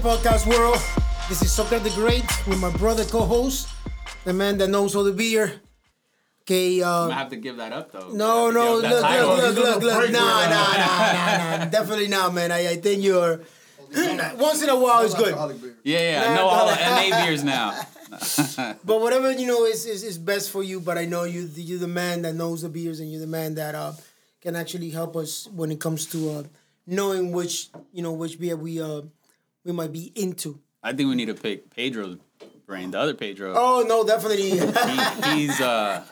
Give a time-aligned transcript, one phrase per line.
[0.00, 0.80] podcast world.
[1.28, 3.68] This is Soccer the Great with my brother co-host,
[4.24, 5.60] the man that knows all the beer.
[6.42, 8.08] Okay, uh, I have to give that up though.
[8.08, 9.98] no, I have to no, look, look, look, look, look.
[10.00, 11.56] break Nah, nah, right nah, now.
[11.58, 11.64] nah, nah.
[11.76, 12.50] Definitely not, man.
[12.50, 13.42] I, I think you're.
[14.38, 15.34] Once in a while, it's good.
[15.84, 16.28] Yeah, yeah.
[16.30, 17.78] Nah, no, all the NA beers now.
[18.84, 20.80] But whatever you know is, is, is best for you.
[20.80, 23.54] But I know you you're the man that knows the beers, and you're the man
[23.56, 23.92] that uh,
[24.40, 26.42] can actually help us when it comes to uh,
[26.86, 29.02] knowing which you know which beer we uh
[29.64, 30.60] we might be into.
[30.82, 32.16] I think we need to pick Pedro's
[32.66, 33.54] brain, the other Pedro.
[33.56, 34.50] Oh no, definitely.
[34.50, 36.02] He, he's uh,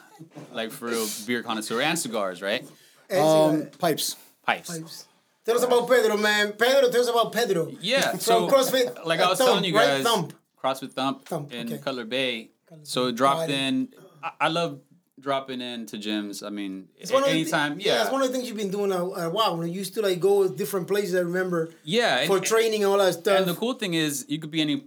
[0.53, 2.67] like for real beer connoisseur and cigars, right?
[3.11, 4.17] Um, pipes.
[4.45, 5.07] Pipes.
[5.45, 6.53] Tell us about Pedro, man.
[6.53, 7.73] Pedro, tell us about Pedro.
[7.81, 8.11] Yeah.
[8.11, 9.87] From So, CrossFit, like uh, I was Thump, telling you right?
[9.87, 10.33] guys, Thump.
[10.63, 11.79] CrossFit Thump, Thump, in okay.
[11.83, 12.51] Cutler Bay.
[12.83, 13.89] So it dropped Got in.
[14.23, 14.81] I, I love
[15.21, 16.47] dropping in to gyms.
[16.47, 17.81] I mean, It's one of the anytime.
[17.81, 18.03] yeah, yeah.
[18.03, 19.57] it's one of the things you've been doing a, a while.
[19.57, 22.27] When you used to like go different places, I remember yeah.
[22.27, 23.39] for and- training and all that stuff.
[23.39, 24.85] And the cool thing is, you could be any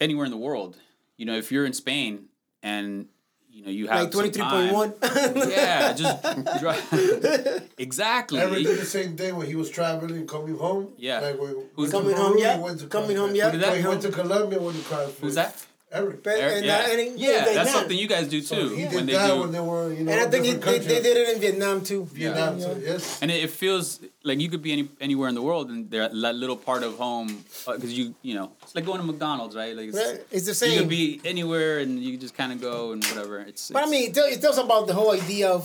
[0.00, 0.76] anywhere in the world.
[1.16, 2.26] You know, if you're in Spain
[2.62, 3.06] and
[3.50, 4.90] you know you have like twenty three point one.
[4.90, 5.48] one.
[5.50, 6.22] Yeah, just
[6.60, 8.40] dri- exactly.
[8.40, 10.92] Eric did the same thing when he was traveling and coming home.
[10.96, 11.20] Yeah.
[11.20, 12.56] Like when, Who's- went to Coming home, yeah.
[12.56, 13.46] he went to Coming home, yeah.
[13.46, 13.74] Who did that?
[13.74, 15.20] No, he went to Colombia when he CrossFit.
[15.20, 15.64] Who's that?
[15.92, 16.22] Eric.
[16.22, 18.46] But- Eric, and, yeah, uh, and- yeah, yeah, that's something you guys do too.
[18.46, 20.44] So he when did they that do, when they were, you know, And I think
[20.44, 22.04] he, they, they did it in Vietnam too.
[22.06, 22.64] Vietnam, Yeah.
[22.64, 23.18] so yes.
[23.22, 26.08] and it, it feels like you could be any anywhere in the world, and they're
[26.08, 29.74] that little part of home because you you know it's like going to McDonald's, right?
[29.76, 30.70] Like it's, Right, it's the same.
[30.70, 30.82] You same.
[30.84, 33.40] could be anywhere, and you just kind of go and whatever.
[33.40, 35.62] It's, But I mean, it, tell, it tells about the whole idea of,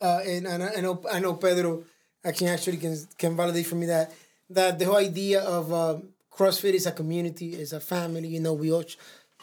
[0.00, 1.82] uh, and, and I, I know I know Pedro
[2.24, 4.12] actually actually can can validate for me that
[4.50, 8.28] that the whole idea of um, CrossFit is a community, is a family.
[8.28, 8.98] You know, we all ch-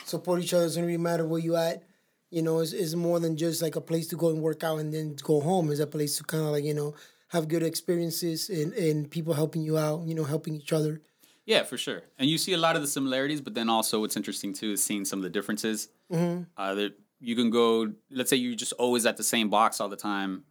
[0.06, 0.64] support each other.
[0.64, 1.84] It doesn't really matter where you at.
[2.30, 4.80] You know, it's, it's more than just like a place to go and work out
[4.80, 5.70] and then go home.
[5.72, 6.96] It's a place to kind of like you know
[7.30, 10.08] have good experiences and and people helping you out.
[10.08, 11.02] You know, helping each other.
[11.46, 12.04] Yeah, for sure.
[12.18, 14.84] And you see a lot of the similarities, but then also what's interesting too is
[14.84, 15.90] seeing some of the differences.
[16.12, 16.44] Mm-hmm.
[16.56, 19.90] Uh, that you can go, let's say you're just always at the same box all
[19.90, 20.44] the time,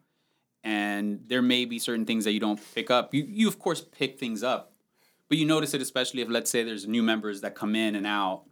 [0.65, 3.15] and there may be certain things that you don't pick up.
[3.15, 4.73] You, you of course pick things up,
[5.29, 8.07] but you notice it especially if let's say there's new members that come in and
[8.07, 8.45] out.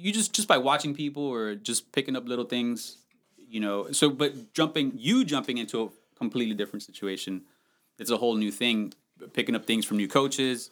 [0.00, 2.98] You just just by watching people or just picking up little things,
[3.36, 3.90] you know.
[3.92, 7.42] So, but jumping, you jumping into a completely different situation,
[7.98, 8.92] it's a whole new thing.
[9.32, 10.70] Picking up things from new coaches,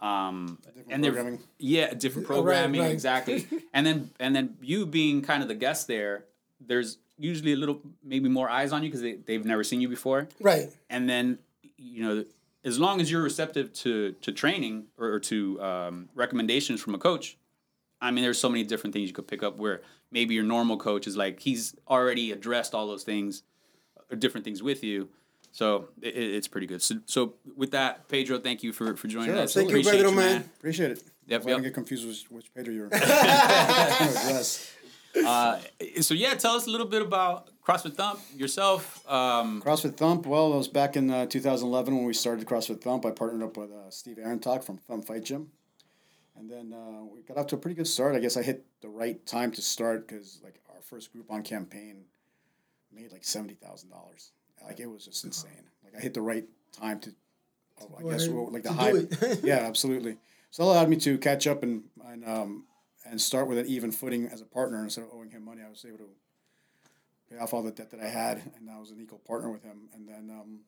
[0.00, 0.58] um,
[0.90, 1.40] and they're programming.
[1.58, 2.90] yeah, different Oh, right, programming right.
[2.90, 3.46] exactly.
[3.72, 6.24] and then and then you being kind of the guest there,
[6.60, 9.88] there's usually a little maybe more eyes on you because they they've never seen you
[9.88, 10.26] before.
[10.40, 10.70] Right.
[10.90, 11.38] And then
[11.78, 12.24] you know,
[12.64, 16.98] as long as you're receptive to to training or, or to um, recommendations from a
[16.98, 17.36] coach,
[18.00, 20.76] I mean, there's so many different things you could pick up where maybe your normal
[20.76, 23.42] coach is like he's already addressed all those things,
[24.10, 25.08] or different things with you.
[25.52, 26.82] So it, it- it's pretty good.
[26.82, 29.54] So, so with that, Pedro, thank you for for joining Sure, us.
[29.54, 30.50] Thank you, Appreciate Pedro, man.
[30.58, 31.02] Appreciate it.
[31.28, 31.64] Yep, I don't yep.
[31.64, 32.88] get confused with which Pedro you're.
[32.92, 34.72] yes.
[35.24, 35.58] Uh,
[36.02, 39.02] so yeah, tell us a little bit about CrossFit Thump yourself.
[39.10, 40.26] Um, CrossFit Thump.
[40.26, 43.06] Well, it was back in uh, 2011 when we started CrossFit Thump.
[43.06, 45.48] I partnered up with uh, Steve Arontalk from Thump Fight Gym,
[46.38, 48.14] and then uh, we got off to a pretty good start.
[48.14, 51.42] I guess I hit the right time to start because like our first group on
[51.42, 52.04] campaign
[52.92, 54.32] made like seventy thousand dollars.
[54.64, 55.70] Like it was just insane.
[55.84, 57.10] Like I hit the right time to.
[57.80, 59.12] Oh, I guess Well, like the hype.
[59.42, 60.16] yeah, absolutely.
[60.50, 62.64] So that allowed me to catch up and and um,
[63.04, 65.62] and start with an even footing as a partner instead of owing him money.
[65.64, 66.08] I was able to
[67.30, 69.62] pay off all the debt that I had, and I was an equal partner with
[69.62, 69.88] him.
[69.94, 70.60] And then um,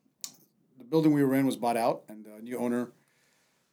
[0.76, 2.90] the building we were in was bought out, and the new owner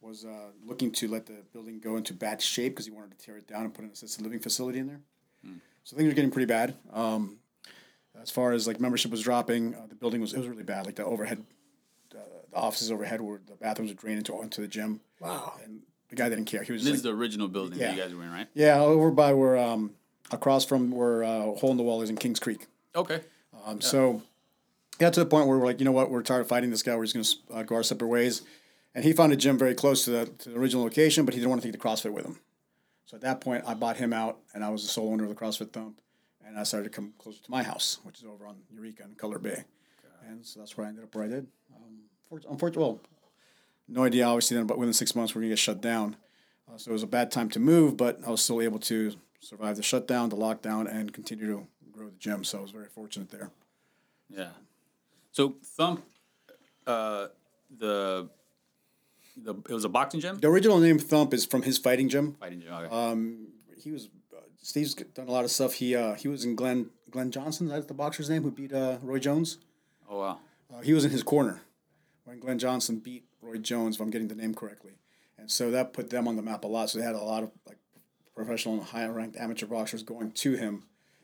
[0.05, 3.25] was uh, looking to let the building go into bad shape because he wanted to
[3.25, 4.99] tear it down and put an assisted living facility in there.
[5.83, 6.73] So things were getting pretty bad.
[6.93, 7.37] Um,
[8.19, 10.85] as far as like membership was dropping, uh, the building was it was really bad.
[10.87, 11.43] Like the overhead,
[12.13, 12.17] uh,
[12.49, 15.53] the offices overhead were the bathrooms would drain into into the gym, Wow.
[15.63, 16.63] and the guy didn't care.
[16.63, 18.47] He was this just is the original building that you guys were in, right?
[18.55, 19.91] yeah, over by where um,
[20.31, 22.65] across from where uh, Hole in the Wall is in Kings Creek.
[22.95, 23.21] Okay.
[23.65, 24.23] Um, So
[24.97, 26.81] got to the point where we're like, you know what, we're tired of fighting this
[26.81, 26.95] guy.
[26.95, 28.41] We're just going to uh, go our separate ways.
[28.95, 31.39] And he found a gym very close to the, to the original location, but he
[31.39, 32.39] didn't want to take the CrossFit with him.
[33.05, 35.29] So at that point, I bought him out, and I was the sole owner of
[35.29, 35.99] the CrossFit Thump.
[36.47, 39.17] And I started to come closer to my house, which is over on Eureka and
[39.17, 39.65] Cutler Bay.
[40.27, 41.47] And so that's where I ended up where I did.
[41.75, 41.99] Um,
[42.29, 43.01] for- unfortunately, well,
[43.87, 46.15] no idea, obviously, then, but within six months, we're going to get shut down.
[46.67, 49.13] Uh, so it was a bad time to move, but I was still able to
[49.39, 52.43] survive the shutdown, the lockdown, and continue to grow the gym.
[52.43, 53.51] So I was very fortunate there.
[54.29, 54.49] Yeah.
[55.31, 56.03] So Thump,
[56.87, 57.27] uh,
[57.77, 58.29] the
[59.35, 60.39] the it was a boxing gym.
[60.39, 62.35] The original name Thump is from his fighting gym.
[62.39, 62.73] Fighting gym.
[62.73, 62.95] Okay.
[62.95, 63.47] Um,
[63.81, 65.73] he was uh, Steve's done a lot of stuff.
[65.73, 67.67] He uh, he was in Glenn Glenn Johnson.
[67.67, 69.57] That's the boxer's name who beat uh, Roy Jones.
[70.09, 70.39] oh wow.
[70.73, 71.61] Uh, he was in his corner
[72.23, 74.93] when Glenn Johnson beat Roy Jones, if I'm getting the name correctly.
[75.37, 76.89] And so that put them on the map a lot.
[76.89, 77.77] So they had a lot of like
[78.35, 80.83] professional and high ranked amateur boxers going to him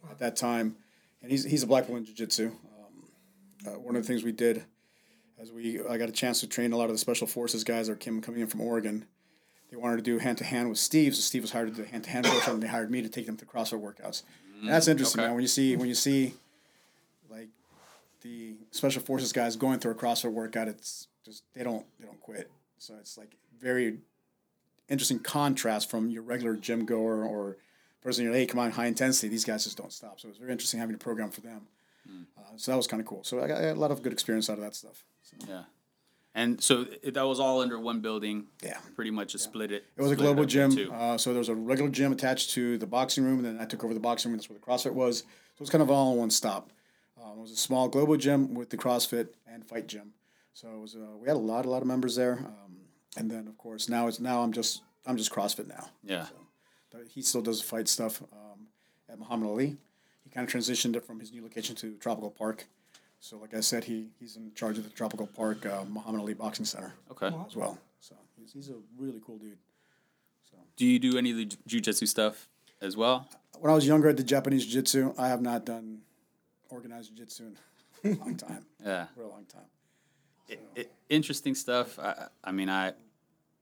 [0.09, 0.75] at that time,
[1.21, 2.47] and he's he's a black belt in jiu-jitsu.
[2.47, 4.65] Um, uh, one of the things we did
[5.41, 7.87] as we I got a chance to train a lot of the special forces guys
[7.87, 9.05] that came coming in from Oregon.
[9.69, 11.87] They wanted to do hand to hand with Steve, so Steve was hired to do
[11.89, 14.23] hand to hand coach, and they hired me to take them to CrossFit workouts.
[14.59, 15.27] And that's interesting, okay.
[15.27, 15.35] man.
[15.35, 16.33] When you see when you see
[17.29, 17.47] like
[18.21, 22.19] the special forces guys going through a CrossFit workout, it's just they don't they don't
[22.21, 22.51] quit.
[22.77, 23.99] So it's like very
[24.89, 27.57] interesting contrast from your regular gym goer or
[28.01, 29.29] person you're hey come on high intensity.
[29.29, 30.19] These guys just don't stop.
[30.19, 31.67] So it was very interesting having a program for them.
[32.07, 33.23] Uh, so that was kind of cool.
[33.23, 35.03] So I got, I got a lot of good experience out of that stuff.
[35.21, 35.63] So, Yeah.
[36.33, 38.45] And so it, that was all under one building.
[38.63, 38.77] Yeah.
[38.95, 39.85] Pretty much just split it.
[39.97, 40.71] It was a global gym.
[40.93, 43.65] Uh, so there was a regular gym attached to the boxing room, and then I
[43.65, 44.37] took over the boxing room.
[44.37, 45.19] That's where the CrossFit was.
[45.19, 45.25] So
[45.55, 46.71] it was kind of all in one stop.
[47.21, 50.13] Um, it was a small global gym with the CrossFit and fight gym.
[50.53, 50.95] So it was.
[50.95, 52.33] Uh, we had a lot, a lot of members there.
[52.45, 52.77] Um,
[53.17, 55.89] and then of course now it's now I'm just I'm just CrossFit now.
[56.03, 56.27] yeah.
[56.91, 58.67] But he still does fight stuff um,
[59.09, 59.77] at Muhammad Ali.
[60.31, 62.65] He kind of transitioned it from his new location to Tropical Park.
[63.19, 66.33] So like I said, he he's in charge of the Tropical Park uh, Muhammad Ali
[66.33, 67.35] Boxing Center Okay.
[67.45, 67.77] as well.
[67.99, 69.57] So he's, he's a really cool dude.
[70.77, 72.47] Do you do any of the jujitsu stuff
[72.81, 73.27] as well?
[73.59, 75.13] when I was younger, at the Japanese jiu-jitsu.
[75.19, 75.99] I have not done
[76.69, 77.51] organized jiu-jitsu
[78.03, 79.07] in a long time, Yeah.
[79.13, 79.67] for a long time.
[80.77, 81.99] I- interesting stuff.
[81.99, 82.93] I, I mean, I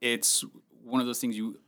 [0.00, 0.44] it's
[0.84, 1.58] one of those things you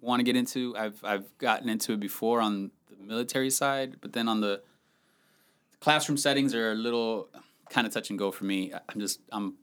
[0.00, 0.74] want to get into.
[0.76, 4.62] I've I've gotten into it before on the military side, but then on the
[5.80, 7.28] classroom settings are a little
[7.70, 8.72] kind of touch and go for me.
[8.72, 9.54] I'm just I'm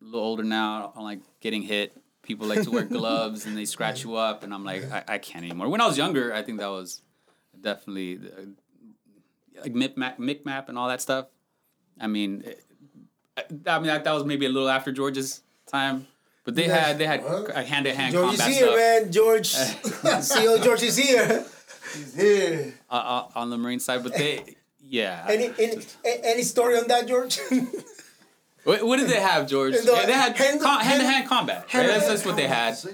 [0.00, 0.92] a little older now.
[0.96, 1.96] I'm like getting hit.
[2.22, 5.18] People like to wear gloves and they scratch you up, and I'm like I, I
[5.18, 5.68] can't anymore.
[5.68, 7.02] When I was younger, I think that was
[7.60, 11.26] definitely uh, like MCMAP, Mick Map and all that stuff.
[12.00, 12.44] I mean,
[13.36, 16.06] I mean that, that was maybe a little after George's time,
[16.44, 19.12] but they had they had a hand to hand George is combat here, stuff man.
[19.12, 21.44] George, CEO George is here.
[21.94, 22.74] He's here.
[22.90, 24.02] uh, uh, on the Marine side.
[24.02, 25.24] But they, yeah.
[25.28, 27.38] Any any, a- any story on that, George?
[28.64, 29.74] what, what did they have, George?
[29.74, 31.58] The Yeah, they had hand- hand to hand hand- combat.
[31.62, 31.70] Right?
[31.70, 32.76] hand- That's, that's what they had.
[32.76, 32.90] See?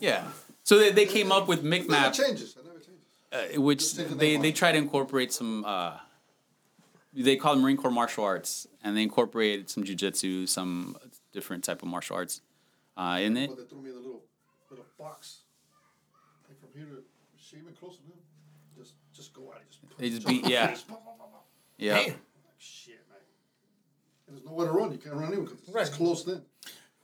[0.00, 0.24] Yeah.
[0.62, 2.56] So they, they came up with Mick Never changes.
[2.56, 3.56] It never changes.
[3.56, 4.54] uh, which Just take the they they off.
[4.56, 5.64] try to incorporate some.
[5.64, 5.98] Uh,
[7.16, 10.96] they call it Marine Corps martial arts, and they incorporated some jujitsu, some
[11.32, 12.40] different type of martial arts
[12.96, 13.48] uh, in it.
[13.50, 14.22] But they threw me in a little
[14.70, 15.38] little box.
[16.48, 17.02] Like from here to
[17.48, 18.18] she even closer to him.
[18.76, 19.66] Just just go at it.
[19.70, 20.76] Just They just beat- yeah.
[21.78, 21.94] Yeah.
[21.94, 22.16] Like,
[22.58, 23.18] shit, man.
[24.26, 24.92] And there's nowhere to run.
[24.92, 25.90] You can't run anywhere because it's Right.
[25.90, 26.42] closed in.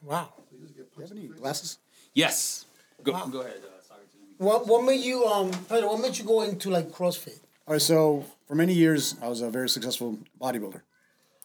[0.03, 0.33] wow.
[0.51, 1.79] So you just get Do you have any glasses?
[2.15, 2.65] Yes.
[3.03, 3.27] Go Wow.
[3.27, 3.61] go ahead.
[3.65, 3.97] Uh,
[4.39, 5.51] What what made you um?
[5.69, 7.39] Pedro, What made you go into like CrossFit?
[7.67, 10.81] All right, so for many years, I was a very successful bodybuilder.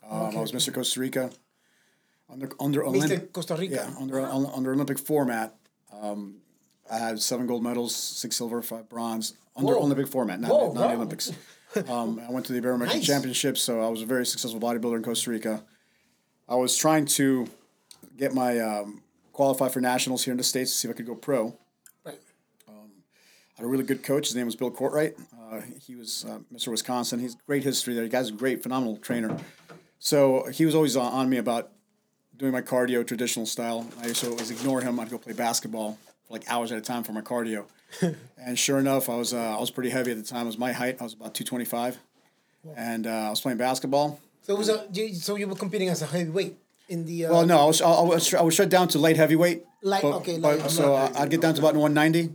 [0.03, 0.37] Um, Okay.
[0.37, 0.73] I was Mr.
[0.73, 1.29] Costa Rica.
[2.29, 2.87] Under under Mr.
[2.87, 3.75] Olympic, Costa Rica.
[3.75, 4.19] yeah, under
[4.57, 5.55] under Olympic format,
[5.91, 6.41] um,
[6.89, 9.81] I had seven gold medals, six silver, five bronze under Whoa.
[9.81, 10.95] Olympic format, not, Whoa, not the.
[10.95, 11.31] Olympics.
[11.89, 13.05] Um, I went to the Iberoamerican Nice.
[13.05, 15.61] Championships, so I was a very successful bodybuilder in Costa Rica.
[16.47, 17.47] I was trying to
[18.15, 19.03] get my um,
[19.33, 21.57] qualify for nationals here in the states to see if I could go pro.
[22.05, 22.17] Right.
[22.69, 22.71] I
[23.57, 24.27] had a really good coach.
[24.27, 25.15] His name was Bill Courtwright.
[25.37, 26.69] Uh, he was uh, Mr.
[26.69, 27.19] Wisconsin.
[27.19, 28.03] He's great history there.
[28.03, 29.37] The guy's a great, phenomenal trainer.
[29.99, 31.71] So he was always on, on me about
[32.37, 33.85] doing my cardio traditional style.
[34.01, 34.97] I used to always ignore him.
[34.97, 35.97] I'd go play basketball
[36.29, 37.65] like hours at a time for my cardio.
[38.37, 40.43] and sure enough, I was uh, I was pretty heavy at the time.
[40.43, 40.97] It was my height.
[40.99, 41.97] I was about two twenty five,
[42.75, 44.19] and uh, I was playing basketball.
[44.41, 46.55] So it was a you, so you were competing as a heavyweight
[46.89, 49.17] in the uh, Well, no, I was I was, I was shut down to light
[49.17, 49.63] heavyweight.
[49.81, 52.31] Light- but- okay, but- light- so I- I'd get down to about one ninety.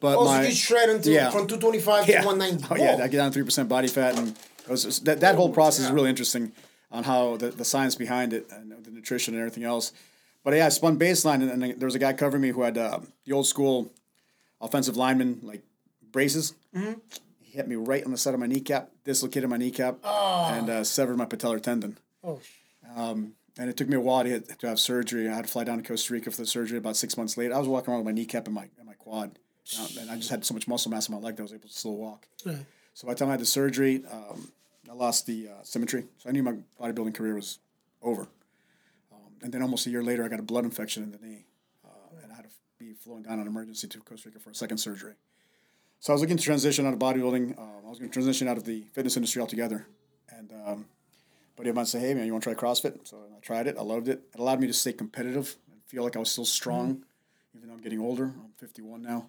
[0.00, 1.30] But Oh, my you shred until yeah.
[1.30, 2.22] from two twenty five yeah.
[2.22, 2.64] to one ninety.
[2.70, 4.28] Oh yeah, I get down three percent body fat, and
[4.64, 6.52] it was, that that whole process is really interesting
[6.90, 9.92] on how the, the science behind it and the nutrition and everything else.
[10.42, 12.78] But yeah, I spun baseline, and, and there was a guy covering me who had
[12.78, 13.92] uh, the old school
[14.60, 15.62] offensive lineman like
[16.12, 16.54] braces.
[16.74, 16.94] Mm-hmm.
[17.40, 20.84] He hit me right on the side of my kneecap, dislocated my kneecap, and uh,
[20.84, 21.98] severed my patellar tendon.
[22.24, 22.40] Oh,
[23.58, 25.28] And it took me a while to, get, to have surgery.
[25.28, 26.78] I had to fly down to Costa Rica for the surgery.
[26.78, 28.94] About six months later, I was walking around with my kneecap and my and my
[28.94, 29.38] quad,
[29.78, 31.52] Uh, and I just had so much muscle mass in my leg that I was
[31.52, 32.26] able to still walk.
[32.46, 32.64] Right.
[32.94, 34.52] So by the time I had the surgery, um,
[34.90, 36.06] I lost the uh, symmetry.
[36.18, 37.58] So I knew my bodybuilding career was
[38.02, 38.28] over.
[39.42, 41.46] And then almost a year later, I got a blood infection in the knee,
[41.84, 44.54] uh, and I had to be flown down on emergency to Costa Rica for a
[44.54, 45.14] second surgery.
[46.00, 47.58] So I was looking to transition out of bodybuilding.
[47.58, 49.86] Um, I was going to transition out of the fitness industry altogether.
[50.30, 50.86] And um,
[51.56, 53.76] buddy of mine said, "Hey man, you want to try CrossFit?" So I tried it.
[53.78, 54.22] I loved it.
[54.32, 57.04] It allowed me to stay competitive and feel like I was still strong,
[57.54, 58.24] even though I'm getting older.
[58.24, 59.28] I'm 51 now,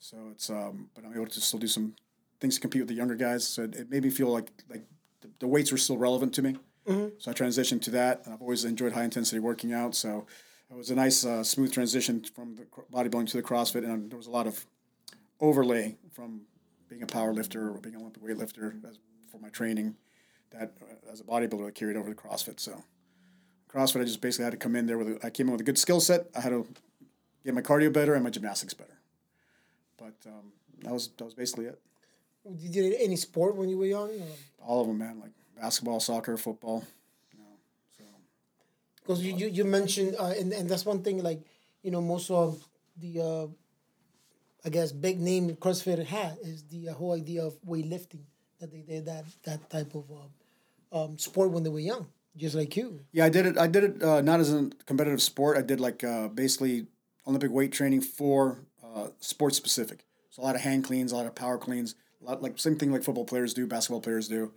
[0.00, 1.94] so it's um, but I'm able to still do some
[2.40, 3.46] things to compete with the younger guys.
[3.46, 4.86] So it, it made me feel like like
[5.20, 6.56] the, the weights were still relevant to me.
[7.18, 9.94] So I transitioned to that, I've always enjoyed high intensity working out.
[9.94, 10.26] So
[10.70, 14.16] it was a nice uh, smooth transition from the bodybuilding to the CrossFit, and there
[14.16, 14.66] was a lot of
[15.40, 16.42] overlay from
[16.88, 18.98] being a power lifter or being an Olympic weightlifter as,
[19.30, 19.96] for my training
[20.50, 22.58] that uh, as a bodybuilder I carried over to CrossFit.
[22.60, 22.82] So
[23.72, 25.60] CrossFit, I just basically had to come in there with a, I came in with
[25.60, 26.28] a good skill set.
[26.34, 26.66] I had to
[27.44, 28.98] get my cardio better and my gymnastics better.
[29.98, 30.52] But um,
[30.82, 31.80] that was that was basically it.
[32.46, 34.10] Did you do any sport when you were young?
[34.58, 35.20] All of them, man.
[35.20, 36.84] Like basketball, soccer, football.
[37.32, 37.56] You know,
[37.96, 38.04] so
[39.02, 41.40] Because you, you, you mentioned, uh, and, and that's one thing, like,
[41.82, 43.46] you know, most of the, uh,
[44.64, 48.24] I guess, big name CrossFit had is the uh, whole idea of weightlifting,
[48.60, 52.54] that they did that, that type of uh, um, sport when they were young, just
[52.54, 53.00] like you.
[53.12, 53.58] Yeah, I did it.
[53.58, 55.56] I did it uh, not as a competitive sport.
[55.56, 56.86] I did like uh, basically
[57.26, 60.04] Olympic weight training for uh, sports specific.
[60.30, 62.76] So a lot of hand cleans, a lot of power cleans, a lot like same
[62.76, 64.52] thing like football players do, basketball players do.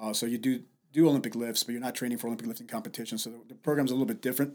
[0.00, 0.62] Uh, so you do
[0.92, 3.18] do Olympic lifts, but you're not training for Olympic lifting competition.
[3.18, 4.54] So the, the program's a little bit different.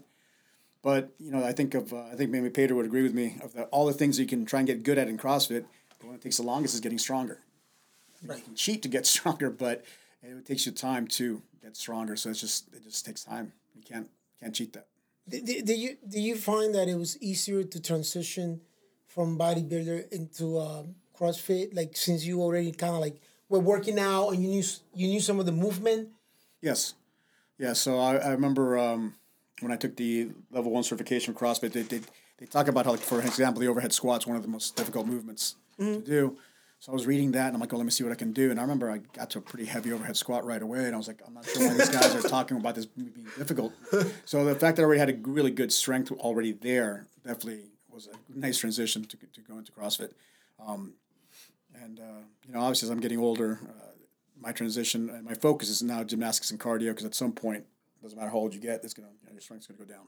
[0.82, 3.38] But you know, I think of uh, I think maybe Peter would agree with me
[3.42, 5.64] of the, all the things you can try and get good at in CrossFit.
[6.00, 7.40] The one that takes the longest is getting stronger.
[8.22, 9.84] You can cheat to get stronger, but
[10.22, 12.16] it takes you time to get stronger.
[12.16, 13.52] So it's just it just takes time.
[13.74, 14.08] You can't
[14.40, 14.86] can't cheat that.
[15.26, 18.60] Did, did, did you do you find that it was easier to transition
[19.06, 21.74] from bodybuilder into um, CrossFit?
[21.74, 24.62] Like since you already kind of like were working out and you knew
[24.94, 26.08] you knew some of the movement.
[26.60, 26.94] Yes,
[27.58, 27.72] yeah.
[27.72, 29.14] So I, I remember um,
[29.60, 32.00] when I took the level one certification for CrossFit, they, they
[32.38, 35.06] they talk about how, like for example, the overhead squat's one of the most difficult
[35.06, 36.36] movements to do.
[36.80, 38.32] So I was reading that and I'm like, oh, let me see what I can
[38.32, 38.50] do.
[38.50, 40.98] And I remember I got to a pretty heavy overhead squat right away, and I
[40.98, 43.72] was like, I'm not sure why these guys are talking about this being difficult.
[44.26, 48.08] So the fact that I already had a really good strength already there definitely was
[48.08, 50.10] a nice transition to, to go into CrossFit.
[50.64, 50.94] Um,
[51.84, 53.84] and uh, you know, obviously, as I'm getting older, uh,
[54.40, 57.64] my transition and my focus is now gymnastics and cardio because at some point,
[58.02, 60.06] doesn't matter how old you get, it's gonna you know, your strength's gonna go down.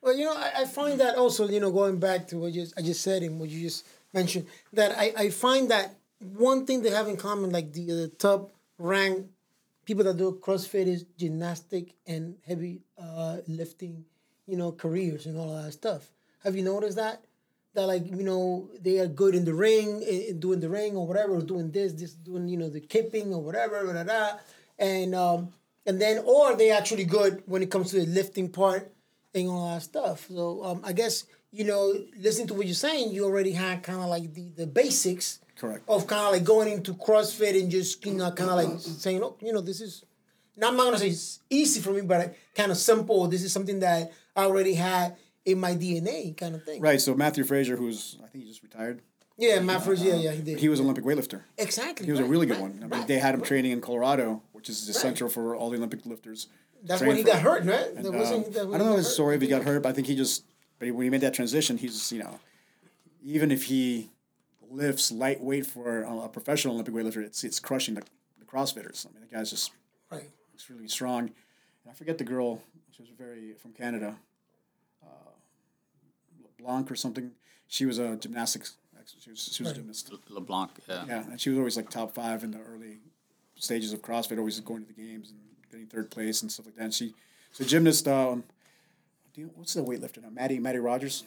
[0.00, 2.66] Well, you know, I, I find that also, you know, going back to what you
[2.76, 6.82] I just said and what you just mentioned, that I, I find that one thing
[6.82, 9.26] they have in common, like the, the top rank
[9.84, 14.04] people that do CrossFit is gymnastic and heavy uh, lifting,
[14.46, 16.10] you know, careers and all that stuff.
[16.42, 17.24] Have you noticed that?
[17.74, 21.06] That like you know they are good in the ring, eh, doing the ring or
[21.06, 24.32] whatever, or doing this, this, doing you know the kipping or whatever, blah, blah, blah.
[24.78, 25.52] and um,
[25.84, 28.92] and then or they actually good when it comes to the lifting part
[29.34, 30.26] and all that stuff.
[30.28, 34.00] So um, I guess you know, listening to what you're saying, you already had kind
[34.00, 35.84] of like the the basics Correct.
[35.88, 39.22] of kind of like going into CrossFit and just you know kind of like saying,
[39.22, 40.04] oh, you know, this is.
[40.56, 43.28] Now I'm not gonna say it's easy for me, but kind of simple.
[43.28, 46.80] This is something that I already had in my DNA, kind of thing.
[46.80, 47.00] Right.
[47.00, 49.02] So Mathew Fraser, who's I think he just retired.
[49.36, 50.02] Yeah, my first.
[50.02, 50.58] Yeah, yeah, he did.
[50.60, 51.42] He was an Olympic weightlifter.
[51.58, 52.06] exactly.
[52.06, 52.78] He was a really good right, one.
[52.78, 53.08] I mean, right.
[53.08, 56.46] they had him training in Colorado, which is essential for all the Olympic lifters.
[56.84, 57.96] That's when he got hurt, right?
[57.96, 60.06] Um, wasn't- that I don't know his story if he got hurt, but I think
[60.06, 60.44] he just.
[60.78, 62.38] But when he made that transition, he's just you know,
[63.24, 64.10] even if he
[64.70, 68.02] lifts lightweight for a professional Olympic weightlifter, it's it's crushing the,
[68.38, 69.06] the CrossFitters.
[69.06, 69.72] I mean, the guy's just
[70.10, 70.30] Right.
[70.52, 71.20] looks really strong.
[71.84, 72.62] And I forget the girl.
[72.92, 74.16] She was very from Canada.
[76.64, 77.32] Uh, Blanc or something.
[77.68, 78.74] She was a gymnastics.
[79.20, 80.12] She was she was a gymnast.
[80.30, 80.70] LeBlanc.
[80.88, 81.04] Yeah.
[81.06, 82.98] Yeah, and she was always like top five in the early
[83.56, 85.40] stages of CrossFit, always going to the games and
[85.70, 86.84] getting third place and stuff like that.
[86.84, 87.14] And she,
[87.52, 88.08] so gymnast.
[88.08, 88.44] Um,
[89.34, 90.30] do you, what's the weightlifter now?
[90.30, 91.24] Mattie Mattie Rogers.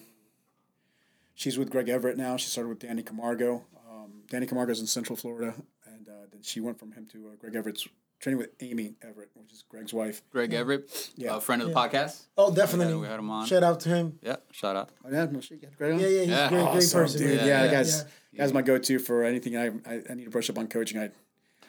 [1.35, 2.35] She's with Greg Everett now.
[2.37, 3.63] She started with Danny Camargo.
[3.87, 5.53] Um, Danny Camargo's in Central Florida,
[5.85, 7.87] and uh, then she went from him to uh, Greg Everett's
[8.19, 10.21] training with Aimee Everett, which is Greg's wife.
[10.31, 11.37] Greg Everett, Yeah.
[11.37, 12.23] a friend of the podcast.
[12.37, 12.93] Oh, definitely.
[12.93, 13.45] Yeah, we had him on.
[13.45, 14.19] Shout out to him.
[14.21, 14.89] Yeah, shout out.
[15.05, 15.99] Oh yeah, no, she got Greg on.
[15.99, 16.45] Yeah, yeah, he's Yeah.
[16.47, 17.19] a great, great person.
[17.21, 17.29] dude.
[17.39, 17.71] Yeah, Yeah, that yeah.
[17.77, 18.05] guy's
[18.35, 19.55] guy's my go-to for anything.
[19.57, 20.99] I, I I need to brush up on coaching.
[20.99, 21.11] I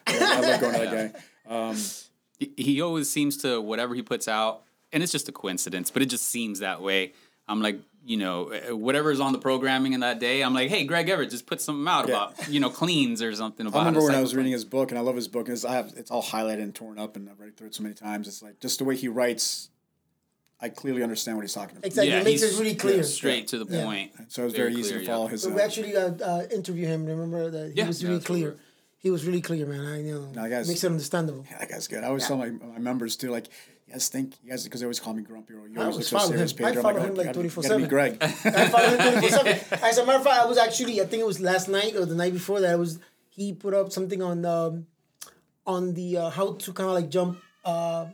[0.07, 1.21] I love going to that guy.
[1.71, 1.76] Um,
[2.38, 4.62] He, he always seems to whatever he puts out,
[4.93, 7.12] and it's just a coincidence, but it just seems that way.
[7.49, 10.42] I'm like, you know, uh, whatever's on the programming in that day.
[10.42, 12.14] I'm like, hey, Greg Everett, just put something out Yeah.
[12.30, 13.80] about you know cleans or something about.
[13.80, 15.46] I remember when I was cycle reading his book, and I love his book.
[15.48, 17.74] And it's, I have, it's all highlighted and torn up, and I've read through it
[17.74, 18.26] so many times.
[18.26, 19.68] It's like just the way he writes.
[20.60, 21.86] I clearly understand what he's talking about.
[21.86, 22.10] Exactly.
[22.10, 23.02] Yeah, it makes he's it really clear.
[23.04, 23.84] straight to the Yeah.
[23.84, 24.10] point.
[24.28, 25.12] So it was very, easy clear, to yeah.
[25.12, 25.44] follow his.
[25.44, 27.06] But Uh, we actually uh, uh, interviewed him.
[27.06, 27.86] Remember that he Yeah.
[27.86, 28.48] was really that's clear.
[28.50, 28.56] were.
[28.96, 29.86] He was really clear, man.
[29.86, 30.32] I know.
[30.32, 31.44] that guy's- Makes it understandable.
[31.48, 32.02] yeah, that guy's good.
[32.02, 33.46] I always tell my, my members too, like,
[33.88, 36.04] you guys think, you guys, because they always call me grumpy or you always look
[36.04, 36.59] so serious, him.
[36.59, 36.80] Pedro.
[36.80, 37.62] I follow oh, him like you gotta- you 24/7.
[37.62, 38.18] gotta meet Greg.
[38.21, 39.83] I followed him 24/7.
[39.83, 42.04] As a matter of fact, I was actually, I think it was last night or
[42.04, 42.99] the night before that, I was
[43.30, 44.87] he put up something on um,
[45.66, 48.07] on the uh, how to kind of like jump uh,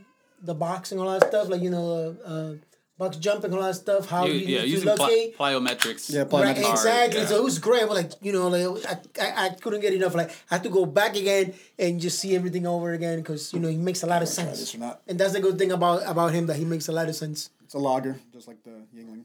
[0.42, 2.52] the box and all that stuff, like you know, uh,
[2.98, 4.08] box jumping, and all that stuff.
[4.08, 5.38] How You- you yeah, need using to ply- locate.
[5.38, 6.12] plyometrics.
[6.12, 7.20] Yeah, Right, exactly.
[7.20, 7.26] Yeah.
[7.26, 7.82] So it was great.
[7.88, 8.96] But like you know, like I,
[9.26, 10.14] I, I couldn't get enough.
[10.14, 13.60] Like I had to go back again and just see everything over again because you
[13.60, 14.74] know he makes a lot of this sense.
[14.74, 15.00] or not.
[15.08, 17.50] And that's the good thing about about him that he makes a lot of sense.
[17.64, 19.24] It's a lager, just like the Yuengling.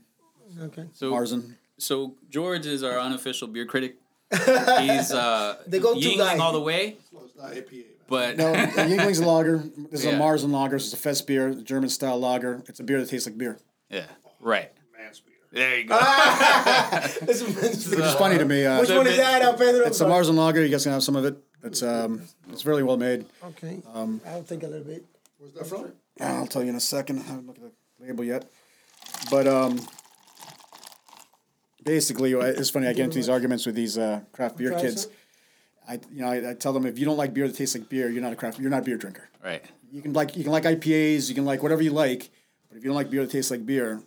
[0.70, 0.86] Okay.
[0.94, 1.56] So Marzen.
[1.78, 3.98] so George is our unofficial beer critic.
[4.32, 6.38] He's uh The go-to Yuengling guy.
[6.38, 7.84] all the way, Well, it's not APA, man.
[8.10, 9.58] But No, the Yuengling's a lager.
[9.92, 10.12] This is Yeah.
[10.18, 10.76] a Marzen lager.
[10.78, 12.64] This is a Fest beer, German style lager.
[12.68, 13.60] It's a beer that tastes like beer.
[13.90, 14.06] yeah,
[14.42, 14.72] right.
[14.98, 15.36] Man's beer.
[15.52, 15.98] There you go.
[17.26, 18.66] This is- Which is funny to me.
[18.66, 19.86] Uh, Which one is that, Pedro?
[19.86, 20.64] it's a Marzen lager.
[20.64, 21.38] You guys can have some of it.
[21.64, 23.26] It's um, it's really well made.
[23.44, 23.82] Okay.
[23.94, 25.06] Um, I'll take a little bit.
[25.38, 25.92] Where's that from?
[26.22, 27.20] I'll tell you in a second.
[27.20, 28.50] I haven't looked at the label yet.
[29.30, 29.80] But um,
[31.84, 32.88] basically, uh, it's funny.
[32.88, 35.08] I get into these arguments with these uh, craft beer Try kids.
[35.90, 37.90] I you know I, I tell them if you don't like beer that tastes like
[37.90, 38.60] beer, you're not a craft.
[38.60, 39.30] You're not a beer drinker.
[39.44, 39.64] right.
[39.92, 41.28] You can like you can like IPAs.
[41.30, 42.30] You can like whatever you like.
[42.70, 44.02] But if you don't like beer that tastes like beer,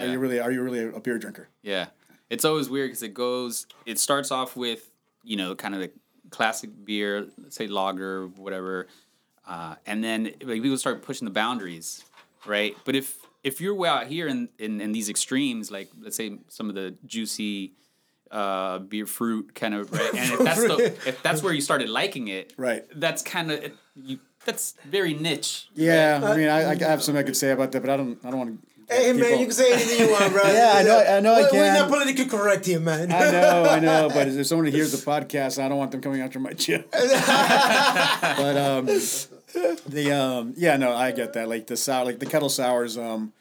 [0.00, 1.48] are you really are you really a beer drinker?
[1.62, 1.86] Yeah,
[2.28, 3.66] it's always weird because it goes.
[3.86, 4.90] It starts off with
[5.22, 5.92] you know kind of the
[6.30, 8.88] classic beer, let's say lager, whatever,
[9.46, 12.04] uh, and then like, people start pushing the boundaries,
[12.44, 12.76] right?
[12.84, 16.38] But if if you're way out here in, in in these extremes, like let's say
[16.48, 17.74] some of the juicy
[18.30, 21.88] uh beer fruit kind of right and if that's the if that's where you started
[21.88, 22.84] liking it Right.
[22.96, 27.24] that's kind of you that's very niche Yeah, I mean, I, I have something I
[27.26, 28.16] could say about that, but I don't.
[28.24, 28.94] I don't want to.
[28.94, 30.42] Hey, man, you can say anything you want, bro.
[30.46, 33.10] Yeah, I know- I know I We're- We're not politically correct here, man.
[33.10, 36.20] I know, I know, but if someone hears the podcast, I don't want them coming
[36.20, 36.88] after my chip.
[36.92, 41.48] but um, the um, yeah, no, I get that.
[41.48, 43.32] Like the sour, like the kettle sours, um,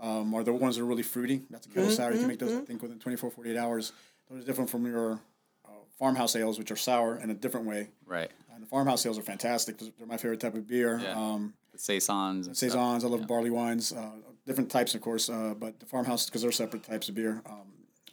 [0.00, 1.42] um, are the ones that are really fruity.
[1.50, 2.12] That's a kettle sour.
[2.12, 3.92] You can make those, I think, within 24, 48 hours.
[4.30, 5.20] Those are different from your
[5.64, 5.68] uh,
[5.98, 7.88] farmhouse ales, which are sour in a different way.
[8.06, 9.78] right And the farmhouse ales are fantastic.
[9.78, 11.00] They're my favorite type of beer.
[11.02, 11.14] Yeah.
[11.14, 12.70] Um, the saisons and stuff.
[12.70, 13.04] saisons.
[13.04, 14.10] I love barley wines, uh,
[14.46, 15.28] different types, of course.
[15.28, 17.42] Uh, but the farmhouse because they're separate types of beer.
[17.46, 17.62] Um,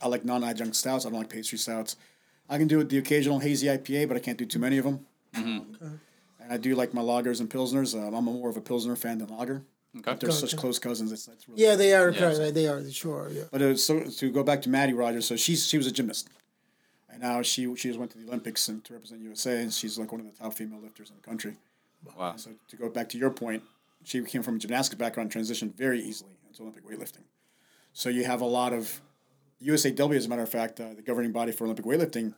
[0.02, 1.06] I like non-adjunct stouts.
[1.06, 1.96] I don't like pastry stouts.
[2.50, 4.84] I can do it the occasional hazy IPA, but I can't do too many of
[4.84, 5.06] them.
[5.36, 5.42] Okay,
[6.42, 7.96] And I do like my lagers and pilsners.
[7.96, 9.64] Um, I'm more of a pilsner fan than lager.
[10.00, 11.12] Okay They're such close cousins.
[11.12, 12.10] It's, it's really Yeah, they are.
[12.10, 12.38] Yeah.
[12.38, 12.90] right, They are.
[12.90, 13.30] Sure.
[13.32, 13.44] Yeah.
[13.52, 16.30] But uh, so to go back to Mattie Rogers, so she's she was a gymnast,
[17.10, 20.00] and now she she just went to the Olympics and to represent USA, and she's
[20.00, 21.58] like one of the top female lifters in the country.
[22.18, 23.64] wow So to go back to your point,
[24.04, 27.26] she came from a gymnastics background, transitioned very easily into Olympic weightlifting.
[27.94, 29.02] So you have a lot of
[29.64, 32.34] USAW, as a matter of fact, uh, the governing body for Olympic weightlifting,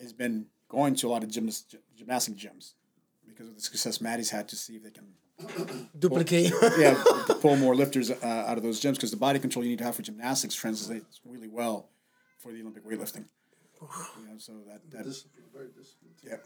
[0.00, 2.74] has been going to a lot of gymnast, gymnastic gyms
[3.26, 5.06] because of the success Mattie's had to see if they can
[5.98, 6.52] Duplicate.
[6.78, 7.02] yeah
[7.40, 9.84] pull more lifters uh, out of those gyms because the body control you need to
[9.84, 11.88] have for gymnastics translates really well
[12.38, 13.24] for the Olympic weightlifting.
[13.80, 16.14] You know, so that, that Discipline, very disciplined.
[16.22, 16.36] yeah.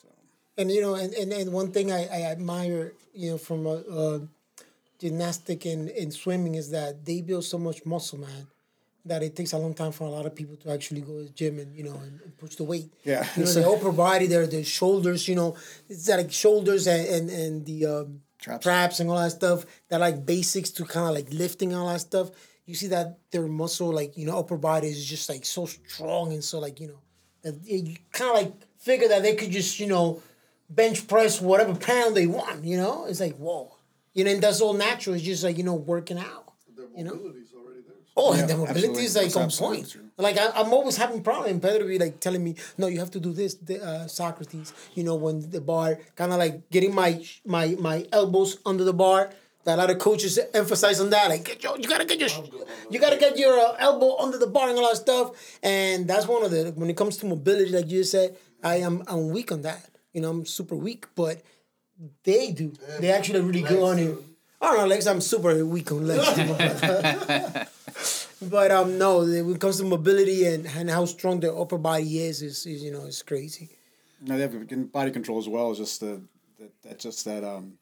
[0.00, 0.08] So
[0.58, 3.70] And you know, and, and, and one thing I, I admire, you know, from uh,
[3.70, 4.18] uh,
[4.98, 8.46] gymnastic and, and swimming is that they build so much muscle, man,
[9.04, 11.24] that it takes a long time for a lot of people to actually go to
[11.24, 12.92] the gym and you know and, and push the weight.
[13.04, 13.26] Yeah.
[13.36, 15.56] you know, the upper body, their the shoulders, you know,
[15.88, 18.64] it's like shoulders and and, and the um, Traps.
[18.64, 19.64] traps and all that stuff.
[19.88, 22.30] That like basics to kind of like lifting and all that stuff.
[22.66, 26.32] You see that their muscle, like you know, upper body is just like so strong
[26.32, 27.00] and so like you know,
[27.42, 30.22] that you kind of like figure that they could just you know
[30.70, 32.64] bench press whatever pound they want.
[32.64, 33.76] You know, it's like whoa,
[34.12, 35.16] you know, and that's all natural.
[35.16, 36.52] It's just like you know working out.
[36.76, 37.32] Their You know?
[38.16, 38.16] Mobility's already there.
[38.16, 39.90] Oh, Yeah, and the mobility is like on point.
[39.90, 40.02] true.
[40.18, 41.50] Like I, I'm always having problem.
[41.50, 44.72] And Pedro be like telling me, "No, you have to do this." The, uh, Socrates,
[44.94, 48.92] you know, when the bar kind of like getting my my my elbows under the
[48.94, 49.30] bar.
[49.64, 51.28] That a lot of coaches emphasize on that.
[51.28, 52.30] Like, get your, you gotta get your,
[52.90, 55.30] you gotta get your uh, elbow under the bar and all that stuff.
[55.62, 59.04] And that's one of the when it comes to mobility, like you said, I am
[59.06, 59.88] I'm weak on that.
[60.12, 61.42] You know, I'm super weak, but
[62.24, 62.72] they do.
[62.98, 64.18] They actually really good on it.
[64.60, 65.06] I don't know, legs.
[65.06, 66.26] I'm super weak on legs.
[68.42, 72.18] But um, no, when it comes to mobility and, and how strong their upper body
[72.18, 73.70] is, is, is you know, it's crazy.
[74.20, 75.70] No, they have body control as well.
[75.70, 76.20] Is just the
[76.58, 77.74] that, that just that um,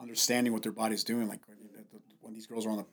[0.00, 1.28] understanding what their body's doing.
[1.28, 1.58] Like when,
[2.22, 2.86] when these girls are on the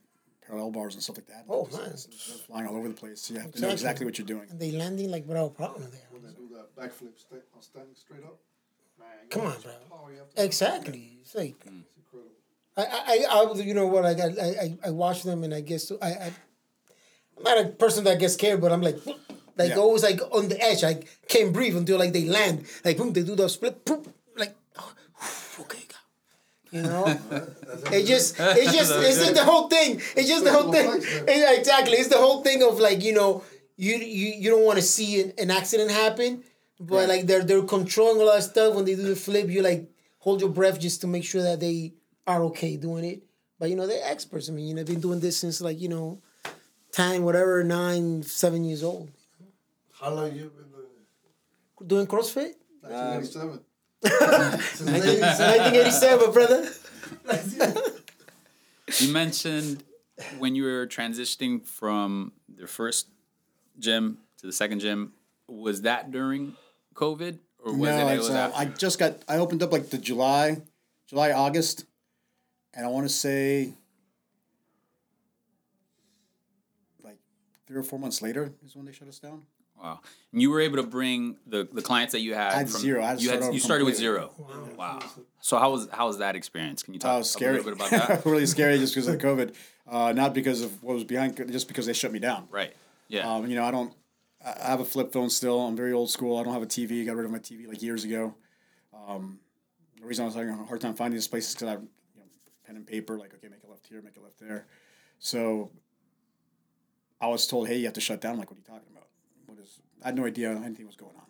[0.46, 1.46] parallel bars and stuff like that.
[1.50, 1.88] Oh, it's- man.
[1.88, 3.22] it's- they're flying all over the place.
[3.22, 3.74] So you have to know Exactly.
[3.74, 4.48] exactly what you're doing.
[4.50, 6.02] And they landing like without problem there.
[6.12, 8.38] When they do that backflip sta- on standing straight up,
[9.00, 9.72] man, you Come on, bro.
[9.90, 11.18] power you have to- Exactly.
[11.22, 11.86] It's like It's incredible.
[12.78, 14.06] I, I, I, I you know what?
[14.06, 16.32] I got, I, I, I watch them and I guess I, I,
[17.38, 18.98] I'm not a person that gets scared, but I'm like,
[19.58, 19.78] like Yeah.
[19.78, 20.84] always like on the edge.
[20.84, 22.66] I can't breathe until like they land.
[22.86, 24.94] Like boom, they do the split, poop, like, oh,
[25.62, 25.96] okay, go.
[26.72, 27.06] You know,
[27.92, 30.02] it just, it's just, it's just the whole thing.
[30.16, 30.88] It's just the whole thing.
[31.28, 33.44] Yeah, exactly, it's the whole thing of like you know,
[33.76, 36.44] you you, you don't want to see an, an accident happen,
[36.80, 39.50] but like they're they're controlling a lot of stuff when they do the flip.
[39.50, 41.94] You like hold your breath just to make sure that they
[42.28, 43.24] are okay doing it.
[43.60, 44.50] But you know, they're experts.
[44.50, 46.20] I mean, you know, they've been doing this since like you know,
[46.92, 49.12] ten, whatever, nine, seven years old,
[50.00, 50.86] How long you been doing
[51.80, 51.88] it?
[51.88, 52.56] doing CrossFit.
[52.82, 53.60] 1987.
[54.02, 56.70] 1987, brother.
[59.00, 59.84] You mentioned
[60.40, 63.08] when you were transitioning from the first
[63.80, 65.14] gym to the second gym.
[65.48, 66.56] Was that during
[66.96, 68.14] COVID or was no, it?
[68.14, 68.58] it was uh, after?
[68.58, 69.18] I just got.
[69.28, 70.62] I opened up like the July,
[71.08, 71.86] July August,
[72.74, 73.74] and I want to say
[77.04, 77.18] like
[77.68, 79.44] three or four months later is when they shut us down.
[79.82, 80.00] Wow.
[80.32, 82.52] And you were able to bring the, the clients that you had.
[82.52, 83.04] I had from, zero.
[83.04, 84.32] I had you, had, you started with zero.
[84.78, 85.00] Wow.
[85.40, 86.84] So how was how was that experience?
[86.84, 88.26] Can you That talk was a little bit about that?
[88.26, 89.56] really scary just because of COVID,
[89.90, 92.48] uh, not because of what was behind, just because they shut me down.
[92.52, 92.74] right.
[93.08, 93.30] Yeah.
[93.30, 93.94] Um, you know, I don't.
[94.46, 95.60] I I have a flip phone still.
[95.60, 96.38] I'm very old school.
[96.38, 97.06] I don't have a TV.
[97.06, 98.36] Got rid of my TV like years ago.
[99.08, 99.40] Um,
[100.00, 101.82] the reason I was having a hard time finding this place is because I have
[101.82, 101.90] you know,
[102.72, 103.18] pen and paper.
[103.18, 104.66] Like, okay, make a left here, make a left there.
[105.20, 105.72] So
[107.20, 108.34] I was told, hey, you have to shut down.
[108.34, 109.08] I'm like, what are you talking about?
[109.46, 109.80] What is?
[110.04, 111.26] I had no idea anything was going on.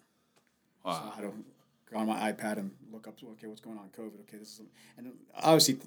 [0.85, 1.13] wow.
[1.17, 1.45] I don't
[1.91, 3.15] go on my iPad and look up.
[3.23, 3.89] Okay, what's going on?
[3.97, 4.21] COVID.
[4.21, 4.61] Okay, this is.
[4.97, 5.79] And obviously,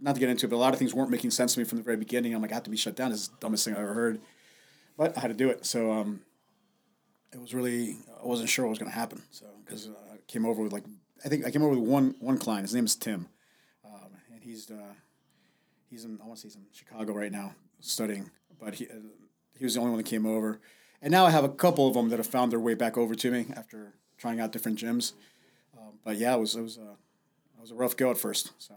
[0.00, 1.64] not to get into it, but a lot of things weren't making sense to me
[1.64, 2.34] from the very beginning.
[2.34, 3.10] I'm like, I have to be shut down.
[3.10, 4.20] This is the dumbest thing I ever heard.
[4.96, 5.64] But I had to do it.
[5.64, 6.20] So um,
[7.32, 9.22] it was really I wasn't sure what was going to happen.
[9.30, 10.84] So because I came over with like
[11.24, 12.62] I think I came over with one one client.
[12.62, 13.28] His name is Tim,
[14.44, 14.92] he's uh,
[15.90, 18.30] he's in I want to say he's in Chicago right now studying.
[18.60, 18.94] But he uh,
[19.58, 20.60] he was the only one that came over,
[21.02, 23.14] and now I have a couple of them that have found their way back over
[23.14, 25.12] to me after trying out different gyms.
[25.76, 26.82] Um, but yeah, it was it was a
[27.56, 28.52] it was a rough go at first.
[28.58, 28.74] So.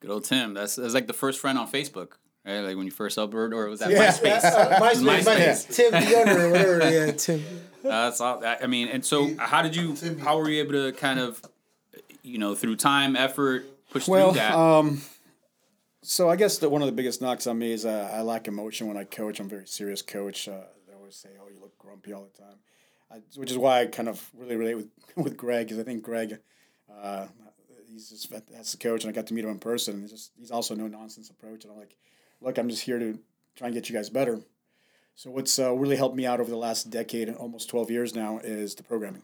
[0.00, 0.54] Good old Tim.
[0.54, 2.12] That's that's like the first friend on Facebook,
[2.46, 2.60] right?
[2.60, 4.12] Like when you first uploaded, or was that Yeah.
[4.12, 4.44] MySpace?
[4.44, 5.66] Uh, MySpace, MySpace.
[5.66, 5.74] MySpace.
[5.74, 6.90] Tim the owner or whatever.
[6.90, 7.44] Yeah, Tim.
[7.82, 8.42] That's all.
[8.44, 9.96] I mean, and so how did you?
[10.20, 11.42] How were you able to kind of,
[12.22, 13.64] you know, through time, effort,
[13.98, 14.54] push Well, through that?
[14.54, 15.00] um,
[16.02, 18.48] so I guess that one of the biggest knocks on me is uh, I lack
[18.48, 19.40] emotion when I coach.
[19.40, 20.48] I'm a very serious coach.
[20.48, 22.56] Uh, they always say, "Oh, you look grumpy all the time,"
[23.10, 26.02] I, which is why I kind of really relate with with Greg because I think
[26.02, 26.38] Greg,
[27.02, 27.26] uh,
[27.90, 29.94] he's just that's the coach, and I got to meet him in person.
[29.94, 31.96] And he's just he's also no nonsense approach, and I'm like,
[32.40, 33.18] look, I'm just here to
[33.56, 34.40] try and get you guys better.
[35.16, 38.14] So what's uh, really helped me out over the last decade, and almost twelve years
[38.14, 39.22] now, is the programming.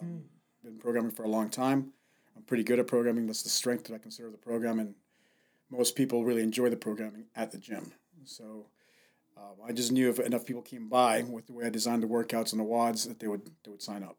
[0.00, 0.24] Um,
[0.62, 1.92] Been programming for a long time.
[2.52, 3.26] Pretty good at programming.
[3.26, 4.94] That's the strength that I consider the program, and
[5.70, 7.92] most people really enjoy the programming at the gym.
[8.26, 8.66] So
[9.38, 12.06] um, I just knew if enough people came by with the way I designed the
[12.08, 14.18] workouts and the WODs that they would they would sign up.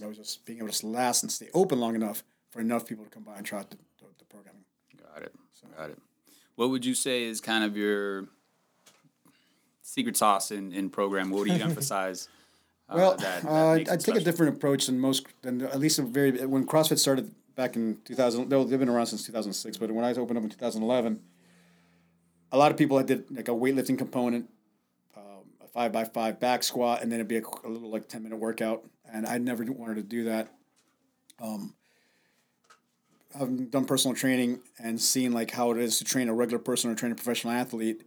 [0.00, 3.04] That was just being able to last and stay open long enough for enough people
[3.04, 4.64] to come by and try out the, the, the programming.
[5.00, 5.32] Got it.
[5.76, 5.98] Got it.
[6.56, 8.26] What would you say is kind of your
[9.82, 11.30] secret sauce in, in program?
[11.30, 12.26] What do you emphasize?
[12.88, 16.00] Uh, Well, that- that uh, I take a different approach than most, than at least
[16.00, 18.48] a very when CrossFit started back in two thousand.
[18.48, 20.82] They've been around since two thousand six, but when I opened up in two thousand
[20.82, 21.20] eleven,
[22.52, 24.48] a lot of people had did like a weightlifting component,
[25.16, 28.08] um, a five by five back squat, and then it'd be a, a little like
[28.08, 28.84] ten minute workout.
[29.12, 30.48] And I never wanted to do that.
[31.42, 31.74] Um,
[33.38, 36.90] I've done personal training and seen like how it is to train a regular person
[36.90, 38.02] or train a professional athlete.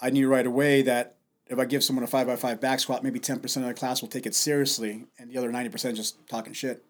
[0.00, 1.16] I knew right away that
[1.48, 3.78] if I give someone a five by five back squat, maybe ten percent of the
[3.78, 6.84] class will take it seriously, and the other ninety percent just talking shit,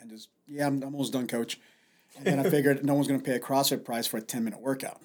[0.00, 1.58] and just yeah, I'm, almost done, coach.
[2.16, 4.44] And then I figured no one's going to pay a CrossFit price for a ten
[4.44, 5.00] minute workout.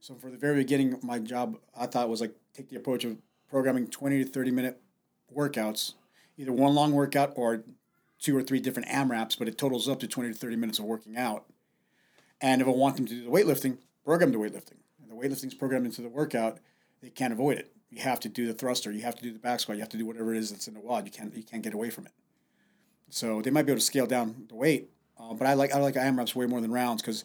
[0.00, 3.16] So for the very beginning, my job I thought was like take the approach of
[3.48, 4.80] programming twenty to thirty minute
[5.34, 5.94] workouts,
[6.36, 7.64] either one long workout or
[8.18, 10.84] two or three different AMRAPs, but it totals up to twenty to thirty minutes of
[10.84, 11.44] working out.
[12.40, 14.78] And if I want them to do the weightlifting, program the weightlifting.
[15.00, 16.58] And the weightlifting is programmed into the workout.
[17.00, 17.72] They can't avoid it.
[17.90, 18.90] You have to do the thruster.
[18.90, 19.76] You have to do the back squat.
[19.76, 21.06] You have to do whatever it is that's in the WOD.
[21.06, 22.12] You can't you can't get away from it.
[23.10, 25.78] So they might be able to scale down the weight, uh, but I like I
[25.78, 27.24] like AMRAPs way more than rounds because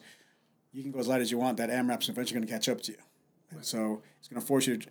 [0.72, 1.56] you can go as light as you want.
[1.56, 2.98] That AMRAP's eventually going to catch up to you.
[3.50, 4.78] And so it's going to force you.
[4.78, 4.86] To,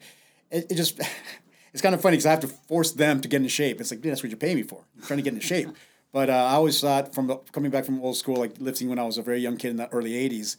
[0.52, 1.00] it, it just
[1.74, 3.80] it's kind of funny because I have to force them to get into shape.
[3.80, 4.84] It's like that's what you're paying me for.
[4.96, 5.70] You're trying to get into shape.
[6.12, 8.98] But uh, I always thought from the- coming back from old school, like lifting when
[8.98, 10.58] I was a very young kid in the early '80s,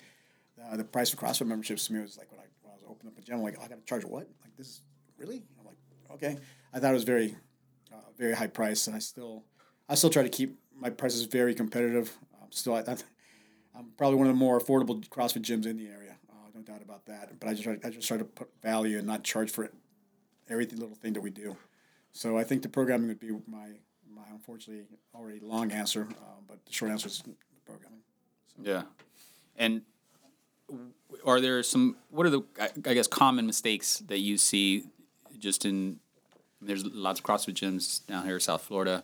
[0.62, 2.84] uh, the price of CrossFit memberships to me was like when I, when I was
[2.88, 4.28] opening up a gym, I'm like oh, I got to charge what?
[4.44, 4.82] Like this is
[5.18, 5.42] really?
[5.58, 5.76] I'm like
[6.12, 6.38] okay.
[6.72, 7.34] I thought it was very,
[7.92, 9.42] uh, very high price, and I still,
[9.90, 12.16] I still try to keep my prices very competitive.
[12.40, 12.80] I'm still, I,
[13.76, 16.16] I'm probably one of the more affordable CrossFit gyms in the area.
[16.30, 17.38] Uh, no doubt about that.
[17.40, 19.74] But I just try, I just try to put value and not charge for it,
[20.48, 21.56] every little thing that we do.
[22.12, 23.70] So I think the programming would be my,
[24.08, 27.22] my unfortunately already long answer, uh, but the short answer is
[27.66, 28.00] programming.
[28.62, 28.82] Yeah.
[29.56, 29.82] And
[31.24, 32.42] are there some, what are the,
[32.86, 34.84] I guess, common mistakes that you see
[35.36, 35.98] just in,
[36.62, 39.02] there's lots of CrossFit gyms down here in South Florida.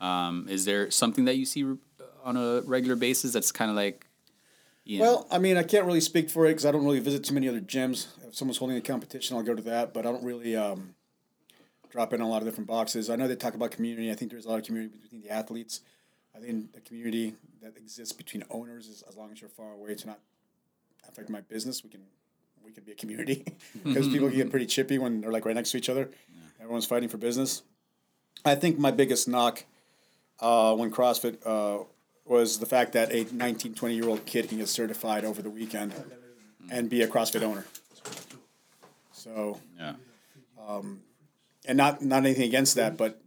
[0.00, 1.64] Um, is there something that you see
[2.24, 4.06] on a regular basis that's kind of like,
[4.84, 7.00] you know, Well, I mean, I can't really speak for it because I don't really
[7.00, 8.08] visit too many other gyms.
[8.26, 10.94] If someone's holding a competition, I'll go to that, but I don't really um,
[11.90, 13.08] drop in a lot of different boxes.
[13.10, 14.10] I know they talk about community.
[14.10, 15.80] I think there's a lot of community between the athletes.
[16.34, 19.90] I think the community that exists between owners is as long as you're far away,
[19.90, 20.18] it's not
[21.08, 22.02] affect my business, we can
[22.64, 23.44] we can be a community
[23.84, 26.10] because people can get pretty chippy when they're like right next to each other.
[26.60, 27.62] Everyone's fighting for business.
[28.44, 29.64] I think my biggest knock
[30.40, 31.84] uh, when CrossFit uh,
[32.24, 35.50] was the fact that a 19, 20 year old kid can get certified over the
[35.50, 35.92] weekend
[36.70, 37.64] and be a CrossFit owner.
[39.12, 39.94] So, Yeah.
[41.66, 43.20] and not not anything against that, but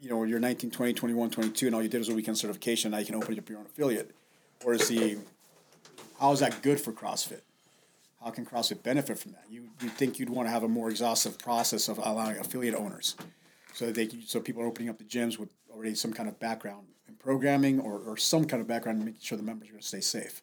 [0.00, 2.38] you know, when you're 19, 20, 21, 22, and all you did was a weekend
[2.38, 4.14] certification, now you can open up your own affiliate.
[4.64, 5.18] Or is the,
[6.20, 7.40] how is that good for CrossFit?
[8.22, 9.44] How can CrossFit benefit from that?
[9.50, 13.14] You you think you'd want to have a more exhaustive process of allowing affiliate owners,
[13.78, 16.40] so they can, so people are opening up the gyms with already some kind of
[16.40, 19.72] background in programming or, or some kind of background in making sure the members are
[19.72, 20.42] going to stay safe.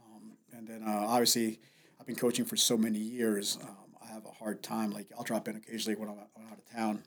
[0.00, 1.60] Um, and then uh, obviously,
[2.00, 3.58] I've been coaching for so many years.
[3.62, 4.92] Um, I have a hard time.
[4.92, 7.02] Like I'll drop in occasionally when I'm, out- when I'm out of town,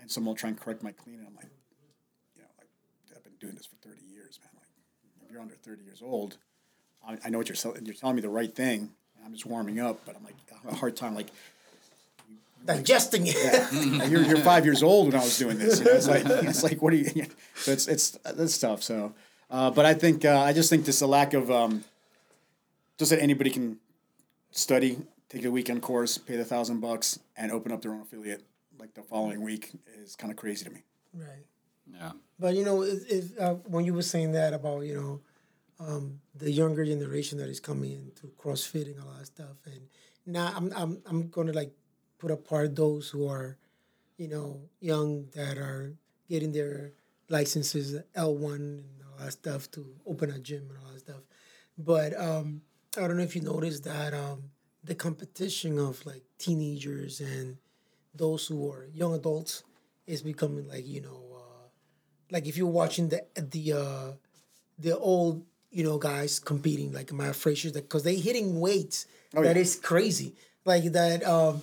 [0.00, 1.50] and someone will try and correct my clean, and I'm like,
[2.36, 2.68] you know, like
[3.16, 4.52] I've been doing this for thirty years, man.
[4.54, 4.68] Like
[5.24, 6.36] if you're under thirty years old,
[7.04, 7.74] I, I know what you're.
[7.82, 8.90] You're telling me the right thing.
[9.24, 11.16] I'm just warming up, but I'm like I have a hard time.
[11.16, 11.30] Like
[12.64, 14.10] Digesting it.
[14.10, 15.78] you're, you're five years old when I was doing this.
[15.78, 15.92] You know?
[15.92, 17.26] It's like it's like what do you?
[17.54, 18.82] So it's it's that's tough.
[18.82, 19.14] So,
[19.50, 21.84] uh, but I think uh, I just think this a lack of um,
[22.98, 23.78] just that anybody can
[24.50, 28.44] study, take a weekend course, pay the thousand bucks, and open up their own affiliate
[28.80, 29.70] like the following week
[30.02, 30.82] is kind of crazy to me.
[31.14, 31.44] right.
[31.92, 32.12] Yeah.
[32.38, 35.20] But you know, if, if, uh, when you were saying that about you know,
[35.84, 39.82] um, the younger generation that is coming into CrossFit and all that stuff, and
[40.26, 41.72] now I'm I'm I'm gonna like
[42.20, 43.56] put apart those who are,
[44.16, 45.94] you know, young that are
[46.28, 46.92] getting their
[47.28, 51.22] licenses L one and all that stuff to open a gym and all that stuff.
[51.76, 52.62] But um,
[52.96, 54.50] I don't know if you noticed that um,
[54.84, 57.56] the competition of like teenagers and
[58.14, 59.64] those who are young adults
[60.06, 61.22] is becoming like you know.
[61.34, 61.68] Uh,
[62.30, 64.12] like if you're watching the the uh
[64.78, 69.76] the old you know guys competing like my Fraser because they're hitting weights that is
[69.76, 69.86] yeah.
[69.86, 71.62] crazy like that um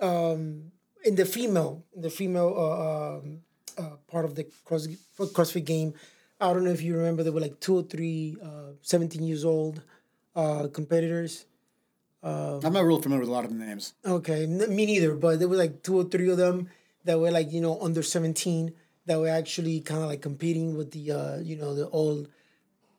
[0.00, 0.72] um
[1.04, 3.40] in the female in the female uh, um,
[3.78, 4.86] uh part of the cross
[5.18, 5.94] CrossFit game
[6.40, 9.44] I don't know if you remember there were like two or three uh 17 years
[9.44, 9.82] old
[10.34, 11.46] uh competitors
[12.22, 13.94] I'm not real familiar with a lot of the names.
[14.04, 15.14] Okay, n- me neither.
[15.14, 16.68] But there were like two or three of them
[17.04, 18.74] that were like you know under seventeen
[19.06, 22.28] that were actually kind of like competing with the uh, you know the old.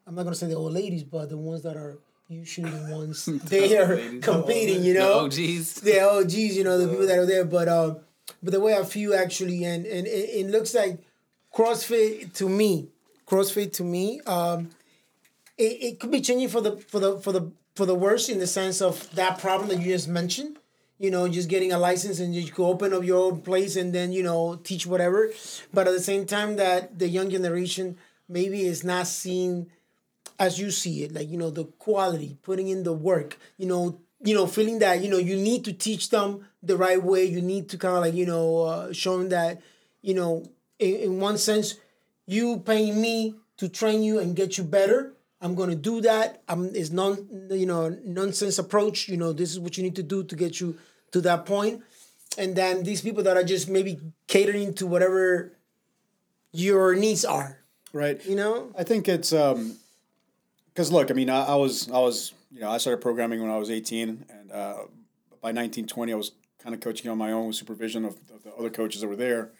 [0.07, 1.99] I'm not gonna say the old ladies, but the ones that are
[2.31, 4.83] usually the ones they are competing.
[4.83, 5.75] You know, Oh, geez.
[5.75, 6.55] the OGs.
[6.57, 7.97] You know the people that are there, but um,
[8.41, 10.99] but there were a few actually, and and it, it looks like
[11.53, 12.87] CrossFit to me,
[13.27, 14.69] CrossFit to me, um,
[15.57, 18.39] it, it could be changing for the for the for the for the worse in
[18.39, 20.57] the sense of that problem that you just mentioned.
[20.99, 23.91] You know, just getting a license and you could open up your own place and
[23.91, 25.31] then you know teach whatever.
[25.73, 27.97] But at the same time, that the young generation
[28.29, 29.71] maybe is not seeing
[30.41, 33.37] as you see it, like you know the quality, putting in the work.
[33.57, 37.01] You know, you know, feeling that you know you need to teach them the right
[37.01, 37.23] way.
[37.25, 39.61] You need to kind of like you know uh, show them that
[40.01, 40.49] you know
[40.79, 41.75] in, in one sense
[42.25, 45.13] you paying me to train you and get you better.
[45.41, 46.41] I'm gonna do that.
[46.49, 49.07] I'm it's non you know nonsense approach.
[49.07, 50.75] You know this is what you need to do to get you
[51.11, 51.83] to that point.
[52.39, 55.51] And then these people that are just maybe catering to whatever
[56.51, 57.59] your needs are.
[57.93, 58.25] Right.
[58.25, 58.71] You know.
[58.77, 59.75] I think it's um,
[60.73, 63.51] because look, I mean, I, I was I was you know I started programming when
[63.51, 64.77] I was eighteen, and uh,
[65.41, 66.31] by nineteen twenty, I was
[66.61, 69.15] kind of coaching on my own with supervision of, of the other coaches that were
[69.15, 69.51] there.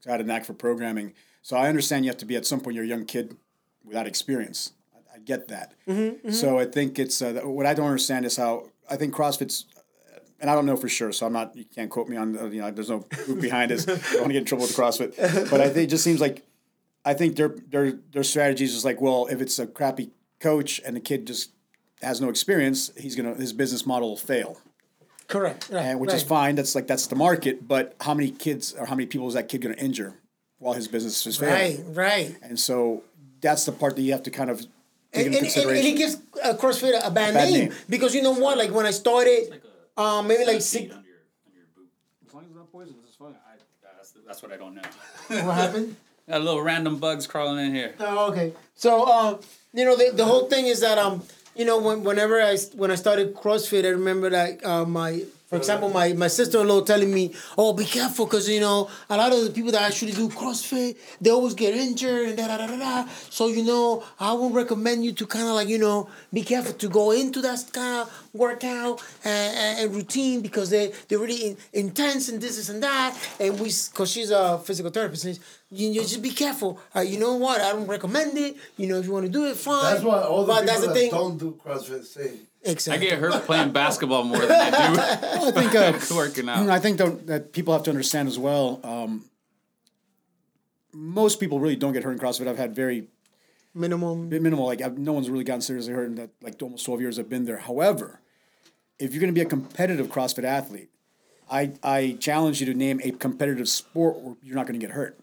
[0.00, 1.14] So I had a knack for programming.
[1.42, 3.36] So I understand you have to be at some point you're a young kid
[3.84, 4.72] without experience.
[4.94, 5.72] I, I get that.
[6.32, 9.66] So I think it's uh, what I don't understand is how I think CrossFit's.
[10.42, 11.54] And I don't know for sure, so I'm not.
[11.54, 12.34] You can't quote me on.
[12.38, 13.86] uh, You know, there's no proof behind this.
[13.86, 16.18] I don't want to get in trouble with CrossFit, but I think it just seems
[16.18, 16.46] like
[17.04, 20.80] I think their their their strategy is just like, well, if it's a crappy coach
[20.84, 21.50] and the kid just
[22.02, 24.58] has no experience, he's gonna his business model will fail,
[25.28, 25.68] Correct.
[25.70, 26.56] Right, and which is fine.
[26.56, 27.66] That's like that's the market.
[27.66, 30.14] But how many kids or how many people is that kid gonna injure
[30.58, 31.86] while his business is failing?
[31.94, 32.36] Right, right.
[32.42, 33.04] And so
[33.40, 35.86] that's the part that you have to kind of take And, into and, and, consideration.
[35.86, 37.72] and it gives uh, CrossFit a bad, bad name, name.
[37.88, 38.58] because you know what?
[38.58, 39.60] Like when I started,
[39.96, 40.92] um, maybe like six.
[40.92, 41.88] Under your, under your boot.
[42.26, 43.34] as long as it's not poison, it's fine.
[43.46, 43.56] I,
[43.96, 44.82] that's, that's what I don't know.
[45.46, 45.96] What happened?
[46.30, 47.94] Got little random bugs crawling in here.
[47.98, 48.52] Oh, okay.
[48.76, 49.38] So, uh,
[49.74, 51.24] you know, the, the whole thing is that um,
[51.56, 55.56] you know, when, whenever I when I started CrossFit, I remember that uh, my, for
[55.56, 59.16] example, my my sister in law telling me, "Oh, be careful, because you know a
[59.16, 62.56] lot of the people that actually do CrossFit, they always get injured and da da
[62.58, 63.08] da da da.
[63.30, 66.72] So you know, I would recommend you to kind of like you know be careful
[66.74, 71.42] to go into that kind of workout and, and, and routine because they they're really
[71.48, 73.18] in, intense and this, this and that.
[73.40, 75.38] And we, because she's a physical therapist, and
[75.72, 76.78] you, you just be careful.
[76.94, 77.60] Uh, you know what?
[77.60, 78.56] I don't recommend it.
[78.76, 79.82] You know, if you want to do it, fine.
[79.94, 81.10] That's why all the But people that's the that thing.
[81.10, 82.30] don't do CrossFit say
[82.66, 84.70] I get hurt playing basketball more than I
[85.22, 86.68] Well, I think uh, do working out.
[86.68, 88.80] I think though, that people have to understand as well.
[88.84, 89.24] Um,
[90.92, 92.48] most people really don't get hurt in CrossFit.
[92.48, 93.08] I've had very
[93.74, 94.66] minimal, minimal.
[94.66, 97.28] Like I've, no one's really gotten seriously hurt in that like almost twelve years I've
[97.28, 97.58] been there.
[97.58, 98.20] However,
[98.98, 100.90] if you're going to be a competitive CrossFit athlete,
[101.50, 104.94] I I challenge you to name a competitive sport where you're not going to get
[104.94, 105.18] hurt.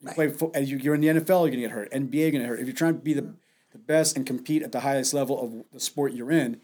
[0.00, 1.92] You play fo- as you- you're in the NFL, you're going to get hurt.
[1.92, 2.60] NBA, you're going to hurt.
[2.60, 3.34] If you're trying to be the
[3.72, 6.60] the best and compete at the highest level of the sport you're in,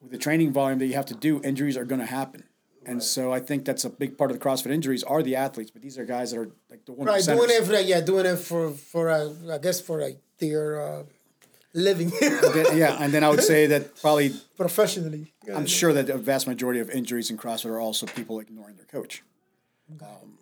[0.00, 2.44] with the training volume that you have to do, injuries are going to happen.
[2.86, 5.70] And so I think that's a big part of the CrossFit injuries are the athletes,
[5.70, 8.24] but these are guys that are like the one Right, doing it for yeah, doing
[8.26, 11.02] it for for uh, I guess for like their uh,
[11.74, 15.32] living yeah, and then I would say that probably professionally.
[15.54, 18.86] I'm sure that the vast majority of injuries in CrossFit are also people ignoring their
[18.86, 19.22] coach.
[20.02, 20.38] Um,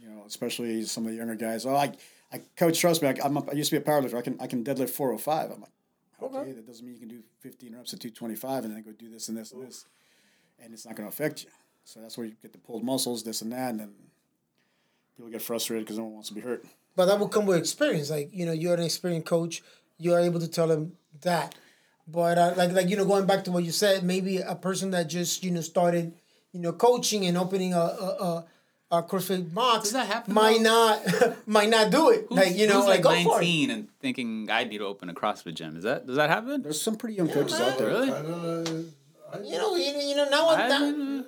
[0.00, 1.66] You know, especially some of the younger guys.
[1.66, 1.92] Oh, I,
[2.32, 3.08] I coach, trust me.
[3.08, 4.14] I, I'm a, I used to be a powerlifter.
[4.14, 5.50] I can I can deadlift 405.
[5.50, 5.70] I'm like,
[6.22, 9.10] okay, that doesn't mean you can do 15 reps at 225 and then go do
[9.10, 9.86] this and this and this,
[10.62, 11.50] and it's not going to affect you.
[11.84, 13.92] So that's where you get the pulled muscles, this and that, and then
[15.16, 16.64] people get frustrated because no one wants to be hurt.
[16.96, 18.10] But that will come with experience.
[18.10, 19.62] Like you know, you're an experienced coach.
[19.98, 21.54] You are able to tell them that.
[22.06, 24.90] But uh, like like you know, going back to what you said, maybe a person
[24.92, 26.14] that just you know started,
[26.52, 28.44] you know, coaching and opening a a, a,
[28.98, 30.98] a CrossFit box Does that happen, might though?
[31.24, 32.26] not might not do it.
[32.28, 33.44] Who's- like you know, who's like, like, go for it.
[33.44, 35.76] 19 and thinking I need to open a CrossFit gym.
[35.76, 36.62] Is that does that happen?
[36.62, 37.88] There's some pretty young coaches out there.
[37.88, 38.10] Really?
[38.12, 38.84] I don't know.
[39.32, 40.48] I You know, you, you know now.
[40.48, 41.26] I that, didn't-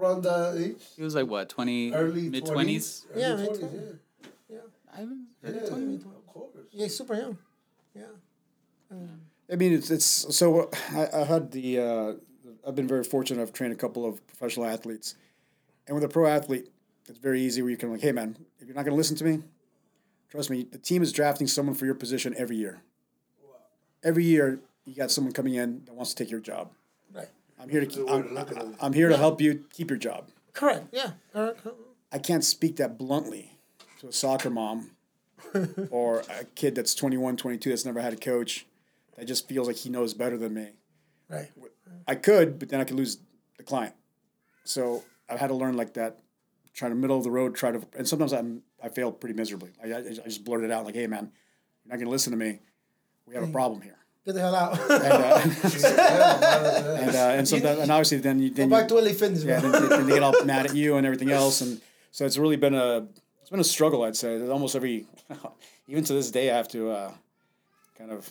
[0.00, 2.52] around that age, He was like what, 20, early mid 20s.
[2.52, 3.06] twenties?
[3.16, 3.80] Yeah, 20s, mid-twenties.
[4.48, 4.58] yeah.
[4.94, 5.26] I haven't.
[5.42, 6.50] Yeah, of course.
[6.72, 7.36] yeah, super young.
[7.94, 8.04] Yeah.
[9.50, 10.04] I mean, it's it's
[10.36, 12.12] so I, I had the uh,
[12.66, 13.40] I've been very fortunate.
[13.42, 15.14] I've trained a couple of professional athletes,
[15.86, 16.68] and with a pro athlete,
[17.08, 19.16] it's very easy where you can like, hey man, if you're not going to listen
[19.16, 19.42] to me,
[20.30, 22.82] trust me, the team is drafting someone for your position every year.
[24.04, 26.70] Every year, you got someone coming in that wants to take your job.
[27.12, 27.28] Right.
[27.60, 28.74] I'm here to I'm, at.
[28.80, 30.28] I'm here to help you keep your job.
[30.52, 30.86] Correct.
[30.92, 31.12] Yeah.
[31.32, 31.66] Correct.
[32.12, 33.58] I can't speak that bluntly
[34.00, 34.92] to a soccer mom
[35.90, 38.66] or a kid that's 21, 22 that's never had a coach
[39.16, 40.68] that just feels like he knows better than me.
[41.28, 41.50] Right.
[42.06, 43.18] I could, but then I could lose
[43.56, 43.94] the client.
[44.64, 46.18] So I've had to learn like that,
[46.78, 49.72] try to middle of the road, try to, and sometimes I'm I fail pretty miserably.
[49.82, 51.32] I, I, I just blurt it out like, "Hey man,
[51.84, 52.60] you're not gonna listen to me.
[53.26, 54.78] We have a problem here." Get the hell out.
[54.78, 55.40] And uh,
[57.00, 59.42] and, uh, and sometimes, and obviously then you Go then back you, to LA Fitness,
[59.42, 61.80] yeah, then, they- then they get all mad at you and everything else, and
[62.12, 63.06] so it's really been a
[63.40, 64.04] it's been a struggle.
[64.04, 65.06] I'd say almost every
[65.88, 67.12] even to this day I have to uh,
[67.96, 68.30] kind of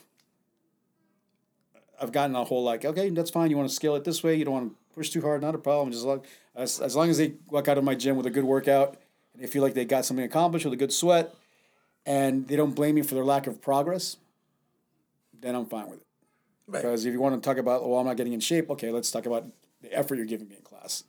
[1.99, 3.49] I've gotten a whole like okay that's fine.
[3.49, 4.35] You want to scale it this way.
[4.35, 5.41] You don't want to push too hard.
[5.41, 5.91] Not a problem.
[5.91, 6.23] Just long,
[6.55, 8.97] as as long as they walk out of my gym with a good workout
[9.33, 11.33] and they feel like they got something accomplished with a good sweat,
[12.05, 14.17] and they don't blame me for their lack of progress,
[15.39, 16.05] then I'm fine with it.
[16.67, 16.81] Right.
[16.81, 19.11] Because if you want to talk about, well, I'm not getting in shape, okay, let's
[19.11, 19.45] talk about
[19.81, 21.03] the effort you're giving me in class.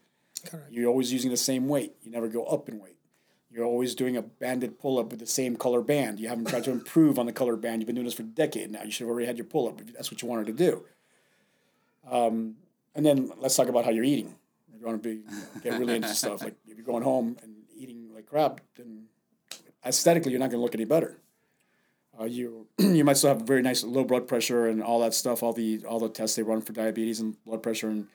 [0.47, 0.71] Correct.
[0.71, 1.95] You're always using the same weight.
[2.03, 2.97] You never go up in weight.
[3.51, 6.21] You're always doing a banded pull up with the same color band.
[6.21, 7.81] You haven't tried to improve on the color band.
[7.81, 8.83] You've been doing this for a decade now.
[8.83, 10.85] You should have already had your pull up if that's what you wanted to do.
[12.11, 12.57] Um,
[12.99, 14.35] and then let's talk about how you're eating.
[14.75, 15.23] If you want to be
[15.63, 19.05] get really into stuff, like if you're going home and eating like crap, then
[19.87, 21.17] aesthetically you're not going to look any better.
[22.21, 25.45] Uh, you you might still have very nice low blood pressure and all that stuff.
[25.45, 28.09] All the all the tests they run for diabetes and blood pressure and,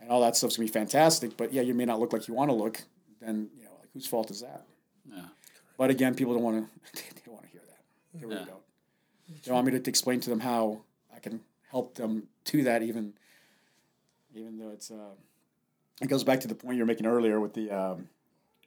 [0.00, 1.36] and all that stuff's gonna be fantastic.
[1.36, 2.80] But yeah, you may not look like you want to look.
[3.20, 4.64] Then you know, like whose fault is that?
[5.04, 5.22] Yeah.
[5.76, 7.02] But again, people don't want to.
[7.14, 7.82] They don't want to hear that.
[8.18, 8.46] They really Yeah.
[8.46, 9.44] don't.
[9.44, 10.80] They want me to explain to them how
[11.14, 13.12] I can help them to that, even
[14.34, 14.90] even though it's.
[14.90, 15.14] Uh,
[16.00, 18.08] it goes back to the point you were making earlier with the um,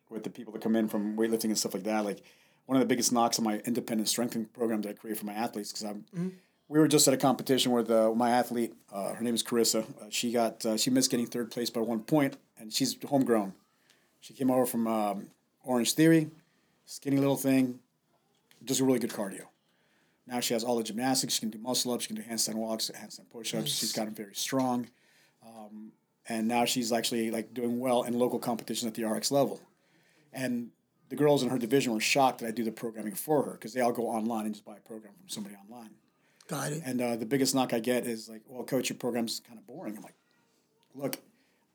[0.10, 2.06] with the people that come in from weightlifting and stuff like that.
[2.06, 2.22] Like
[2.66, 5.34] one of the biggest knocks on my independent strengthening program that I create for my
[5.34, 6.06] athletes because I'm.
[6.70, 8.74] We were just at a competition with uh, my athlete.
[8.92, 9.84] Uh, her name is Carissa.
[10.02, 13.54] Uh, she got uh, she missed getting third place by one point, and she's homegrown.
[14.22, 15.28] She came over from um,
[15.64, 16.32] Orange Theory,
[16.86, 17.80] skinny little thing,
[18.64, 19.42] just a really good cardio.
[20.26, 21.34] Now she has all the gymnastics.
[21.34, 22.06] She can do muscle ups.
[22.06, 23.72] She can do handstand walks, handstand push ups.
[23.72, 24.88] She's gotten very strong,
[25.46, 25.92] um,
[26.28, 29.62] and now she's actually like doing well in local competition at the RX level.
[30.32, 30.70] And
[31.10, 33.74] the girls in her division were shocked that I do the programming for her because
[33.74, 35.92] they all go online and just buy a program from somebody online.
[36.48, 36.82] Got it.
[36.86, 39.66] And uh, the biggest knock I get is like, well, coach, your program's kind of
[39.68, 39.96] boring.
[39.96, 40.16] I'm like,
[40.96, 41.18] look,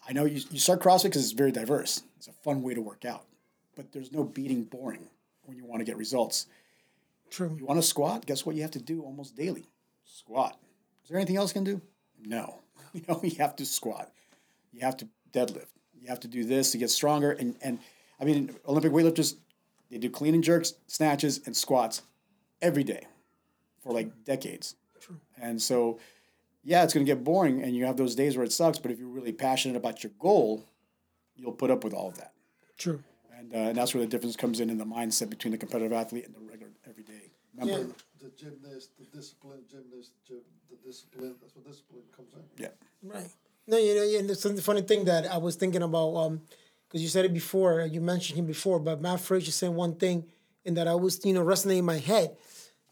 [0.09, 2.03] I know you, you start CrossFit because it's very diverse.
[2.17, 3.25] It's a fun way to work out.
[3.77, 5.09] But there's no beating boring
[5.45, 6.47] when you want to get results.
[7.31, 7.55] True.
[7.59, 8.27] You want to squat?
[8.27, 9.67] Guess what you have to do almost daily?
[10.05, 10.59] Squat.
[11.03, 11.81] Is there anything else you can do?
[12.25, 12.61] No.
[12.95, 14.11] You know, you have to squat.
[14.73, 15.67] You have to deadlift.
[16.01, 17.33] You have to do this to get stronger.
[17.33, 17.79] And, and
[18.21, 19.37] I mean, Olympic weightlifters,
[19.91, 22.03] they do clean and jerks, snatches, and squats
[22.63, 23.07] every day
[23.83, 24.75] for like decades.
[25.41, 25.99] And so
[26.65, 28.79] yeah, it's going to get boring, and you have those days where it sucks.
[28.79, 30.67] But if you're really passionate about your goal,
[31.35, 32.33] you'll put up with all of that.
[32.77, 33.03] True.
[33.39, 35.93] And, uh, and that's where the difference comes in in the mindset between the competitive
[35.93, 37.89] athlete and the regular everyday member.
[37.89, 37.95] Yeah.
[38.21, 40.39] The gymnast, the discipline, gymnast, gym,
[40.71, 41.37] the discipline.
[41.41, 42.65] That's what discipline comes in.
[42.65, 42.69] Yeah.
[43.03, 43.31] Right.
[43.67, 46.41] No, you know, yeah, and there's something funny thing that I was thinking about, um,
[46.87, 50.25] because you said it before, you mentioned him before, but Matt Fraser said one thing,
[50.65, 52.35] and that I was, you know, resonating in my head,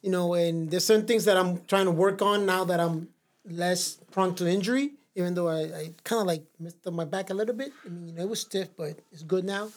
[0.02, 3.08] you know, and there's certain things that I'm trying to work on now that I'm
[3.48, 7.30] less prone to injury, even though I, I kind of like messed up my back
[7.30, 7.72] a little bit.
[7.84, 9.70] I mean, you know, it was stiff, but it's good now.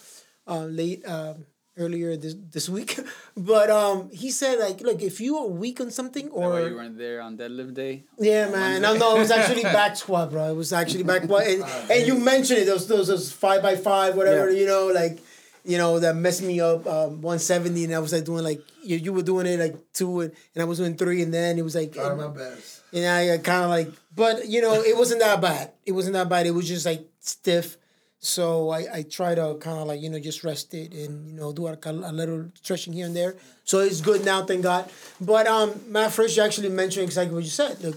[0.46, 1.46] Uh, late, um,
[1.80, 2.98] earlier this this week,
[3.36, 6.60] but um, he said like, look, if you are weak on something Is that why
[6.60, 8.04] or you weren't there on deadlift day?
[8.18, 8.82] yeah, man.
[8.82, 10.50] No, no, it was actually back squat, bro.
[10.50, 12.66] It was actually back squat, and, and you mentioned it.
[12.66, 14.50] Those those those five by five, whatever.
[14.50, 14.60] Yeah.
[14.60, 15.18] You know, like
[15.64, 16.86] you know that messed me up.
[16.86, 19.76] Um, one seventy, and I was like doing like you, you were doing it like
[19.92, 22.82] two, and, and I was doing three, and then it was like Try my best.
[22.92, 25.72] and I kind of like, but you know, it wasn't that bad.
[25.84, 26.46] It wasn't that bad.
[26.46, 27.76] It was just like stiff.
[28.20, 31.36] So I, I try to kind of like, you know, just rest it and, you
[31.36, 33.34] know, do a, a little stretching here and there.
[33.64, 34.90] So it's good now, thank God.
[35.20, 37.82] But um, Matt Fraser actually mentioned exactly what you said.
[37.82, 37.96] Look,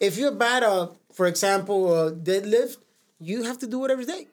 [0.00, 2.78] if you're bad at, for example, uh, deadlift,
[3.20, 4.28] you have to do it every day.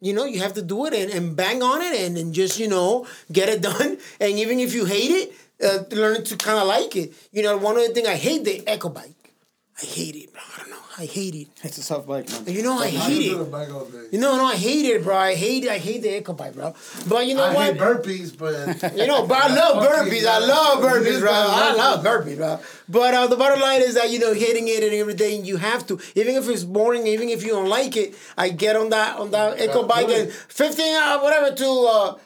[0.00, 2.58] You know, you have to do it and, and bang on it and, and just,
[2.58, 3.98] you know, get it done.
[4.20, 5.32] And even if you hate it,
[5.62, 7.12] uh, learn to kind of like it.
[7.32, 9.34] You know, one of the things I hate the echo bike.
[9.82, 10.30] I hate it.
[10.34, 10.77] I don't know.
[11.00, 11.46] I hate it.
[11.62, 12.52] It's a tough bike, man.
[12.52, 13.36] You know, I I hate it.
[13.38, 14.06] the all day.
[14.10, 15.16] You know, no, I hate it, bro.
[15.16, 15.70] I hate it.
[15.70, 16.74] I hate the echo bike, bro.
[17.06, 17.66] But you know I what?
[17.66, 20.26] hate burpees, but You know, but I love burpees.
[20.26, 21.30] I love burpees, bro.
[21.32, 22.58] I love burpees, bro.
[22.88, 25.86] But uh, the bottom line is that you know, hitting it and everything, you have
[25.86, 26.00] to.
[26.16, 29.30] Even if it's boring, even if you don't like it, I get on that on
[29.30, 32.18] that echo bike and fifteen uh, whatever to uh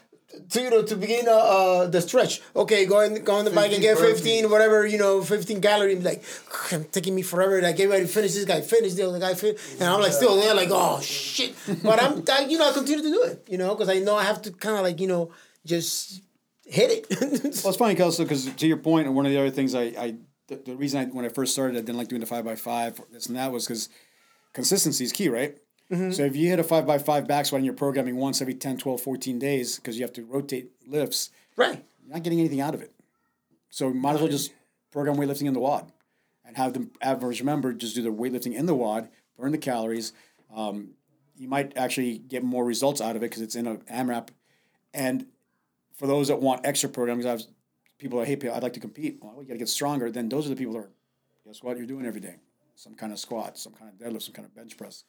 [0.51, 2.41] to you know to begin uh, uh the stretch.
[2.55, 5.61] Okay, go on go on the bike and 15 get fifteen whatever you know fifteen
[5.61, 6.05] calories.
[6.05, 6.23] Like
[6.73, 7.61] I'm taking me forever.
[7.61, 10.55] Like everybody finish this guy finish the other guy finish, and I'm like still there
[10.55, 11.55] like oh shit.
[11.83, 13.47] But I'm I, you know I continue to do it.
[13.49, 15.31] You know because I know I have to kind of like you know
[15.65, 16.23] just
[16.67, 17.07] hit it.
[17.21, 19.83] Well, it's funny, also, because to your point, and one of the other things I,
[19.83, 20.15] I
[20.49, 22.57] the, the reason I when I first started, I didn't like doing the five by
[22.57, 23.89] five, this and that was because
[24.53, 25.57] consistency is key, right?
[25.93, 28.55] So if you hit a five by five back squat and you're programming once every
[28.55, 31.85] 10, 12, 14 days because you have to rotate lifts, right.
[32.03, 32.95] you're not getting anything out of it.
[33.69, 34.53] So might as well just
[34.91, 35.93] program weightlifting in the WOD
[36.47, 40.13] and have the average member just do the weightlifting in the WOD, burn the calories.
[40.55, 40.93] Um,
[41.37, 44.29] you might actually get more results out of it because it's in an AMRAP.
[44.95, 45.27] And
[45.95, 47.43] for those that want extra programs, I have
[47.99, 49.19] people that, hey, I'd like to compete.
[49.21, 50.11] Well, you got to get stronger.
[50.11, 50.91] Then those are the people that are,
[51.45, 52.37] guess what, you're doing every day.
[52.77, 55.05] Some kind of squat, some kind of deadlift, some kind of bench press.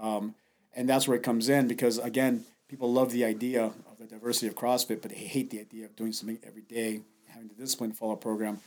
[0.00, 0.34] Um,
[0.74, 4.46] and that's where it comes in because, again, people love the idea of the diversity
[4.46, 7.90] of CrossFit, but they hate the idea of doing something every day, having the discipline
[7.90, 8.58] to follow a program.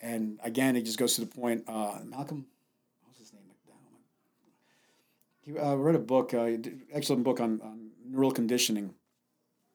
[0.00, 1.64] And again, it just goes to the point.
[1.66, 2.46] Uh, Malcolm,
[3.04, 3.42] what's his name?
[5.42, 6.48] He uh, wrote a book, uh,
[6.92, 8.94] excellent book on, on neural conditioning,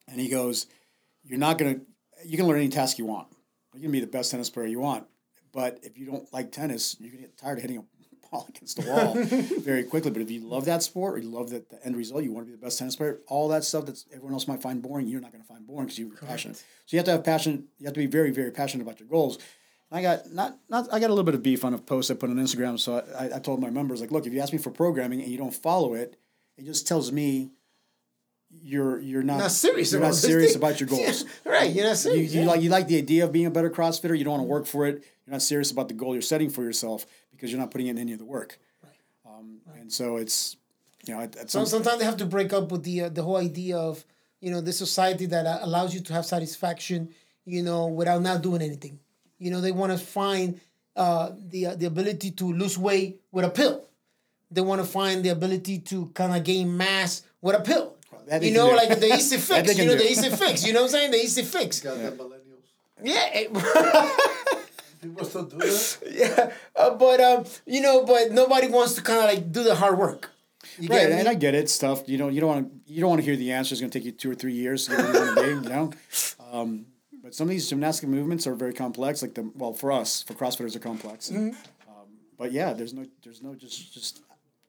[0.07, 0.67] and he goes,
[1.23, 1.79] "You're not gonna,
[2.25, 3.29] you can learn any task you want.
[3.73, 5.07] You can be the best tennis player you want,
[5.53, 8.00] but if you don't like tennis, you're gonna get tired of hitting a
[8.31, 9.13] ball against the wall
[9.61, 10.09] very quickly.
[10.09, 12.47] But if you love that sport, or you love that the end result, you want
[12.47, 13.19] to be the best tennis player.
[13.27, 15.99] All that stuff that everyone else might find boring, you're not gonna find boring because
[15.99, 16.57] you're passionate.
[16.57, 17.67] So you have to have passion.
[17.77, 19.37] You have to be very, very passionate about your goals."
[19.93, 22.13] I got not not I got a little bit of beef on a post I
[22.13, 22.79] put on Instagram.
[22.79, 25.29] So I, I told my members like, look, if you ask me for programming and
[25.29, 26.17] you don't follow it,
[26.57, 27.51] it just tells me
[28.49, 31.25] you're you're not, Not serious You're not serious about your goals.
[31.45, 31.71] Yeah, right.
[31.71, 32.33] You're not serious.
[32.33, 32.51] You, you yeah.
[32.51, 34.17] like you like the idea of being a better CrossFitter.
[34.17, 35.03] You don't want to work for it.
[35.25, 37.05] You're not serious about the goal you're setting for yourself
[37.41, 38.59] because you're not putting in any of the work.
[39.25, 40.57] Um, And so it's
[41.07, 43.23] you know at, at some, sometimes they have to break up with the uh, the
[43.23, 44.05] whole idea of
[44.39, 47.09] you know the society that uh, allows you to have satisfaction,
[47.45, 48.99] you know, without not doing anything.
[49.39, 50.59] You know, they want to find
[50.95, 53.75] uh, the uh, the ability to lose weight with a pill.
[54.51, 57.95] They want to find the ability to kind of gain mass with a pill.
[58.27, 58.75] that they You know, do.
[58.75, 59.77] like the easy That fix.
[59.79, 60.03] You know, do.
[60.03, 60.55] the easy fix.
[60.67, 61.11] You know what I'm saying?
[61.11, 61.79] The easy fix.
[61.81, 62.67] got the millennials.
[63.01, 63.47] Yeah.
[65.01, 65.97] People still do that.
[66.11, 66.51] yeah.
[66.75, 69.97] Uh, but um, you know, but nobody wants to kind of like do the hard
[69.97, 70.31] work.
[70.77, 71.27] You right, get and?
[71.27, 71.69] I get it.
[71.69, 72.03] Stuff.
[72.07, 72.93] You know, you don't want to.
[72.93, 73.73] You don't want to hear the answer.
[73.73, 75.43] It's going to take you two or three years to get where you want to
[75.43, 75.49] be.
[75.67, 75.91] You know,
[76.51, 76.85] um,
[77.23, 79.21] but some of these gymnastic movements are very complex.
[79.21, 81.29] Like the well, for us, for CrossFitters, are complex.
[81.29, 81.49] Mm-hmm.
[81.89, 84.21] Um, but yeah, there's no, there's no just, just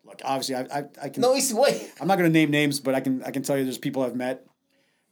[0.04, 1.20] like obviously, I, I, I can.
[1.20, 1.88] no easy way.
[2.00, 4.02] I'm not going to name names, but I can, I can tell you, there's people
[4.02, 4.46] I've met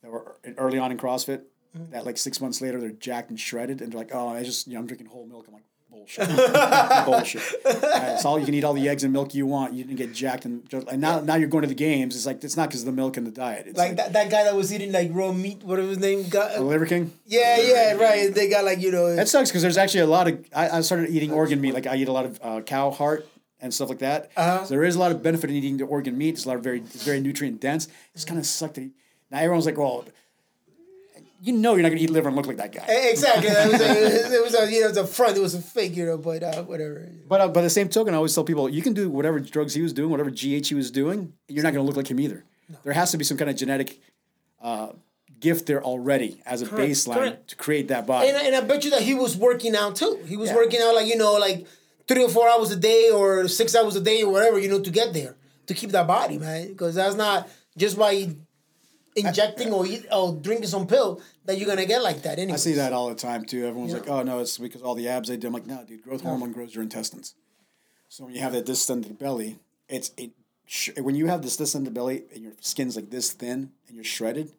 [0.03, 1.43] that were early on in CrossFit.
[1.91, 4.67] That like six months later they're jacked and shredded, and they're like, oh, I just,
[4.67, 5.47] you know, I'm drinking whole milk.
[5.49, 5.65] I'm like.
[5.93, 6.29] Bullshit.
[7.05, 7.43] Bullshit.
[7.65, 9.73] Uh, it's all you can eat all the eggs and milk you want.
[9.75, 12.15] You didn't get jacked and and now now you're going to the games.
[12.15, 13.67] It's like it's not because of the milk and the diet.
[13.67, 16.29] It's Like like, that, that guy that was eating like raw meat, whatever his name
[16.29, 16.55] got.
[16.55, 17.13] the Liver King.
[17.27, 18.33] yeah, yeah, right.
[18.33, 19.15] They got like you know.
[19.17, 20.47] That sucks because there's actually a lot of.
[20.55, 21.75] I, I started eating organ meat.
[21.75, 23.27] Like I eat a lot of uh, cow heart
[23.61, 24.31] and stuff like that.
[24.37, 24.65] Uh-huh.
[24.65, 26.31] So there is a lot of benefit in eating the organ meat.
[26.35, 27.89] It's a lot of very it's very nutrient dense.
[28.15, 28.91] It's kind of sucked that he,
[29.31, 30.05] now everyone's like, well,
[31.43, 32.85] you know you're not gonna eat liver and look like that guy.
[32.89, 33.49] Exactly.
[33.49, 35.37] It was, a, it was a, you know, it was a front.
[35.37, 37.11] It was a fake, you know, but uh, whatever.
[37.27, 39.75] But uh, by the same token, I always tell people you can do whatever drugs
[39.75, 41.33] he was doing, whatever GH he was doing.
[41.49, 42.45] You're not going to look like him either.
[42.85, 44.01] There has to be some kind of genetic
[44.63, 44.91] uh,
[45.41, 47.49] gift there already as a Correct, baseline correct.
[47.51, 48.29] to create that body.
[48.29, 50.21] And, and I bet you that he was working out too.
[50.27, 50.57] He was Yeah.
[50.57, 51.67] working out like you know, like
[52.07, 54.81] three or four hours a day or six hours a day or whatever, you know,
[54.81, 55.37] to get there
[55.67, 56.69] to keep that body, man.
[56.69, 58.35] Because that's not just by
[59.17, 62.39] injecting or eat, or drinking some pill that you're gonna get like that.
[62.39, 63.67] Anyway, I see that all the time too.
[63.67, 63.99] Everyone's Yeah.
[64.01, 66.23] like, "Oh no, it's because all the abs they do." I'm like, "No, dude, growth
[66.23, 67.35] hormone grows your intestines."
[68.09, 69.59] So when you have that distended belly,
[69.89, 70.31] it's it.
[70.67, 74.05] Sh- when you have this distended belly and your skin's like this thin and you're
[74.05, 74.53] shredded,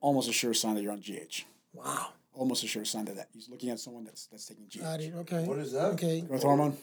[0.00, 1.44] almost a sure sign that you're on GH.
[1.72, 2.08] Wow.
[2.34, 4.80] Almost a sure sign that that he's looking at someone that's that's taking GH.
[4.80, 5.14] Got it.
[5.14, 5.44] Okay.
[5.44, 5.86] What is that?
[5.94, 6.20] Okay.
[6.22, 6.76] Growth hormone.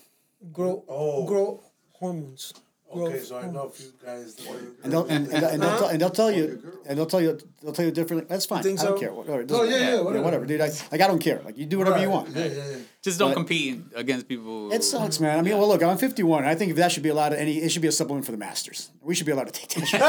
[0.52, 0.84] Grow.
[0.88, 1.26] Oh.
[1.26, 2.54] Grow hormones.
[2.92, 4.36] Okay, so I um, know if you guys.
[4.84, 7.38] And they'll and, and, and they'll tell, and they'll tell you and they'll tell you
[7.62, 8.26] they'll tell you differently.
[8.28, 8.64] That's fine.
[8.64, 9.00] think I don't so?
[9.00, 9.14] care.
[9.14, 9.42] Whatever.
[9.42, 10.24] It Oh, doesn't- yeah, yeah, whatever.
[10.24, 10.62] whatever, dude.
[10.62, 11.40] I, like I don't care.
[11.46, 12.30] Like you do whatever you want.
[12.30, 12.78] Yeah, yeah, yeah.
[13.04, 14.72] Just don't But- compete against people.
[14.74, 15.38] It sucks, man.
[15.38, 16.46] I mean, well, look, I'm 51.
[16.46, 18.38] I think if that should be allowed, any it should be a supplement for the
[18.38, 18.90] masters.
[19.02, 20.00] We should be allowed to take that.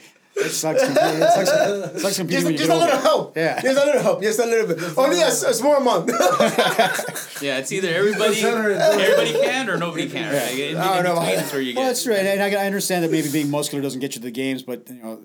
[0.36, 0.84] it sucks.
[0.84, 3.02] competing- It sucks, it sucks competing Just, when you just get a little older.
[3.02, 3.36] help.
[3.36, 3.60] Yeah.
[3.60, 4.22] Just a little help.
[4.22, 4.98] Just a little bit.
[4.98, 6.10] Only a small amount.
[7.40, 10.30] Yeah, it's either everybody everybody can or nobody can.
[10.32, 10.42] Right?
[10.50, 11.20] Like, in, I don't know.
[11.20, 11.78] between is where you get.
[11.78, 12.18] Well, that's right.
[12.18, 14.62] and and I, I understand that maybe being muscular doesn't get you to the games,
[14.62, 15.24] but you know,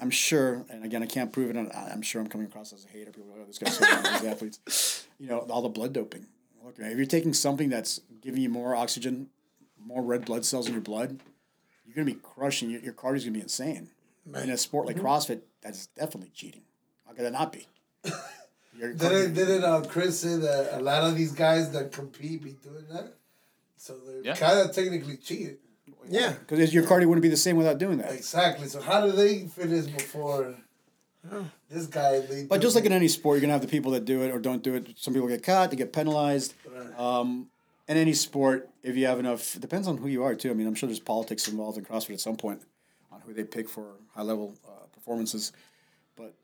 [0.00, 1.56] I'm sure, and again, I can't prove it.
[1.56, 3.12] And I- I'm sure I'm coming across as a hater.
[3.12, 5.06] People, are like, oh, this guy's so bad, these athletes.
[5.20, 6.26] You know, all the blood doping.
[6.64, 9.28] Look, if you're taking something that's giving you more oxygen,
[9.78, 11.20] more red blood cells in your blood,
[11.86, 12.70] you're gonna be crushing.
[12.70, 13.88] Your, your cardio's gonna be insane.
[14.26, 16.62] In a sport like CrossFit, that's definitely cheating.
[17.06, 17.66] How could that not be?
[18.78, 22.84] Didn't didn't uh, Chris say that a lot of these guys that compete be doing
[22.92, 23.14] that?
[23.76, 24.34] So they're Yeah.
[24.34, 25.58] kind of technically cheating.
[26.08, 26.32] yeah.
[26.32, 28.12] Because your cardio wouldn't be the same without doing that.
[28.12, 28.66] Exactly.
[28.66, 30.56] So how do they finish before
[31.70, 32.22] this guy?
[32.48, 34.38] But just like in any sport, you're gonna have the people that do it or
[34.40, 34.88] don't do it.
[34.96, 36.54] Some people get caught, they get penalized.
[36.98, 37.48] Um,
[37.88, 40.50] in any sport, if you have enough, it depends on who you are too.
[40.50, 42.60] I mean, I'm sure there's politics involved in CrossFit at some point
[43.10, 45.52] on who they pick for high level uh, performances.
[46.16, 46.34] But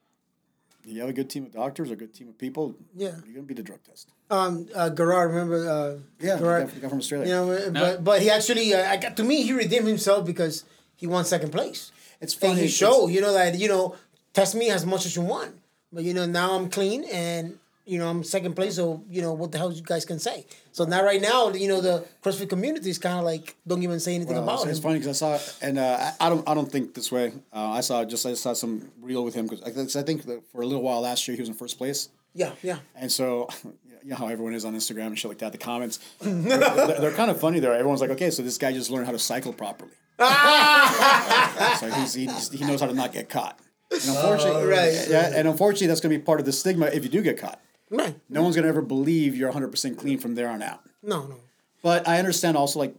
[0.84, 3.12] you have a good team of doctors a good team of people, Yeah.
[3.26, 4.08] you're gonna be the drug test.
[4.30, 5.68] Um, uh, Garard, remember?
[5.68, 6.66] Uh, Yeah, the Garard.
[6.68, 7.26] guy, the guy from Australia.
[7.28, 10.64] You know, but but he actually, uh, I got to me, he redeemed himself because
[10.96, 11.92] he won second place.
[12.22, 12.62] it's And funny.
[12.62, 13.94] he showed, you know, that you know,
[14.32, 15.52] test me as much as you want,
[15.92, 17.58] but you know, now I'm clean and
[17.90, 18.74] you know I'm second place.
[18.76, 20.46] So you know, what the hell you guys can say?
[20.72, 23.98] So now, right now, you know, the CrossFit community is kind of like don't even
[24.00, 24.70] say anything Well, about it's, it.
[24.70, 27.26] it's funny because I saw, and uh, I, I don't, I don't think this way.
[27.52, 29.62] Uh, I saw just, I saw some reel with him because
[29.96, 32.08] I, I think that for a little while last year he was in first place.
[32.34, 32.78] Yeah, yeah.
[32.94, 33.48] And so,
[34.04, 35.50] you know how everyone is on Instagram and shit like that.
[35.52, 37.74] The comments, they're, they're, they're kind of funny there.
[37.74, 39.90] Everyone's like, okay, so this guy just learned how to cycle properly.
[41.80, 42.26] so he's, he,
[42.56, 43.58] he knows how to not get caught.
[43.90, 45.06] And unfortunately, Right.
[45.08, 47.38] yeah, and unfortunately, that's going to be part of the stigma if you do get
[47.38, 47.60] caught.
[47.90, 48.14] Right.
[48.28, 50.80] No one's going to ever believe you're 100% clean from there on out.
[51.02, 51.36] No, no.
[51.82, 52.94] But I understand also, like,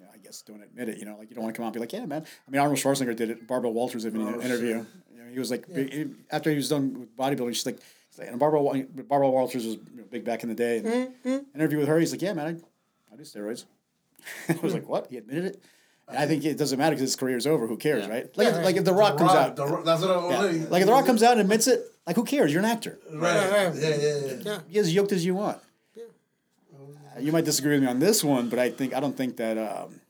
[0.00, 1.68] yeah, I guess don't admit it, you know, like you don't want to come out
[1.68, 2.24] and be like, yeah, man.
[2.46, 3.46] I mean, Arnold Schwarzenegger did it.
[3.46, 4.84] Barbara Walters did it in an oh, interview.
[5.14, 7.78] You know, he was like, big- after he was done with bodybuilding, she's like,
[8.18, 10.78] and Barbara, Barbara Walters was big back in the day.
[11.24, 13.64] And Interview with her, he's like, yeah, man, I, I do steroids.
[14.48, 15.06] I was like, what?
[15.08, 15.62] He admitted it?
[16.08, 17.66] And I think it doesn't matter because his career is over.
[17.66, 18.12] Who cares, Yeah.
[18.12, 18.36] right?
[18.36, 20.10] Like, Yeah, if, like if The Rock The comes Rock, out, The Rock- that's what
[20.10, 20.66] I'm yeah.
[20.68, 22.52] like if The Rock comes out and admits it, like who cares?
[22.52, 22.98] You're an actor.
[23.12, 23.50] Right.
[23.50, 23.74] Right, right.
[23.74, 23.96] Yeah, yeah,
[24.26, 24.32] yeah.
[24.42, 24.58] Yeah.
[24.70, 25.58] Be as yoked as you want.
[25.96, 29.36] Uh, You might disagree with me on this one, but I think I don't think
[29.36, 30.00] that um,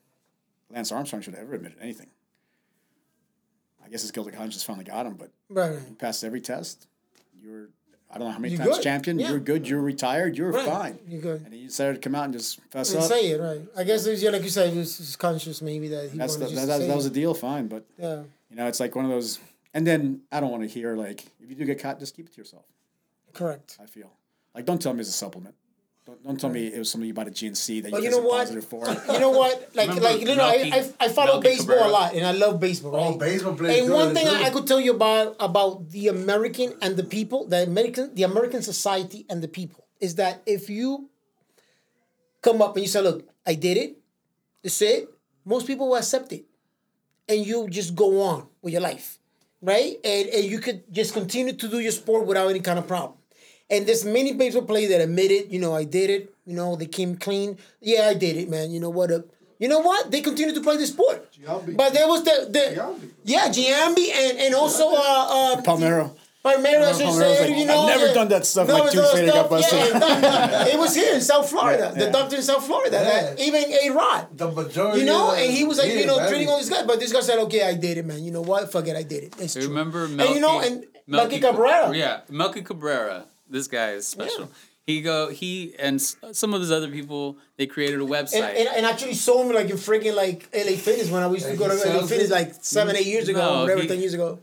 [0.70, 2.08] Lance Armstrong should have ever admitted anything.
[3.84, 5.72] I guess his guilty conscience finally got him, but Right.
[5.88, 6.86] you passed every test.
[7.42, 7.68] You were
[8.12, 8.82] I don't know how many You're times good.
[8.82, 9.18] champion.
[9.20, 9.30] Yeah.
[9.30, 9.68] You're good.
[9.68, 10.36] You're retired.
[10.36, 10.66] You're Right.
[10.66, 10.98] fine.
[11.08, 11.42] You're good.
[11.44, 13.08] And he decided to come out and just fess And up.
[13.08, 13.60] say it, right.
[13.76, 16.34] I guess it was, yeah, like you said, it was conscious maybe that he That's
[16.34, 17.34] the, that, that, that was a deal.
[17.34, 19.38] Fine, but Yeah, you know it's like one of those.
[19.72, 22.26] And then I don't want to hear like if you do get caught, just keep
[22.26, 22.64] it to yourself.
[23.32, 23.78] correct.
[23.82, 24.10] I feel
[24.54, 25.54] like don't tell me it's a supplement.
[26.06, 28.10] Don't, don't tell me it was something you bought at GNC that But you you
[28.10, 28.38] know tested what?
[28.38, 28.64] positive
[29.06, 29.12] for.
[29.14, 29.70] You know what?
[29.76, 31.88] Like, Remember like you know, I, Melky- I, I follow Melky baseball Cabrera?
[31.90, 32.96] a lot, and I love baseball.
[32.96, 33.14] Oh, right?
[33.14, 34.32] Oh, baseball players And do one thing too.
[34.32, 38.24] I, I could tell you about about the American and the people, the American, the
[38.24, 41.10] American society and the people, is that if you
[42.42, 43.98] come up and you say, "Look, I did it,"
[44.64, 45.08] that's it.
[45.44, 46.44] Most people will accept it,
[47.28, 49.19] and you just go on with your life,
[49.62, 49.96] right?
[50.04, 53.18] And and you could just continue to do your sport without any kind of problem.
[53.70, 55.48] And there's many baseball players that admit it.
[55.48, 56.34] You know, I did it.
[56.44, 57.56] You know, they came clean.
[57.80, 58.72] Yeah, I did it, man.
[58.72, 59.12] You know what?
[59.12, 59.20] Uh,
[59.60, 60.10] you know what?
[60.10, 61.30] They continue to play the sport.
[61.32, 61.76] Giambi.
[61.76, 63.10] But there was the the Giambi.
[63.24, 66.16] yeah Giambi and and also uh, uh Palmeiro.
[66.42, 68.14] But Mary I just was said, like, you know, I've never yeah.
[68.14, 69.78] done that stuff, No, like two those got busted.
[69.78, 71.92] yeah, it was here in South Florida.
[71.94, 72.06] Yeah.
[72.06, 73.04] The doctor in South Florida, Yeah.
[73.34, 74.38] that even A Rod.
[74.38, 75.00] The majority.
[75.00, 76.28] You know, and he was like, you know, man.
[76.30, 76.86] treating all these guys.
[76.86, 78.24] But this guy said, okay, I did it, man.
[78.24, 78.72] You know what?
[78.72, 79.34] Fuck it, I did it.
[79.38, 79.64] It's true.
[79.68, 80.28] Remember Melky?
[80.32, 81.94] And you know, and Melky Cabrera.
[81.94, 83.26] Yeah, Melky Cabrera.
[83.48, 84.44] This guy is special.
[84.44, 84.46] Yeah.
[84.86, 87.36] He go he and some of his other people.
[87.58, 88.42] They created a website.
[88.48, 91.46] And, and, and actually saw me like in freaking like LA Fitness when I used
[91.46, 94.00] to go to he LA Fitness like seven, eight years ago, No, whatever, he- ten
[94.00, 94.38] years ago.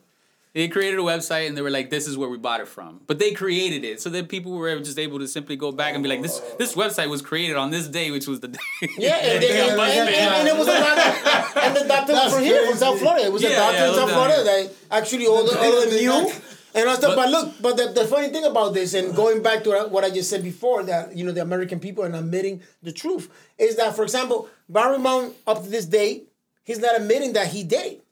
[0.57, 3.01] They created a website and they were like, "This is where we bought it from."
[3.05, 6.01] But they created it, so then people were just able to simply go back and
[6.01, 8.59] be like, "This this website was created on this day, which was the day."
[8.97, 12.13] Yeah, and, they and, got and, and, and it was a doctor, and the doctor
[12.13, 12.77] was from here, from.
[12.77, 13.25] South Florida.
[13.25, 15.89] It was a doctor yeah, in South Florida down that actually all the all of
[15.89, 16.31] them knew.
[16.73, 19.41] And I stuff, But- but look, but the, the funny thing about this, and going
[19.41, 22.61] back to what I just said before, that you know the American people and admitting
[22.83, 26.23] the truth is that, for example, Barry Mount up to this day,
[26.63, 28.06] he's not admitting that he did it.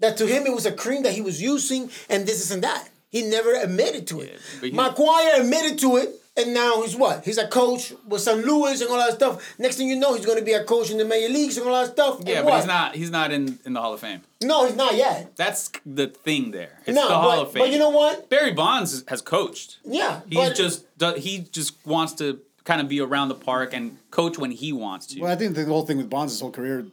[0.00, 2.62] That to him it was a cream that he was using, and this is and
[2.62, 2.88] that.
[3.10, 4.38] He never admitted to it.
[4.60, 7.24] but he- McGwire admitted to it, and now he's what?
[7.24, 8.44] He's a coach with St.
[8.46, 9.58] Louis and all that stuff.
[9.58, 11.66] Next thing you know, he's going to be a coach in the major leagues and
[11.66, 12.20] all that stuff.
[12.26, 12.94] yeah, but he's not.
[12.94, 14.20] He's not in in the Hall of Fame.
[14.42, 15.34] No, he's not yet.
[15.36, 16.78] That's the thing there.
[16.86, 17.62] It's no, the Hall but, of Fame.
[17.62, 18.28] but you know what?
[18.28, 19.78] Barry Bonds has coached.
[19.84, 23.72] Yeah, He's but just do- he just wants to kind of be around the park
[23.72, 25.20] and coach when he wants to.
[25.22, 26.84] Well, I think the whole thing with Bonds, his whole career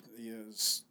[0.50, 0.82] is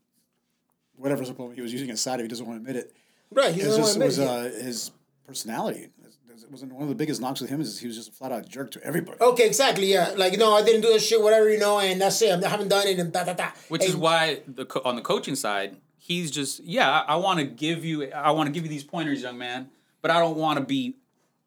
[0.97, 2.95] whatever supplement he was using inside of, he doesn't want to admit it.
[3.31, 3.55] right.
[3.55, 4.63] He It was doesn't just want to admit it.
[4.63, 4.91] uh, his
[5.27, 5.89] personality.
[6.37, 8.31] It wasn't one of the biggest knocks with him is he was just a flat
[8.33, 9.19] out jerk to everybody.
[9.21, 9.87] Okay, exactly.
[9.87, 12.45] Yeah, like no, I didn't do this shit, whatever you know, and that's it.
[12.45, 13.49] I haven't done it, and da da da.
[13.69, 16.91] Which and, is why the co- on the coaching side, he's just yeah.
[16.91, 19.71] I, I want to give you I want to give you these pointers, young man,
[20.03, 20.97] but I don't want to be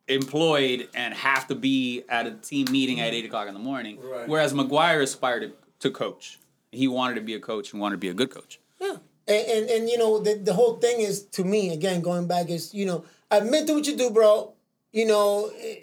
[0.08, 4.00] employed and have to be at a team meeting at eight o'clock in the morning.
[4.02, 4.28] Right.
[4.28, 6.40] Whereas McGwire aspired to, to coach.
[6.72, 8.60] He wanted to be a coach and wanted to be a good coach.
[8.80, 8.98] Yeah.
[9.28, 12.50] And, and and you know the the whole thing is to me again going back
[12.50, 14.54] is you know admit to what you do, bro.
[14.94, 15.76] You know, eh,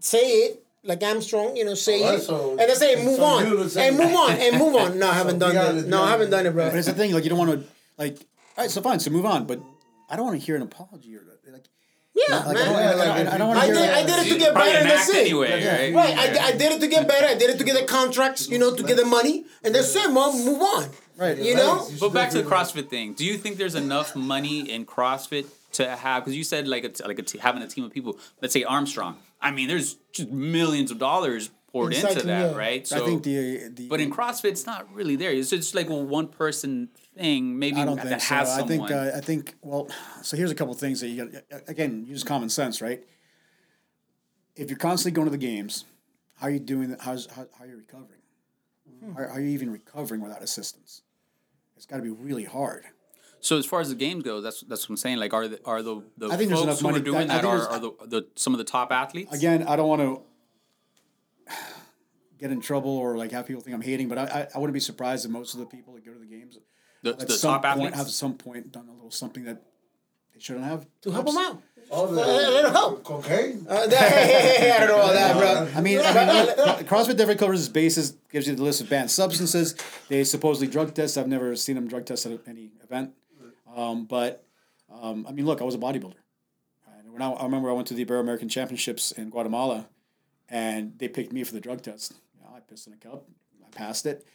[0.00, 1.56] say it like Armstrong.
[1.56, 3.88] You know, say Alright, it, so- and that's say, Move so on, you would say-
[3.88, 4.98] and move on, and move on.
[4.98, 5.74] No, I haven't done that.
[5.76, 6.68] it, No, I haven't done it, bro.
[6.68, 7.64] But it's the thing, like you don't want to
[7.98, 8.16] like.
[8.58, 9.46] All right, so fine, so move on.
[9.46, 9.60] But
[10.10, 11.35] I don't want to hear an apology or like.
[12.16, 12.64] Yeah, Like, I man.
[12.64, 13.76] don't, I, don't- I don't I did.
[13.76, 15.20] I did it to get better, an and that's act it.
[15.20, 15.94] anyway, right?
[15.94, 17.26] Right, I, I did it to get better.
[17.26, 19.94] I did it to get the contracts, you know, to get the money, and that's
[19.94, 20.44] it, mom.
[20.44, 20.88] Move on.
[21.18, 21.36] Right.
[21.36, 21.86] You know.
[22.00, 23.12] But back to the CrossFit thing.
[23.14, 26.22] Do you think there's enough money in CrossFit to have?
[26.24, 28.18] Because you said like a t- like a t- having a team of people.
[28.40, 29.16] Let's say Armstrong.
[29.40, 32.56] I mean, there's just millions of dollars poured Inside into that, yeah.
[32.56, 32.86] right?
[32.86, 33.88] So, I think the the.
[33.88, 35.30] But in CrossFit, it's not really there.
[35.32, 37.58] It's just like a one person thing.
[37.58, 38.34] Maybe I don't that think so.
[38.34, 38.88] has I someone.
[38.88, 39.88] think uh, I think well.
[40.22, 41.42] So here's a couple things that you got.
[41.68, 43.02] Again, use common sense, right?
[44.54, 45.84] If you're constantly going to the games,
[46.36, 46.90] how are you doing?
[46.90, 47.00] that?
[47.02, 48.20] How's how, how are you recovering?
[49.04, 49.12] Hmm.
[49.12, 51.02] How, how are you even recovering without assistance?
[51.76, 52.84] It's got to be really hard.
[53.40, 55.18] so as far as the games go, that's that's what I'm saying.
[55.18, 57.22] Like, are the are the the I think there's folks enough who are doing I-
[57.22, 59.34] I that think are, are the, the some of the top athletes?
[59.34, 61.54] Again, I don't want to
[62.38, 64.74] get in trouble or like have people think I'm hating, but I, I, I wouldn't
[64.74, 66.56] be surprised if most of the people that go to the games
[67.02, 67.96] the, at the some top point athletes.
[67.96, 69.62] have at some point done a little something that
[70.34, 70.86] they shouldn't have.
[71.02, 71.62] To help them out.
[71.88, 73.04] All the Uh, let 'em help.
[73.04, 73.64] cocaine.
[73.68, 75.78] Uh, that- I don't know about that, bro.
[75.78, 78.88] I mean, I mean look, CrossFit definitely covers its bases, gives you the list of
[78.88, 79.76] banned substances.
[80.08, 81.16] They supposedly drug test.
[81.16, 83.12] I've never seen them drug test at any event.
[83.74, 84.44] Um, but,
[84.92, 86.14] um, I mean, look, I was a bodybuilder.
[86.98, 89.86] And when I, I remember I went to the Ibero American Championships in Guatemala,
[90.48, 92.14] and they picked me for the drug test.
[92.34, 93.28] You know, I pissed in a cup.
[93.64, 94.26] I passed it.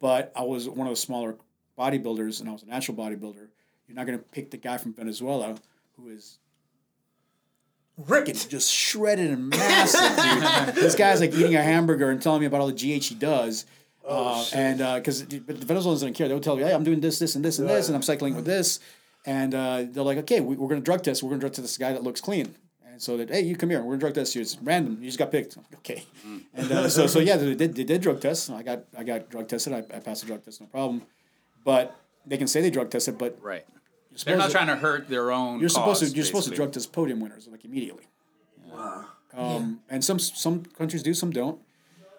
[0.00, 1.36] But I was one of the smaller
[1.78, 3.48] bodybuilders, and I was a natural bodybuilder.
[3.88, 5.56] You're not going to pick the guy from Venezuela
[5.96, 6.38] who is
[7.96, 8.50] Ripped.
[8.50, 10.00] just shredded and massive,
[10.66, 10.74] dude.
[10.82, 13.64] this guy's like eating a hamburger and telling me about all the GH he does.
[14.06, 17.18] uh, and because but the Venezuelans don't care, they'll tell you, "Hey, I'm doing this,
[17.18, 18.80] this, and this, and this, and I'm cycling with this,"
[19.24, 21.22] and uh, they're like, "Okay, we, we're gonna drug test.
[21.22, 22.54] We're gonna drug test this guy that looks clean."
[22.86, 23.80] And so that, hey, you come here.
[23.80, 24.42] We're gonna drug test you.
[24.42, 24.98] It's random.
[25.00, 25.56] You just got picked.
[25.56, 26.04] Like, okay.
[26.54, 28.50] And uh, so so yeah, they did they did drug tests.
[28.50, 29.72] I got I got drug tested.
[29.72, 31.02] I, I passed the drug test, no problem.
[31.66, 33.66] But they can say they drug tested, but right.
[34.24, 35.58] They're not to- trying to hurt their own.
[35.60, 38.04] You're supposed to you're supposed to drug test podium winners like immediately.
[38.72, 39.04] Wow.
[39.36, 41.58] Um, And some some countries do, some don't.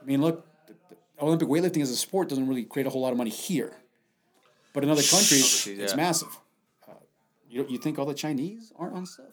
[0.02, 3.02] I mean, look, the, the Olympic weightlifting as a sport doesn't really create a whole
[3.02, 3.72] lot of money here,
[4.74, 5.98] but in other countries, Obviously, it's yeah.
[6.06, 6.34] massive.
[6.88, 6.94] Uh,
[7.50, 9.26] you you think all the Chinese aren't on stuff?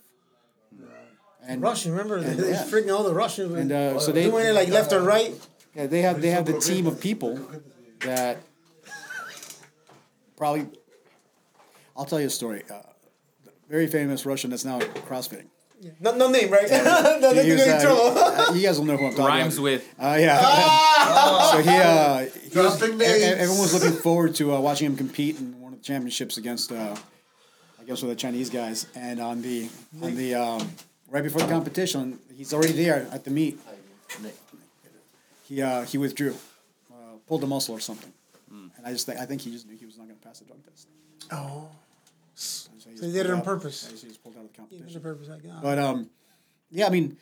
[1.46, 2.16] And Russian, remember?
[2.16, 2.64] And, they yeah.
[2.64, 3.52] freaking all the Russians.
[3.54, 5.34] and uh, so they doing it like left and right.
[5.74, 7.38] yeah, they have they have the team of people
[8.00, 8.38] that
[10.36, 10.66] probably.
[11.96, 12.62] I'll tell you a story.
[12.70, 12.80] Uh,
[13.68, 15.46] very famous Russian that's now CrossFitting.
[16.00, 16.68] No, no name, right?
[16.70, 19.64] no, no, He was, uh, uh, you guys will know who I'm talking Rhymes about.
[19.64, 20.40] with Uh, yeah.
[21.52, 22.18] so he, uh,
[22.50, 23.02] he was, names.
[23.02, 26.72] everyone was looking forward to uh, watching him compete in one of the championships against
[26.72, 26.96] uh,
[27.78, 29.68] I guess with the Chinese guys, and on the
[30.00, 30.70] on the um,
[31.10, 33.58] right before the competition, he's already there at the meet.
[35.42, 36.34] He uh, he withdrew,
[36.90, 36.94] uh,
[37.26, 38.10] pulled a muscle or something,
[38.84, 40.38] and I just think I think he just knew he was not going to pass
[40.40, 40.88] the drug test.
[41.32, 41.68] Oh,
[42.34, 43.88] So he, So he did it on purpose.
[43.90, 44.86] Yeah, he just pulled out of the he competition.
[44.86, 45.62] was a purpose like that.
[45.62, 46.10] But um,
[46.70, 47.16] yeah, I mean,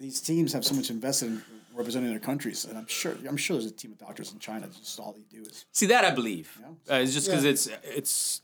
[0.00, 1.42] these teams have so much invested in
[1.74, 4.66] representing their countries, and I'm sure I'm sure there's a team of doctors in China.
[4.66, 6.58] that Just all they do is See that I believe.
[6.60, 6.94] Yeah.
[6.96, 7.50] Uh, it's just because Yeah.
[7.50, 8.40] it's it's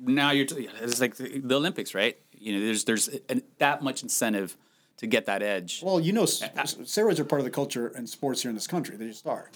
[0.00, 2.16] now you're t- it's like the, the Olympics, right?
[2.32, 4.56] You know, there's there's an, that much incentive
[4.98, 5.80] to get that edge.
[5.84, 8.66] well, you know, s- steroids are part of the culture and sports here in this
[8.66, 8.96] country.
[8.96, 9.50] They just are.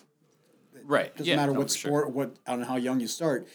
[0.85, 1.13] Right.
[1.17, 2.09] doesn't yeah, matter no, what sport, sure.
[2.09, 3.49] what I don't know how young you start.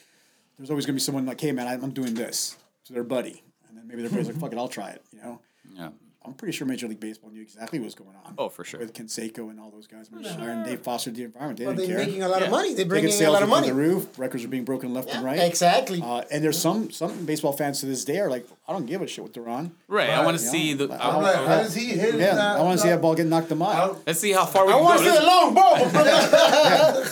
[0.58, 3.78] There's always gonna be someone like, hey man, I'm doing this to their buddy, and
[3.78, 5.04] then maybe their buddy's like, fuck it, I'll try it.
[5.12, 5.42] You know,
[5.74, 5.90] Yeah.
[6.28, 8.34] I'm pretty sure Major League Baseball knew exactly what was going on.
[8.38, 8.80] Oh, for sure.
[8.82, 11.58] With Canseco and all those guys, Shire and Dave fostered the environment.
[11.60, 12.06] They But didn't they're care.
[12.06, 12.46] making a lot Yeah.
[12.48, 12.68] of money.
[12.74, 13.68] They're Ticket bringing in a lot of through money.
[13.70, 14.08] the roof.
[14.20, 15.40] Records are being broken left and right.
[15.40, 16.02] Exactly.
[16.04, 19.02] Uh, and there's some some baseball fans to this day are like, I don't give
[19.02, 19.72] a shit what they're on.
[19.88, 20.10] Right.
[20.10, 20.52] I want to Yeah.
[20.52, 20.86] see the.
[20.86, 22.58] I'm I, I'm like, I- how does he hit Yeah, that?
[22.58, 24.02] I want to see that ball get knocked them I out.
[24.06, 24.80] let's see how far we go.
[24.80, 27.10] I want to see a long ball, brother.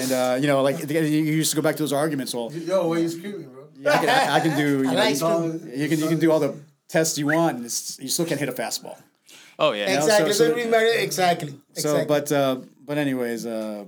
[0.00, 2.34] And uh, you know, like you used to go back to those arguments.
[2.34, 3.64] Well, Yo, what you screaming, bro?
[3.80, 4.68] yeah, I, can, I, I can do.
[4.78, 5.80] You, know, like you, screaming.
[5.80, 6.54] you can you can do all the
[6.88, 8.98] tests you want, and it's, you still can't hit a fastball.
[9.58, 9.96] Oh yeah.
[9.96, 10.32] Exactly.
[10.32, 11.54] so- So, exactly.
[11.74, 13.84] So, but uh, but anyways, uh,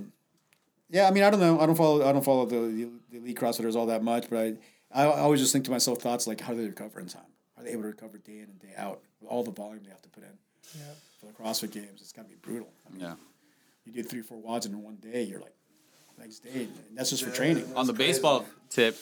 [0.90, 1.06] yeah.
[1.08, 1.60] I mean, I don't know.
[1.60, 2.06] I don't follow.
[2.08, 4.28] I don't follow the, the, the elite CrossFitters all that much.
[4.28, 4.56] But
[4.92, 7.22] I, I always just think to myself thoughts like, how do they recover in time?
[7.56, 9.90] Are they able to recover day in and day out with all the volume they
[9.90, 10.30] have to put in
[10.76, 10.82] Yeah.
[11.20, 12.00] for the CrossFit Games?
[12.00, 12.68] It's got to be brutal.
[12.88, 13.14] I mean, Yeah.
[13.84, 15.22] you do three, four WODs in one day.
[15.22, 15.54] You're like,
[16.18, 16.50] next day.
[16.88, 17.70] And that's just for training.
[17.76, 18.96] On the baseball tip,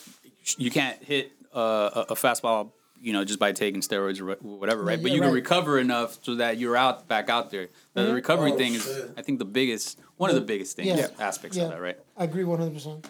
[0.59, 2.73] you can't hit uh, a, a fastball.
[3.01, 5.01] You know, just by taking steroids or whatever, right?
[5.01, 7.69] But yeah, you can recover enough so that you're out back out there.
[7.95, 8.13] The Mm-hmm.
[8.15, 9.03] recovery Oh, thing is.
[9.17, 11.09] I think, the biggest one of the biggest things Yeah.
[11.21, 11.65] aspects Yeah.
[11.65, 11.99] of that, right?
[12.17, 13.07] I agree one hundred percent.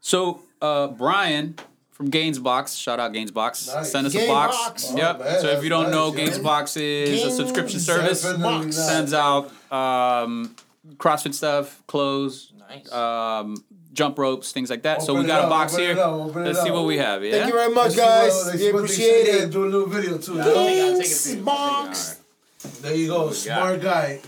[0.00, 1.54] So, uh, Brian
[1.92, 3.90] from Gainsbox, shout out Gainsbox, Nice.
[3.92, 4.28] send us a Gainsbox.
[4.50, 4.88] box.
[4.92, 5.18] Oh, yep.
[5.20, 6.26] man, so if you don't know, nice, yeah.
[6.38, 8.24] Gainsbox is a subscription service.
[8.24, 8.72] Not.
[8.74, 10.54] Sends out um,
[10.96, 12.90] CrossFit stuff, clothes, Nice.
[12.92, 13.56] um,
[13.98, 15.02] jump ropes, things like that.
[15.02, 15.98] so we it got a box here.
[15.98, 16.74] up, Let's see up.
[16.76, 17.24] what we have.
[17.24, 17.32] Yeah.
[17.32, 18.46] Thank you very much, Let's guys.
[18.46, 19.38] let's We see what they appreciate say.
[19.42, 19.50] It.
[19.50, 20.34] Do a little video too.
[20.36, 22.20] Yeah, I'll take- take a Thanks, box.
[22.82, 24.20] There you go, smart guy.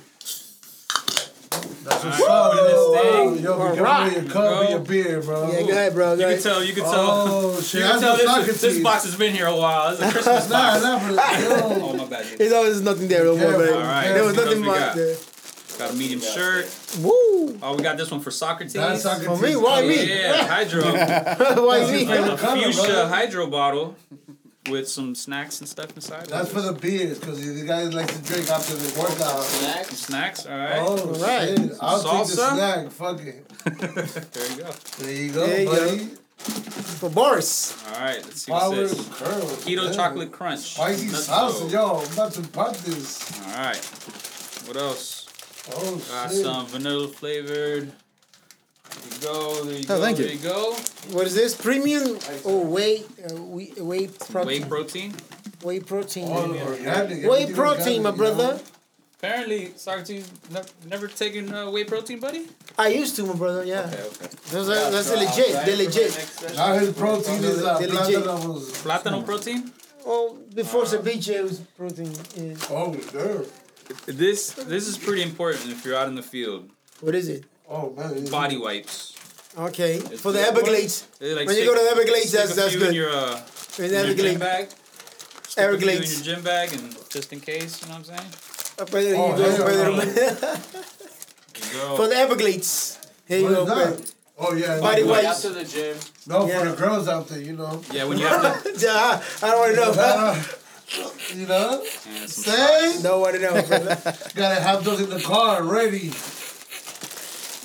[1.83, 2.93] That's what's All up, right, yo.
[2.93, 3.01] this
[3.35, 3.45] thing.
[3.45, 4.05] Yo, be All careful right.
[4.15, 4.61] with your cup Go.
[4.61, 5.51] and your beer, bro.
[5.51, 6.17] Yeah, go ahead, bro.
[6.17, 6.65] Go You can tell.
[6.65, 7.11] You can oh, tell.
[7.11, 7.81] Oh, shit.
[7.83, 9.93] you can tell the this, this box has been here a while.
[9.93, 10.83] It's a Christmas Nah, box.
[10.85, 11.51] nah, but yo.
[11.91, 12.27] Oh my bad.
[12.39, 14.15] There's always nothing there no more, Yeah, man.
[14.15, 15.17] There was nothing else we much there.
[15.81, 16.67] Got a medium shirt.
[17.01, 17.59] Woo!
[17.63, 18.75] Oh, we got this one for Socrates.
[18.75, 19.39] That's Socrates.
[19.39, 20.09] For me, why me?
[20.09, 20.83] Yeah, hydro.
[21.67, 22.05] Why me?
[22.05, 23.97] favorite a fuchsia hydro bottle
[24.69, 26.27] with some snacks and stuff inside.
[26.27, 29.39] That's for the beers, because the guys like to drink after the workout.
[29.63, 29.97] Next.
[29.97, 30.45] snacks.
[30.45, 30.79] All right.
[30.81, 31.49] Oh, right.
[31.59, 31.73] shit.
[31.81, 32.55] I'll take the Salsa?
[32.57, 32.91] snack.
[32.91, 33.47] Fuck it.
[34.33, 34.71] There you go.
[34.99, 35.73] There you go, There you go.
[35.97, 36.09] buddy.
[37.01, 37.75] For Boris.
[37.95, 38.17] All right.
[38.23, 39.09] Let's see Power what's this.
[39.19, 39.41] curl.
[39.65, 39.93] Keto Yeah.
[39.93, 40.61] chocolate crunch.
[40.75, 42.01] Spicy Let's salsa, yo.
[42.01, 43.41] I'm about to pop this.
[43.49, 43.85] All right.
[44.67, 45.20] What else?
[45.73, 46.43] Oh, Got shit.
[46.45, 47.93] some vanilla flavored.
[47.93, 49.65] There you go.
[49.65, 49.95] There you go.
[49.97, 50.25] Oh, thank you.
[50.25, 50.73] there you go.
[51.13, 51.55] What is this?
[51.55, 52.19] Premium?
[52.45, 54.63] Oh, whey, uh, whey, whey protein.
[54.63, 55.15] Whey protein.
[55.63, 56.29] Whey protein.
[56.29, 57.31] All organic.
[57.31, 58.55] Whey protein, my brother.
[58.55, 58.61] know?
[59.19, 62.49] Apparently, Socrates ne- never taken uh, whey protein, buddy.
[62.79, 63.65] I used to, my brother.
[63.65, 63.81] Yeah.
[63.81, 64.29] Okay, okay.
[64.51, 65.53] Those are, that's legit.
[65.67, 66.13] They're legit.
[66.57, 68.25] Now his protein is uh, They're legit.
[68.25, 68.63] platanos.
[68.83, 69.71] Plátano protein.
[70.07, 72.11] Oh, before ceviche, it was protein.
[72.35, 72.55] Yeah.
[72.71, 73.43] Oh, there.
[74.07, 76.71] This this is pretty important if you're out in the field.
[77.01, 77.45] What is it?
[77.69, 78.25] Oh, man.
[78.31, 79.15] Body wipes.
[79.59, 79.95] Okay.
[79.97, 80.41] It's For the.
[80.41, 81.07] Everglades.
[81.21, 82.95] Like, When you go to the Everglades, that's that's few in good.
[82.95, 83.41] your, uh,
[83.79, 84.39] In in the your gym Everglades.
[84.39, 84.69] bag.
[84.71, 84.79] Stick
[85.47, 86.19] a few Everglades.
[86.19, 88.31] in your gym bag, and just in case, you know what I'm saying.
[88.79, 91.97] Uh, Pedro, Oh, you go, hell There go.
[91.97, 92.99] For the Everglades.
[93.27, 94.81] Here you go, is Oh, yeah.
[94.81, 95.27] Body no, wipes.
[95.45, 95.97] After the gym.
[96.27, 96.59] No, Yeah.
[96.61, 97.83] for the girls out there, you know.
[97.93, 98.73] yeah, when you have to.
[98.87, 100.43] Yeah, I don't want to know.
[101.35, 101.85] You know?
[102.09, 103.97] And some Say, Don't want to know, brother.
[104.35, 106.11] gotta have those in the car ready.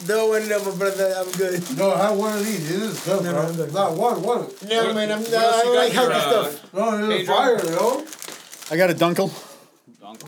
[0.08, 1.14] No one want to know, my brother.
[1.18, 1.78] I'm good.
[1.78, 2.70] No, I have one of these.
[2.70, 3.42] It is good, No, bro.
[3.42, 3.74] no, I'm good.
[3.74, 4.40] Not one, one.
[4.68, 6.74] No, What- man, I'm, what I else you don't like got healthy uh, stuff.
[6.74, 7.36] No, it's Pedro?
[7.36, 8.06] fire, yo.
[8.72, 9.32] I got a dunkel.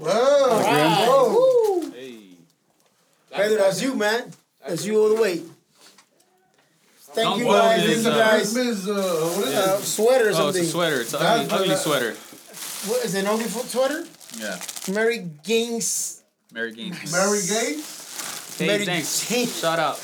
[0.01, 1.05] Well, Right.
[1.05, 1.29] bro.
[1.29, 1.91] Woo.
[1.91, 2.19] Hey.
[3.31, 4.31] Pedro, that's you, man.
[4.67, 5.43] That's you all the way.
[7.13, 7.83] Thank you, Dunkel guys.
[7.83, 8.53] is, Thank you, uh, guys.
[8.53, 8.91] Christmas, uh,
[9.37, 9.83] what is Uh, it?
[9.83, 10.39] sweater or something.
[10.43, 10.61] Oh, it's something.
[10.61, 11.01] a sweater.
[11.01, 12.15] It's an ugly, ugly sweater.
[12.87, 14.05] What is it, an ugly foot sweater?
[14.39, 14.59] Yeah.
[14.93, 16.23] Mary Gaines.
[16.53, 17.11] Mary Gaines.
[17.11, 17.81] Mary Gay?
[18.57, 19.29] Hey, Mary thanks.
[19.29, 19.59] Gaines.
[19.59, 19.97] Shout out.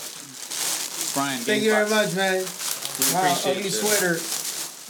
[1.13, 1.39] Brian.
[1.39, 2.39] Thank you very much, man.
[2.43, 3.79] We Wow, appreciate ugly this.
[3.79, 4.19] sweater.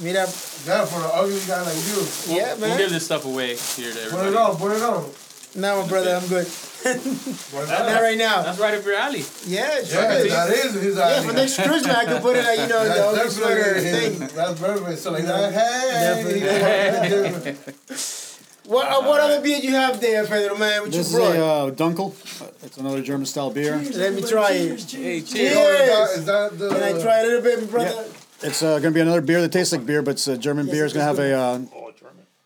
[0.04, 0.26] Mira,
[0.66, 2.36] Yeah, for an ugly guy like you.
[2.36, 5.12] yeah, We'll give this stuff away here to Put it on, put it on.
[5.56, 6.48] Now, my brother, I'm good.
[6.86, 8.42] Not right now.
[8.44, 9.24] That's right up your alley.
[9.46, 10.32] Yeah, sure Yeah, is.
[10.32, 12.90] that is his Yeah, for next Christmas I can put it at you know the
[12.90, 14.20] That's August sweater thing.
[14.20, 15.00] That's perfect.
[15.00, 15.52] So like that.
[15.52, 16.40] Definitely.
[16.42, 17.56] Hey.
[18.66, 20.84] What uh, what other beer do you have there, Pedro man?
[20.84, 21.36] What This you is brought?
[21.36, 22.14] a uh, Dunkel.
[22.42, 23.76] Uh, It's another German style beer.
[23.76, 24.80] Let me try it.
[24.90, 25.30] Hey, Cheers.
[25.34, 26.10] cheers.
[26.20, 26.70] Is that the?
[26.70, 28.06] Can I try a little bit, brother?
[28.42, 30.68] It's uh, going to be another beer that tastes like beer, but it's a German
[30.68, 30.86] beer.
[30.86, 31.68] It's going to have a.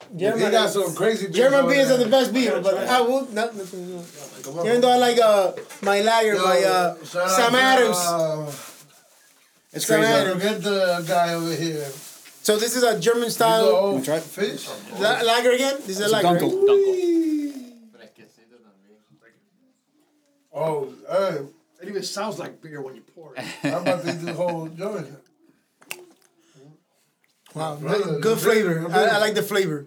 [0.07, 1.25] Uh, He German, got some crazy.
[1.27, 3.51] beers German over beers are the best beer, but I will not.
[3.51, 4.65] Come on.
[4.67, 5.51] Even though I like uh
[5.81, 7.97] my lager Yo, by uh shout out Sam Adams.
[7.97, 8.51] uh,
[9.73, 10.13] it's Sam crazy.
[10.13, 10.33] Adams.
[10.43, 11.85] Forget the guy over here.
[12.41, 14.23] So this is a German style old try it?
[14.23, 14.67] fish.
[14.99, 15.75] la- lager again.
[15.85, 16.39] This is a It's a lager.
[16.39, 16.67] Dunkel.
[16.67, 16.93] Dunkel.
[20.53, 21.37] Oh, hey,
[21.83, 23.45] It even sounds like beer when you pour it.
[23.63, 25.07] I'm about to do the whole joint.
[27.53, 28.87] Wow, good, good flavor.
[28.91, 29.85] I, I like the flavor.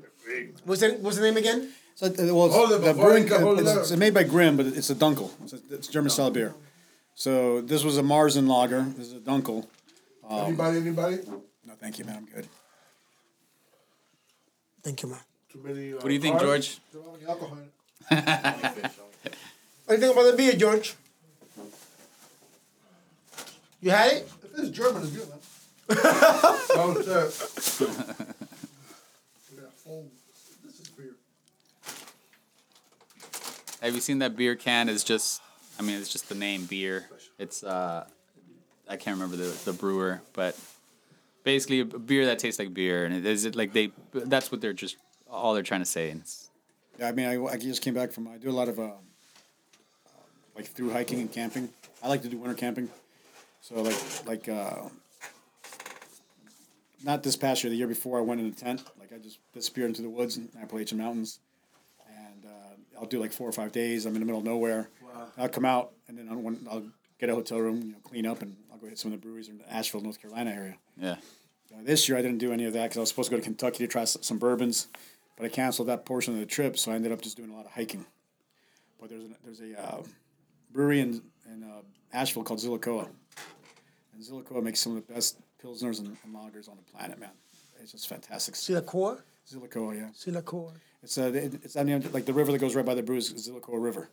[0.64, 1.70] What's the what's the name again?
[1.94, 3.78] So, uh, well, it's, Hold it the before brewing, you can hold it it's, up.
[3.80, 5.30] it's made by Grimm, but it's a Dunkel.
[5.42, 6.54] It's, a, it's German style beer.
[7.14, 8.82] So this was a Marzen lager.
[8.96, 9.66] This is a Dunkel.
[10.30, 11.18] anybody, anybody?
[11.66, 12.16] No, thank you, man.
[12.16, 12.46] I'm good.
[14.82, 15.18] Thank you, man.
[15.52, 15.92] Too many.
[15.92, 16.40] Uh, What do you think, carbs?
[16.40, 16.78] George?
[16.92, 17.58] Don't have any alcohol.
[19.84, 20.94] What do you think about the beer, George?
[23.80, 24.28] You had it?
[24.44, 25.38] If it's German, it's good, man.
[26.72, 28.26] Oh shit!
[29.90, 30.06] Look
[30.64, 31.16] this is beer.
[33.82, 34.88] Have you seen that beer can?
[34.88, 35.42] Is just,
[35.78, 37.08] I mean, it's just the name beer.
[37.38, 38.06] It's, uh,
[38.88, 40.56] I can't remember the, the brewer, but
[41.42, 43.04] basically a beer that tastes like beer.
[43.04, 44.96] And it is it like they, that's what they're just,
[45.28, 46.10] all they're trying to say.
[46.10, 46.50] And it's,
[46.98, 48.28] Yeah, I mean, I, I just came back from.
[48.28, 48.90] I do a lot of uh,
[50.54, 51.68] like through hiking and camping.
[52.02, 52.88] I like to do winter camping.
[53.60, 54.82] So like like uh,
[57.04, 58.82] not this past year, the year before, I went in a tent.
[58.98, 61.40] Like I just disappeared into the woods in Appalachian Mountains,
[62.08, 64.06] and uh, I'll do like four or five days.
[64.06, 64.88] I'm in the middle of nowhere.
[65.36, 66.84] I'll come out and then I'll, I'll
[67.18, 69.26] get a hotel room, you know, clean up, and I'll go hit some of the
[69.26, 70.76] breweries in the Asheville, North Carolina area.
[70.96, 71.16] yeah.
[71.72, 73.40] Uh, this year I didn't do any of that because I was supposed to go
[73.40, 74.88] to Kentucky to try some bourbons,
[75.36, 77.54] but I canceled that portion of the trip, so I ended up just doing a
[77.54, 78.06] lot of hiking.
[79.00, 80.02] But there's a, there's a uh,
[80.72, 81.82] brewery in in uh,
[82.12, 83.08] Asheville called Zillicoa,
[84.14, 87.30] and Zillicoa makes some of the best pilsners and, and lagers on the planet, man.
[87.82, 88.56] It's just fantastic.
[88.56, 88.82] See the
[89.94, 90.08] yeah.
[90.14, 90.30] See.
[91.02, 93.02] It's uh, it- it's on the end- like the river that goes right by the
[93.02, 94.08] brew is Zillicoa River.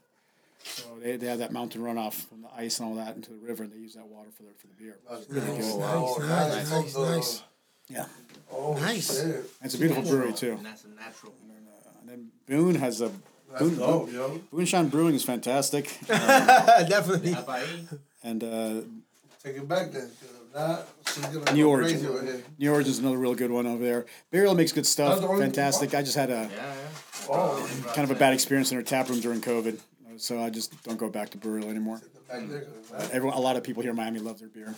[0.63, 3.37] So they, they have that mountain runoff from the ice and all that into the
[3.37, 4.97] river, and they use that water for the for the beer.
[5.11, 5.63] It's really good.
[5.65, 7.43] Oh, Nice, nice, nice.
[7.89, 8.05] Yeah,
[8.51, 9.21] Oh, Nice.
[9.23, 10.53] and it's a beautiful brewery too.
[10.53, 11.33] And that's a natural.
[12.01, 13.11] And then Boone has a
[13.49, 14.41] That's Boone, dope, yo.
[14.53, 17.35] Boonshine Brewing is fantastic, Definitely.
[18.23, 18.81] and uh,
[19.43, 20.09] Take it back then.
[20.53, 21.91] 'Cause if not, she's gonna New go Origin.
[21.99, 22.43] crazy over here.
[22.57, 24.05] New Origin is another real good one over there.
[24.31, 25.93] Burial makes good stuff, That's the only- fantastic.
[25.93, 26.73] I just had a Yeah, yeah.
[27.29, 29.79] Oh, kind of a bad experience in their tap room during COVID,
[30.17, 32.01] so I just don't go back to Burial anymore.
[32.29, 32.61] back there.
[32.91, 34.75] 'cause Everyone, a lot of people here in Miami love their beer.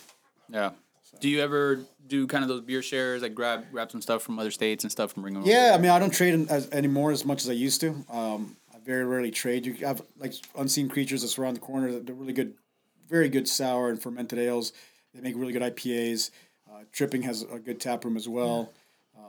[0.50, 0.72] Yeah.
[1.20, 4.38] Do you ever do kind of those beer shares, like grab grab some stuff from
[4.40, 5.44] other states and stuff and bring them?
[5.46, 8.06] Yeah, I mean, I don't trade in as, anymore as much as I used to.
[8.12, 9.66] Um, I very rarely trade.
[9.66, 12.00] You have like unseen creatures that's around the corner.
[12.00, 12.54] They're really good,
[13.08, 14.72] very good sour and fermented ales.
[15.20, 16.32] They make really good IPAs.
[16.70, 18.72] Uh, Tripping has a good tap room as well.
[19.18, 19.24] Um,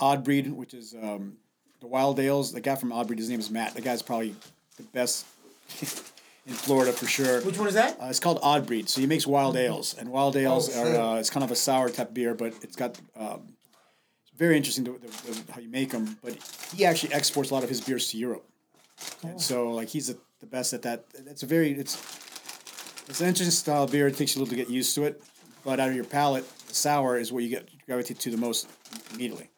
[0.00, 1.34] Odd Breed, which is um,
[1.80, 2.52] the wild ales.
[2.52, 3.74] The guy from Odd Breed, his name is Matt.
[3.74, 4.34] The guy's probably
[4.76, 5.26] the best
[5.80, 7.40] in Florida for sure.
[7.42, 8.00] Which one is that?
[8.00, 8.88] Uh, it's called Odd Breed.
[8.88, 11.56] So he makes wild ales, and wild ales Oh, are uh, it's kind of a
[11.56, 13.54] sour type beer, but it's got um,
[14.22, 16.18] it's very interesting the, the, the, how you make them.
[16.22, 16.36] But
[16.74, 18.44] he actually exports a lot of his beers to Europe,
[19.22, 21.04] and so like he's the, the best at that.
[21.26, 21.94] It's a very it's
[23.10, 24.06] it's an interesting style of beer.
[24.06, 25.22] It takes you a little to get used to it,
[25.64, 28.68] but out of your palate, the sour is what you get gravitate to the most
[29.12, 29.50] immediately.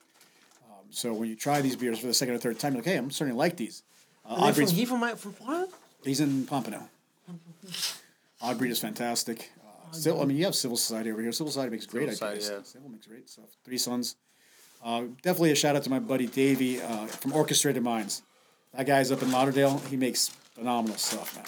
[0.64, 2.90] Um, so when you try these beers for the second or third time, you're like,
[2.90, 3.82] hey, I'm starting to like these.
[4.24, 5.68] Uh, Are they from, he from, my, from Florida?
[6.02, 6.88] He's in Pompano.
[8.40, 9.50] Odd Breed is fantastic.
[9.60, 11.30] Uh, still, I mean, you have Civil Society over here.
[11.30, 12.50] Civil Society makes great Civil Society, IPAs.
[12.50, 12.62] yeah.
[12.64, 13.44] Civil makes great stuff.
[13.64, 14.16] Three Sons.
[14.82, 18.22] Uh, definitely a shout out to my buddy Davey uh, from Orchestrated Minds.
[18.74, 19.78] That guy's up in Lauderdale.
[19.90, 21.46] He makes phenomenal stuff, man.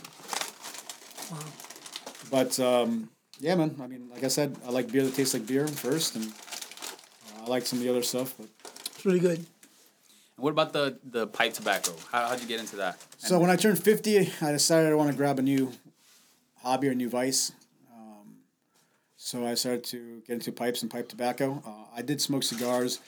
[2.30, 3.10] But um,
[3.40, 3.76] yeah, man.
[3.82, 7.44] I mean, like I said, I like beer that tastes like beer first, and uh,
[7.44, 8.34] I like some of the other stuff.
[8.38, 8.48] But
[8.86, 9.38] It's really good.
[9.38, 9.46] And
[10.44, 11.92] what about the the pipe tobacco?
[12.10, 12.98] How how'd you get into that?
[13.18, 15.72] So when I turned 50, I decided I want to grab a new
[16.62, 17.52] hobby or new vice.
[17.92, 18.36] Um,
[19.16, 21.62] so I started to get into pipes and pipe tobacco.
[21.66, 23.00] Uh, I did smoke cigars,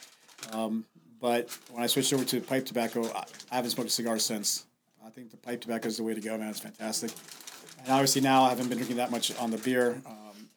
[0.53, 0.85] um,
[1.21, 4.67] but when I switched over to pipe tobacco, I, I haven't smoked a cigar since.
[5.05, 6.49] I think the pipe tobacco is the way to go, man.
[6.49, 7.11] It's fantastic.
[7.87, 10.03] And obviously now I haven't been drinking that much on the beer.
[10.05, 10.49] Um,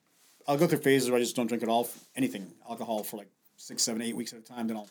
[0.48, 3.30] I'll go through phases where I just don't drink at all, anything, alcohol for like
[3.58, 4.68] six, seven, eight weeks at a time.
[4.68, 4.90] Then I'll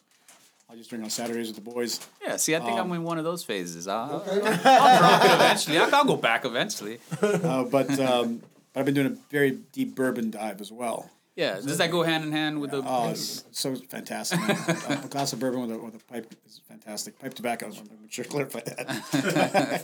[0.70, 1.98] I'll just drink on Saturdays with the boys.
[2.22, 3.88] Yeah, see, I think Um, I'm in one of those phases.
[3.88, 5.78] I'll, I'll drop it eventually.
[5.78, 7.00] I'll, I'll go back eventually.
[7.20, 11.10] Uh, but um, but I've been doing a very deep bourbon dive as well.
[11.38, 12.82] Yeah, does that go hand in hand with the?
[12.84, 14.40] Oh, it's so fantastic.
[14.40, 17.16] a, a glass of bourbon with a, with a pipe is fantastic.
[17.16, 19.82] Pipe tobacco, I'm sure to clarify that.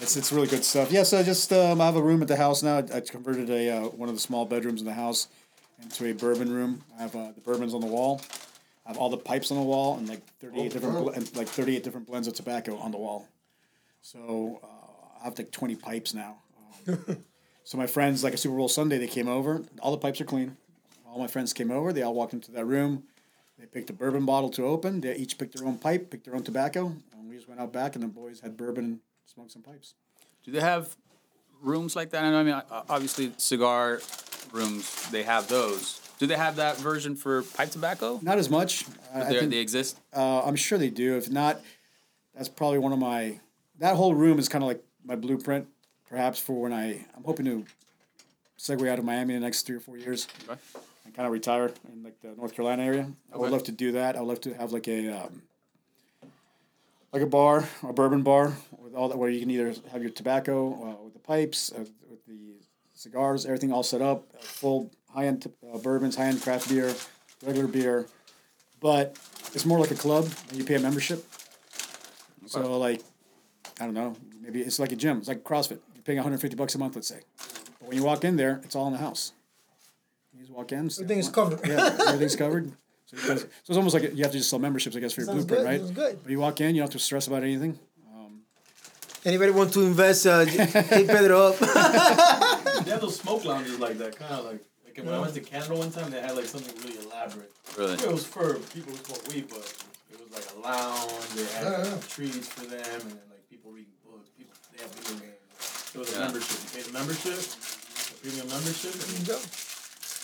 [0.00, 0.92] it's, it's really good stuff.
[0.92, 2.78] Yeah, so I just um, I have a room at the house now.
[2.78, 5.26] I converted a uh, one of the small bedrooms in the house
[5.82, 6.84] into a bourbon room.
[6.96, 8.20] I have uh, the bourbons on the wall.
[8.86, 11.36] I have all the pipes on the wall and like thirty eight different bl- and
[11.36, 13.26] like thirty eight different blends of tobacco on the wall.
[14.02, 16.36] So uh, I have like twenty pipes now.
[16.86, 17.16] Um,
[17.64, 19.62] so my friends, like a Super Bowl Sunday, they came over.
[19.80, 20.56] All the pipes are clean.
[21.12, 21.92] All my friends came over.
[21.92, 23.04] They all walked into that room.
[23.58, 25.02] They picked a bourbon bottle to open.
[25.02, 27.72] They each picked their own pipe, picked their own tobacco, and we just went out
[27.72, 27.94] back.
[27.94, 29.94] And the boys had bourbon and smoked some pipes.
[30.42, 30.96] Do they have
[31.60, 32.24] rooms like that?
[32.24, 32.38] I know.
[32.40, 34.00] I mean, obviously, cigar
[34.52, 36.00] rooms they have those.
[36.18, 38.18] Do they have that version for pipe tobacco?
[38.22, 38.86] Not as much.
[39.14, 39.98] They're- think, they exist.
[40.14, 41.16] uh, I'm sure they do.
[41.18, 41.60] If not,
[42.34, 43.38] that's probably one of my.
[43.80, 45.68] That whole room is kind of like my blueprint,
[46.08, 47.04] perhaps for when I.
[47.14, 47.64] I'm hoping to
[48.58, 50.26] segue out of Miami in the next three or four years.
[50.48, 50.58] Okay.
[51.14, 53.12] Kind of retire in like the North Carolina area.
[53.32, 54.16] I would love to do that.
[54.16, 55.42] I would love to have like a um,
[57.12, 60.10] like a bar, a bourbon bar with all that, where you can either have your
[60.10, 62.54] tobacco uh, with the pipes, uh, with the
[62.94, 66.94] cigars, everything all set up, uh, full high end uh, bourbons, high end craft beer,
[67.44, 68.06] regular beer,
[68.80, 69.16] but
[69.54, 70.28] it's more like a club.
[70.48, 71.24] And you pay a membership.
[72.46, 73.02] So like,
[73.80, 75.18] I don't know, maybe it's like a gym.
[75.18, 75.78] It's like CrossFit.
[75.94, 77.20] You're paying 150 bucks a month, let's say.
[77.78, 79.32] But when you walk in there, it's all in the house.
[80.42, 80.86] You just walk in.
[80.86, 81.60] Everything is covered.
[81.64, 82.72] Yeah, everything's covered.
[83.04, 85.20] So, guys, so it's almost like you have to just sell memberships, I guess, for
[85.20, 85.80] your Sounds blueprint, good, right?
[85.80, 86.22] sounds good.
[86.22, 87.78] But you walk in, you don't have to stress about anything.
[89.26, 90.26] Anybody want to invest?
[90.26, 90.72] Uh, hit
[91.08, 91.56] Pedro up.
[92.86, 95.40] They have those smoke lounges like that, kind of like like when I went to
[95.40, 97.52] Canada one time, they had like something really elaborate.
[97.76, 97.92] Really?
[97.94, 99.60] It was for people who smoke weed, but
[100.10, 101.28] it was like a lounge.
[101.36, 102.08] They had Yeah, like, yeah.
[102.08, 104.30] trees for them, and then like people reading books.
[104.38, 105.92] People they have video games.
[105.94, 106.58] It was a membership.
[106.64, 108.94] You pay the membership, the premium membership.
[108.96, 109.26] And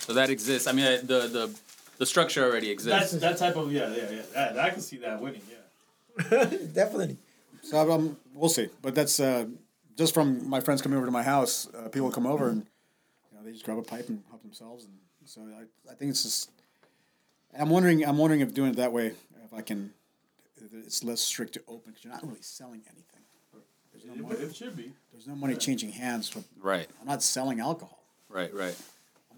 [0.08, 0.66] So that exists.
[0.66, 1.50] I mean, the the
[1.98, 3.20] the structure already that's exists.
[3.20, 4.22] that type of yeah yeah yeah.
[4.32, 5.42] That, I can see that winning.
[5.50, 6.44] Yeah.
[6.72, 7.18] Definitely.
[7.62, 8.68] So um, we'll see.
[8.80, 9.44] But that's uh,
[9.98, 11.68] just from my friends coming over to my house.
[11.74, 12.64] Uh, people come over and
[13.30, 14.84] you know they just grab a pipe and help themselves.
[14.86, 14.94] And
[15.26, 16.50] so I, I think it's just.
[17.58, 18.02] I'm wondering.
[18.06, 19.08] I'm wondering if doing it that way,
[19.44, 19.92] if I can,
[20.56, 23.04] if it's less strict to open because you're not really selling anything.
[23.92, 24.34] There's no It, money.
[24.40, 24.90] it should be.
[25.12, 26.30] There's no money changing hands.
[26.30, 28.02] But Right, I'm not selling alcohol.
[28.30, 28.74] right, right.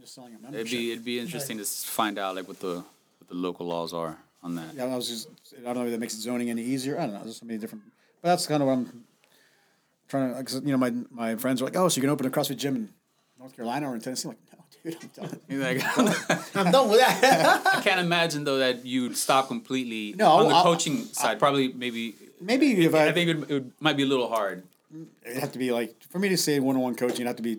[0.00, 2.76] Just selling a It'd be it'd be interesting to find out like what the
[3.18, 4.74] what the local laws are on that.
[4.74, 5.28] Yeah, I was just.
[5.58, 6.98] I don't know if that makes zoning any easier.
[6.98, 7.22] I don't know.
[7.22, 7.84] There's so many different.
[8.22, 9.04] But that's kind of what I'm
[10.08, 10.42] trying to.
[10.42, 12.56] Cause, you know, my my friends are like, "Oh, so you can open a CrossFit
[12.56, 12.88] gym in
[13.38, 14.40] North Carolina or in Tennessee?" I'm like,
[14.84, 15.40] no, dude, I'm done.
[15.48, 15.98] You're like,
[16.56, 17.62] I'm done with that.
[17.74, 21.38] I can't imagine though that you'd stop completely No, on the I'll- coaching side.
[21.38, 22.14] Probably maybe.
[22.40, 24.62] Maybe if I, I think it, would, it would, might be a little hard.
[25.26, 27.58] it'd have to be like for me to say one-on-one coaching, it'd have to be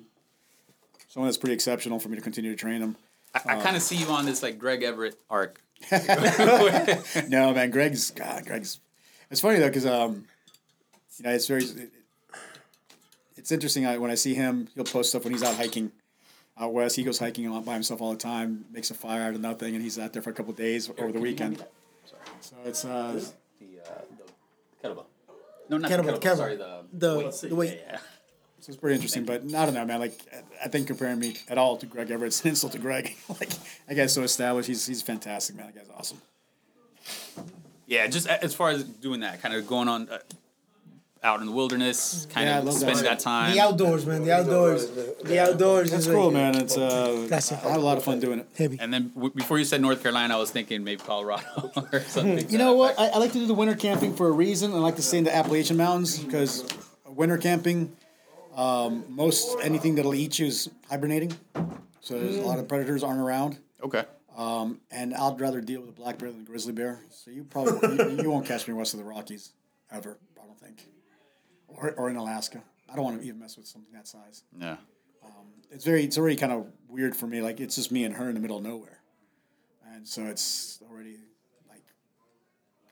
[1.11, 2.95] someone that's pretty exceptional for me to continue to train them.
[3.35, 5.61] I, I kind of see you on this like Greg Everett arc.
[5.91, 8.79] no, man, Greg's God, Greg's.
[9.29, 10.25] It's funny though because um,
[11.17, 11.63] you know, it's very.
[11.63, 11.91] It,
[13.35, 14.69] it's interesting I, when I see him.
[14.75, 15.91] He'll post stuff when he's out hiking
[16.57, 16.95] out west.
[16.95, 18.65] He goes hiking a lot by himself all the time.
[18.71, 21.11] Makes a fire out of nothing, and he's out there for a couple days over
[21.11, 21.65] the weekend.
[22.41, 23.19] So it's uh,
[23.59, 24.01] The uh,
[24.81, 25.05] the kettlebell.
[25.69, 26.19] No, not Kettlebell, the kettlebell.
[26.19, 26.37] kettlebell.
[26.37, 27.49] Sorry, the the weight.
[27.49, 27.81] the weight.
[27.87, 27.99] Yeah.
[28.61, 29.25] So it's pretty interesting.
[29.25, 29.99] But I don't know, man.
[29.99, 30.17] Like
[30.63, 33.15] I think comparing me at all to Greg Everett's an insult to Greg.
[33.29, 33.49] like
[33.87, 34.67] that guy's so established.
[34.67, 35.65] He's he's fantastic, man.
[35.67, 36.21] That guy's awesome.
[37.87, 40.19] Yeah, just as far as doing that, kind of going on uh,
[41.23, 42.79] out in the wilderness, kind Yeah, of love that.
[42.79, 43.53] spending that time.
[43.53, 44.23] The outdoors, man.
[44.23, 44.89] The outdoors.
[45.23, 45.91] The outdoors.
[45.91, 46.55] That's cool, like man.
[46.55, 47.51] It's uh, That's.
[47.51, 48.47] I have a lot of fun doing it.
[48.57, 48.77] Heavy.
[48.79, 52.49] And then w- before you said North Carolina, I was thinking maybe Colorado or something.
[52.49, 52.97] You know what?
[52.97, 54.73] I, I like to do the winter camping for a reason.
[54.73, 56.63] I like to stay in the Appalachian Mountains because
[57.05, 57.93] winter camping,
[58.55, 61.33] um, most anything that'll eat you is hibernating.
[62.01, 63.59] So there's a lot of predators aren't around.
[63.83, 64.03] Okay.
[64.35, 66.99] Um, and I'd rather deal with a black bear than a grizzly bear.
[67.09, 69.51] So you probably you, you won't catch me west of the Rockies
[69.91, 70.17] ever.
[70.41, 70.85] I don't think,
[71.67, 72.61] or or in Alaska.
[72.91, 74.43] I don't want to even mess with something that size.
[74.57, 74.77] Yeah.
[75.73, 77.41] It's very it's already kind of weird for me.
[77.41, 78.99] Like it's just me and her in the middle of nowhere,
[79.93, 81.15] and so it's already
[81.69, 81.83] like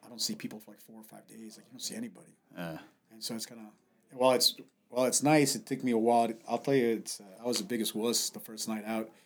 [0.05, 1.57] I don't see people for like four or five days.
[1.57, 2.77] Like you don't see anybody, Yeah.
[3.11, 4.55] and so it's kind of well, it's
[4.89, 5.55] well, it's nice.
[5.55, 6.27] It took me a while.
[6.29, 9.09] To, I'll tell you, it's uh, I was the biggest wuss the first night out.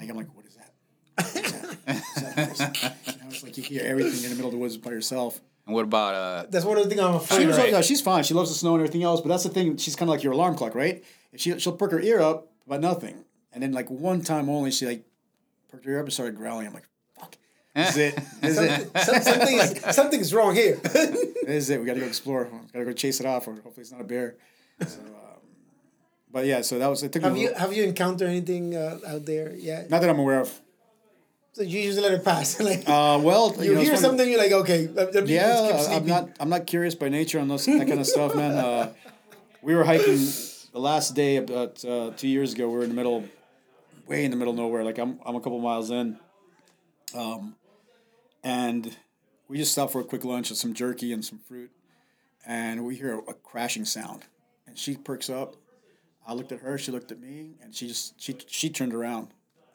[0.00, 0.72] Like I'm like, what is that?
[1.14, 2.36] What is that?
[2.36, 2.96] What is that?
[3.06, 5.40] You know, like you hear everything in the middle of the woods by yourself.
[5.66, 6.46] And what about uh?
[6.50, 7.62] That's one of the things I'm She afraid was of.
[7.62, 8.24] like, no, she's fine.
[8.24, 9.76] She loves the snow and everything else, but that's the thing.
[9.76, 11.04] She's kind of like your alarm clock, right?
[11.32, 13.24] If she she'll perk her ear up, but nothing.
[13.52, 15.04] And then like one time only, she like
[15.68, 16.66] perked her ear up and started growling.
[16.66, 17.36] I'm like, fuck.
[17.76, 18.18] Is it.
[18.40, 18.90] This it.
[19.04, 20.76] Some- something is something's wrong here.
[20.82, 21.78] This is it.
[21.78, 22.44] We got to go explore.
[22.72, 24.34] Got to go chase it off, or hopefully it's not a bear.
[24.86, 25.40] So, um,
[26.32, 27.02] but yeah, so that was.
[27.02, 29.90] It took have you have you encountered anything uh, out there yet?
[29.90, 30.60] not that I'm aware of.
[31.52, 32.60] So you just let it pass.
[32.70, 34.86] like Uh, well, you, know, hear something, you're like, okay.
[34.86, 36.30] let- let me just keep Yeah, I'm not.
[36.38, 38.52] I'm not curious by nature on those, that kind of stuff, man.
[38.52, 38.92] Uh,
[39.62, 40.16] we were hiking
[40.72, 42.68] the last day about uh, two years ago.
[42.68, 43.24] We were in the middle,
[44.06, 44.84] way in the middle of nowhere.
[44.84, 46.18] Like I'm, I'm a couple miles in,
[47.14, 47.56] um,
[48.44, 48.96] and
[49.48, 51.70] we just stopped for a quick lunch and some jerky and some fruit,
[52.46, 54.22] and we hear a, a crashing sound,
[54.70, 55.56] and she perks up.
[56.26, 56.78] I looked at her.
[56.78, 59.28] She looked at me, and she just she she turned around,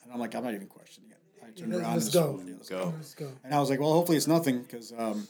[0.04, 1.18] and I'm like, I'm not even questioning it.
[1.44, 1.94] I turned Let's- around.
[1.96, 2.42] let's and go.
[2.48, 2.94] yeah, let's Go.
[2.98, 3.32] Let's go.
[3.44, 5.28] and I was like, well, hopefully it's nothing because um,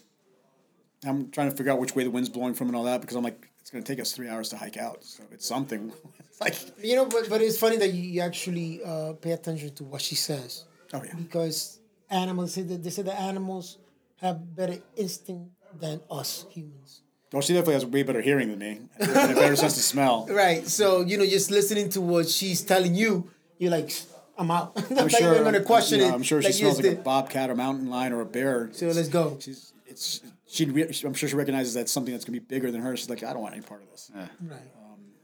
[1.05, 3.15] I'm trying to figure out which way the wind's blowing from and all that because
[3.17, 5.03] I'm like, it's going to take us three hours to hike out.
[5.03, 5.91] So it's something.
[6.29, 9.73] it's like, You know, but, but it's funny that you you actually uh, pay attention
[9.75, 11.13] to what she says oh, yeah.
[11.15, 13.77] because animals say that they say that animals
[14.21, 17.01] have better instinct than us humans.
[17.35, 20.25] Well, she definitely has way better hearing than me and a better sense of smell.
[20.31, 20.65] Right.
[20.65, 23.91] So you know, just listening to what she's telling you, you're like,
[24.37, 24.71] I'm out.
[24.89, 26.15] I'm I'm sure, even gonna question you know, it.
[26.15, 28.69] I'm sure she like, smells yes, like a bobcat, or mountain lion, or a bear.
[28.71, 29.37] So let's go.
[29.41, 30.63] She's, it's, she,
[31.03, 32.95] I'm sure she recognizes that's something that's going to be bigger than her.
[32.95, 34.09] She's like, I don't want any part of this.
[34.15, 34.61] Right.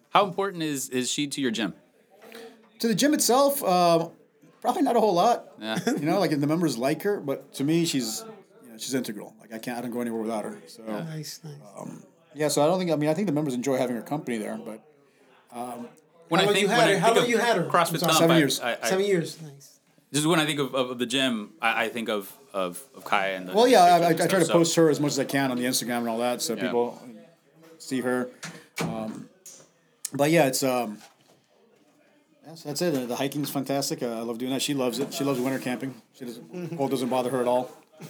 [0.09, 1.74] How important is is she to your gym?
[2.80, 4.12] To the gym itself, um,
[4.59, 5.45] probably not a whole lot.
[5.62, 5.80] Yeah.
[5.88, 8.34] You know, like the members like her, but to me, she's you know,
[8.82, 9.34] she's integral.
[9.40, 10.58] Like I can't, I don't go anywhere without her.
[10.68, 11.04] So yeah.
[11.04, 11.40] Nice,
[12.36, 12.54] nice.
[12.54, 12.92] so I don't think.
[12.92, 14.58] I mean, I think the members enjoy having her company there.
[14.58, 14.82] But
[15.52, 17.00] When How I long think you had when her?
[17.00, 17.64] How long you had her?
[17.66, 18.00] CrossFit sorry.
[18.00, 18.60] Thump, Seven I- years.
[18.60, 19.42] I, I, Seven years.
[19.42, 19.80] Nice.
[20.14, 23.38] Just when I think of, of the gym, I, I think of of of Kaya
[23.38, 23.54] and the.
[23.54, 25.52] well, yeah, I, I, I try to so- post her as much as I can
[25.52, 26.64] on the Instagram and all that, so Yeah.
[26.64, 27.02] people
[27.78, 28.30] see her.
[28.82, 29.30] Um,
[30.14, 30.98] but yeah, it's um,
[32.46, 33.08] that's that's it.
[33.08, 34.04] The hiking's fantastic.
[34.04, 34.62] Uh, I love doing that.
[34.62, 35.14] She loves it.
[35.14, 35.94] She loves winter camping.
[36.14, 37.72] She doesn't cold doesn't bother her at all.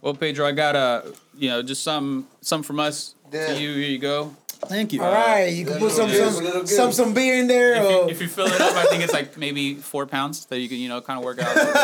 [0.00, 3.48] So Well, Pedro, I got a you know just some some from us Yeah.
[3.54, 3.74] to you.
[3.74, 4.34] Here you go.
[4.68, 5.02] thank you.
[5.02, 7.74] All right, you can put some little some, some some beer in there.
[7.74, 10.46] If or you, if you fill it up, I think it's like maybe four pounds
[10.46, 11.56] that you can you know kind of work out.
[11.56, 11.74] a little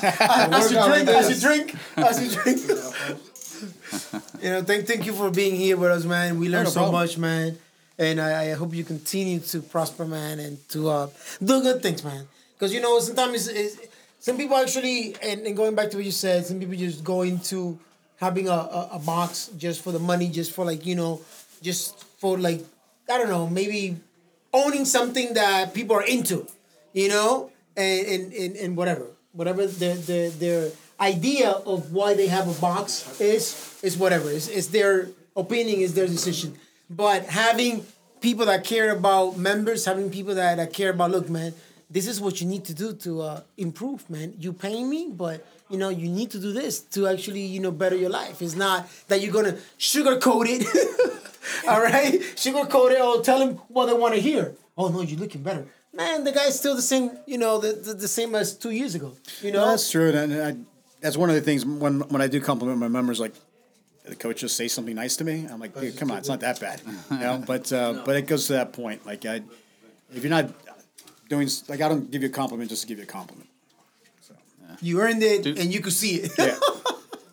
[0.00, 0.20] bit.
[0.54, 2.60] as you drink, like as you drink, as you drink.
[4.42, 6.38] you know, thank thank you for being here with us, man.
[6.38, 7.58] We learned no so much, man.
[7.98, 11.06] And I, I hope you continue to prosper, man, and to uh,
[11.44, 12.26] do good things, man.
[12.54, 13.89] Because you know, sometimes it's, it's,
[14.20, 17.22] some people actually, and, and going back to what you said, some people just go
[17.22, 17.78] into
[18.18, 21.20] having a, a, a box just for the money, just for like you know,
[21.62, 22.64] just for like
[23.10, 23.96] I don't know, maybe
[24.52, 26.46] owning something that people are into,
[26.92, 32.26] you know, and and, and, and whatever, whatever their, their their idea of why they
[32.26, 34.30] have a box is is whatever.
[34.30, 36.56] It's, it's their opinion, is their decision.
[36.90, 37.86] But having
[38.20, 41.54] people that care about members, having people that, that care about, look, man,
[41.90, 44.34] this is what you need to do to uh, improve, man.
[44.38, 47.72] You pay me, but you know you need to do this to actually you know
[47.72, 48.40] better your life.
[48.40, 50.62] It's not that you're gonna sugarcoat it.
[51.68, 54.54] All right, sugarcoat it or tell them what they want to hear.
[54.78, 56.24] Oh no, you're looking better, man.
[56.24, 59.16] The guy's still the same, you know, the, the, the same as two years ago.
[59.42, 60.56] You know, No, that's true, and I,
[61.00, 63.34] that's one of the things when when I do compliment my members, like
[64.04, 65.46] the coach just say something nice to me.
[65.50, 66.80] I'm like, dude, come on, it's not that bad,
[67.10, 67.42] you know.
[67.46, 69.04] But uh, but it goes to that point.
[69.04, 69.42] Like, I,
[70.14, 70.50] if you're not
[71.30, 73.48] doing like, I don't give you a compliment just to give you a compliment.
[74.82, 75.58] you earned it, Dude.
[75.58, 76.32] and you could see it.
[76.36, 76.58] Yeah,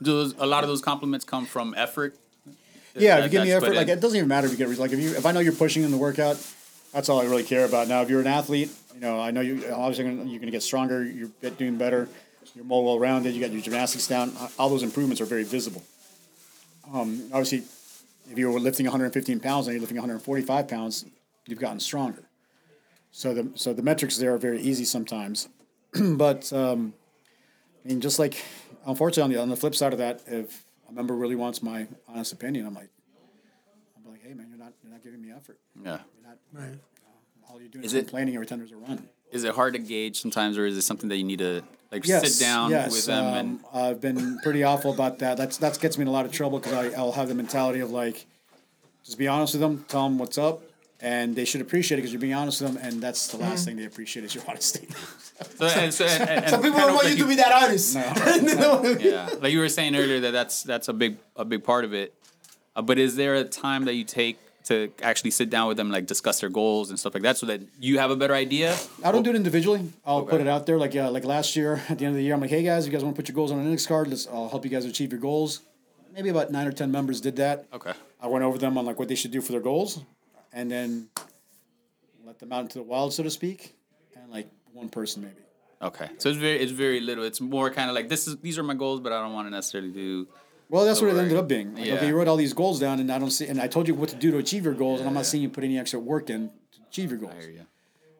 [0.01, 2.15] Do those, a lot of those compliments come from effort?
[2.95, 3.17] yeah.
[3.17, 3.97] If you give me effort, like in.
[3.97, 5.83] it doesn't even matter if you get like if you if I know you're pushing
[5.83, 6.37] in the workout,
[6.93, 7.87] that's all I really care about.
[7.87, 10.51] Now, if you're an athlete, you know, I know you obviously gonna, you're going to
[10.51, 11.03] get stronger.
[11.03, 12.07] You're doing better.
[12.55, 13.35] You're more well rounded.
[13.35, 14.33] You got your gymnastics down.
[14.57, 15.83] All those improvements are very visible.
[16.91, 17.63] Um, obviously,
[18.31, 21.05] if you were lifting 115 pounds and you're lifting 145 pounds,
[21.45, 22.23] you've gotten stronger.
[23.11, 25.49] So the so the metrics there are very easy sometimes,
[25.99, 26.93] but um,
[27.83, 28.43] I mean, just like
[28.85, 31.87] unfortunately on the on the flip side of that, if a member really wants my
[32.07, 32.89] honest opinion, I'm like,
[33.97, 35.57] I'm like, hey man, you're not you're not giving me effort.
[35.83, 35.99] Yeah.
[36.21, 36.37] You're not.
[36.53, 36.79] Right.
[37.49, 39.07] All you're doing Is is, it- complaining every time there's a run.
[39.29, 41.61] Is it hard to gauge sometimes, or is it something that you need to
[41.91, 45.35] like Yes, sit down yes, with them and um, I've been pretty awful about that.
[45.35, 47.91] That's that gets me in a lot of trouble because I'll have the mentality of
[47.91, 48.25] like,
[49.03, 50.61] just be honest with them, tell them what's up,
[50.99, 53.41] and they should appreciate it because you're being honest with them, and that's the Mm.
[53.41, 54.87] last thing they appreciate is your honesty.
[55.57, 57.95] So, and, so, and, and, Some people don't want like you to be that honest.
[58.99, 61.93] yeah, like you were saying earlier that that's that's a big a big part of
[61.93, 62.13] it.
[62.75, 65.89] Uh, but is there a time that you take to actually sit down with them,
[65.91, 68.75] like discuss their goals and stuff like that, so that you have a better idea?
[69.03, 69.81] I don't do it individually.
[70.05, 70.31] I'll Okay.
[70.31, 70.77] put it out there.
[70.77, 72.85] Like uh, like last year at the end of the year, I'm like, hey guys,
[72.85, 74.07] you guys want to put your goals on an index card?
[74.09, 74.27] Let's.
[74.27, 75.61] I'll help you guys achieve your goals.
[76.13, 77.65] Maybe about nine or ten members did that.
[77.71, 77.93] Okay.
[78.19, 80.01] I went over them on like what they should do for their goals,
[80.57, 81.09] and then
[82.25, 83.75] let them out into the wild, so to speak,
[84.15, 85.41] and like one person maybe
[85.79, 87.23] Okay, so it's very it's very little.
[87.23, 89.45] It's more kind of like this is these are my goals, but I don't want
[89.45, 90.27] to necessarily do.
[90.69, 91.75] Well, that's what it ended up being.
[91.75, 91.93] Like, Yeah.
[91.93, 93.93] Okay, you wrote all these goals down, and I don't see, and I told you
[93.93, 95.99] what to do to achieve your goals, and I'm not seeing you put any extra
[95.99, 97.33] work in to achieve your goals.
[97.37, 97.65] I hear you.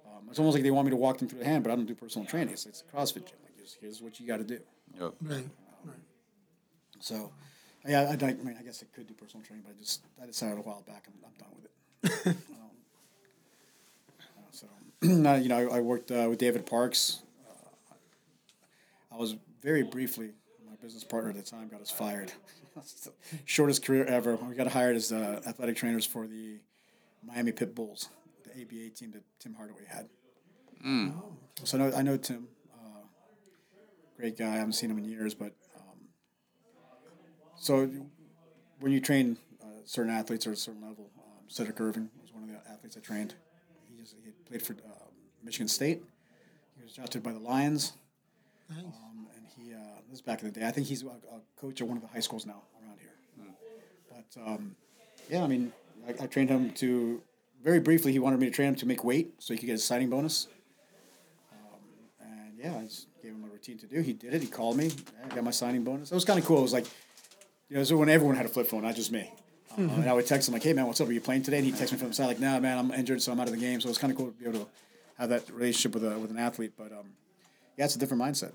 [0.06, 1.76] Um, it's almost like they want me to walk them through the hand, but I
[1.76, 2.54] don't do personal training.
[2.54, 3.38] It's, it's a CrossFit gym.
[3.44, 4.60] Like, here's, here's what you got to do.
[5.02, 5.14] Yep.
[5.24, 5.46] Right.
[7.00, 7.32] So,
[7.88, 10.04] yeah, I, I, I mean, I guess I could do personal training, but I just
[10.22, 11.72] I decided a while back I'm, I'm done with it.
[12.04, 12.36] Um,
[14.52, 14.68] so,
[15.02, 15.10] you
[15.50, 17.22] know, I, I worked uh, with David Parks.
[17.50, 20.32] Uh, I was very briefly
[20.68, 22.32] my business partner at the time got us fired.
[23.46, 24.36] Shortest career ever.
[24.36, 26.60] We got hired as uh, athletic trainers for the
[27.26, 28.10] Miami Pit Bulls,
[28.44, 30.08] the ABA team that Tim Hardaway had.
[31.64, 32.48] So I know, I know Tim.
[32.74, 33.02] Uh,
[34.16, 34.54] great guy.
[34.54, 35.98] I haven't seen him in years, but um,
[37.58, 37.90] so
[38.80, 41.17] when you train uh, certain athletes at a certain level, um,
[41.50, 43.34] Sedrick Irvin was one of the athletes I trained.
[43.90, 45.06] He, just, he had played for uh,
[45.44, 46.04] Michigan State.
[46.78, 47.94] He was drafted by the Lions.
[48.70, 48.80] Nice.
[48.80, 49.78] Um, and he, uh,
[50.10, 50.66] this is back in the day.
[50.68, 53.14] I think he's a, a coach at one of the high schools now around here.
[54.10, 54.76] But um,
[55.30, 55.72] yeah, I mean,
[56.08, 57.22] I, I trained him to
[57.64, 58.12] very briefly.
[58.12, 60.10] He wanted me to train him to make weight so he could get his signing
[60.10, 60.48] bonus.
[61.52, 61.80] Um,
[62.22, 64.02] and yeah, I just gave him a routine to do.
[64.02, 64.42] He did it.
[64.42, 64.92] He called me.
[65.24, 66.12] I got my signing bonus.
[66.12, 66.60] It was kind of cool.
[66.60, 66.86] It was like,
[67.70, 69.32] you know, so when everyone had a flip phone, not just me.
[69.78, 71.08] Uh, and I would text him like, "Hey man, what's up?
[71.08, 72.92] Are you playing today?" And he'd text me from the side like, "Nah, man, I'm
[72.92, 74.46] injured, so I'm out of the game." So it was kind of cool to be
[74.46, 74.68] able to
[75.20, 76.74] have that relationship with a with an athlete.
[76.76, 77.14] But um,
[77.78, 78.54] yeah, it's a different mindset.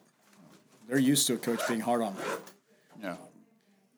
[0.89, 2.24] They're used to a coach being hard on them.
[3.01, 3.16] Yeah.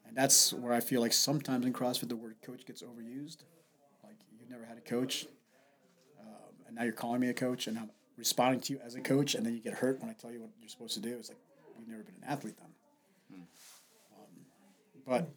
[0.06, 3.38] And that's where I feel like sometimes in CrossFit the word coach gets overused.
[4.02, 5.26] Like you've never had a coach,
[6.20, 6.26] um,
[6.66, 9.34] and now you're calling me a coach, and I'm responding to you as a coach,
[9.34, 11.16] and then you get hurt when I tell you what you're supposed to do.
[11.18, 11.38] It's like
[11.78, 13.40] you've never been an athlete then.
[14.16, 14.26] Um,
[15.06, 15.28] but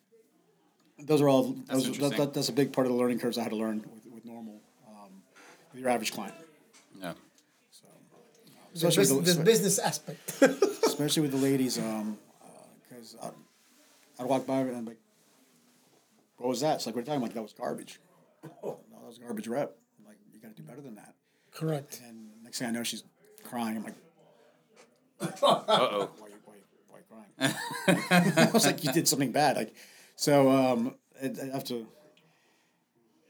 [1.07, 3.41] those are all those, that, that, that's a big part of the learning curves I
[3.43, 5.09] had to learn with, with normal um,
[5.73, 6.35] with your average client.
[7.01, 7.13] Yeah.
[8.73, 10.33] The, Especially bus- with the- the business aspect.
[10.85, 12.17] especially with the ladies, um,
[12.89, 13.31] because I'd,
[14.19, 14.99] I'd walk by and I'm like,
[16.37, 17.99] "What was that?" It's like, "What are talking about?" That was garbage.
[18.63, 19.75] Oh, no, that was a garbage rep.
[19.99, 21.13] I'm like, you got to do better than that.
[21.53, 22.01] Correct.
[22.07, 23.03] And next thing I know, she's
[23.43, 23.77] crying.
[23.77, 23.95] I'm like,
[25.21, 26.09] Uh oh.
[26.19, 29.73] "Why, you- why, you- why you crying?" I was like, "You did something bad." Like,
[30.17, 31.87] so um, I, have to.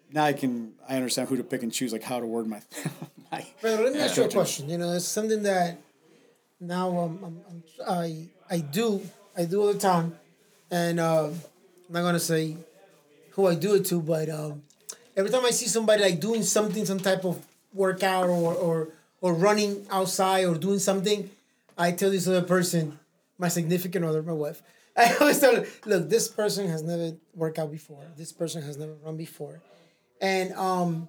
[0.10, 2.62] Now I can I understand who to pick and choose, like how to word my.
[3.32, 4.70] my But let me ask you a question.
[4.70, 5.80] You know, it's something that
[6.62, 9.02] now um, I'm, I'm, I I do
[9.38, 10.18] I do all the time,
[10.72, 11.34] and uh, I'm
[11.90, 12.56] not gonna say
[13.32, 14.64] who I do it to, but um,
[15.18, 18.88] every time I see somebody like doing something, some type of workout or or
[19.20, 21.30] or running outside or doing something,
[21.78, 22.98] I tell this other person,
[23.38, 24.62] my significant other, my wife.
[25.00, 28.04] I always tell look, this person has never worked out before.
[28.16, 29.62] This person has never run before,
[30.20, 31.08] and um,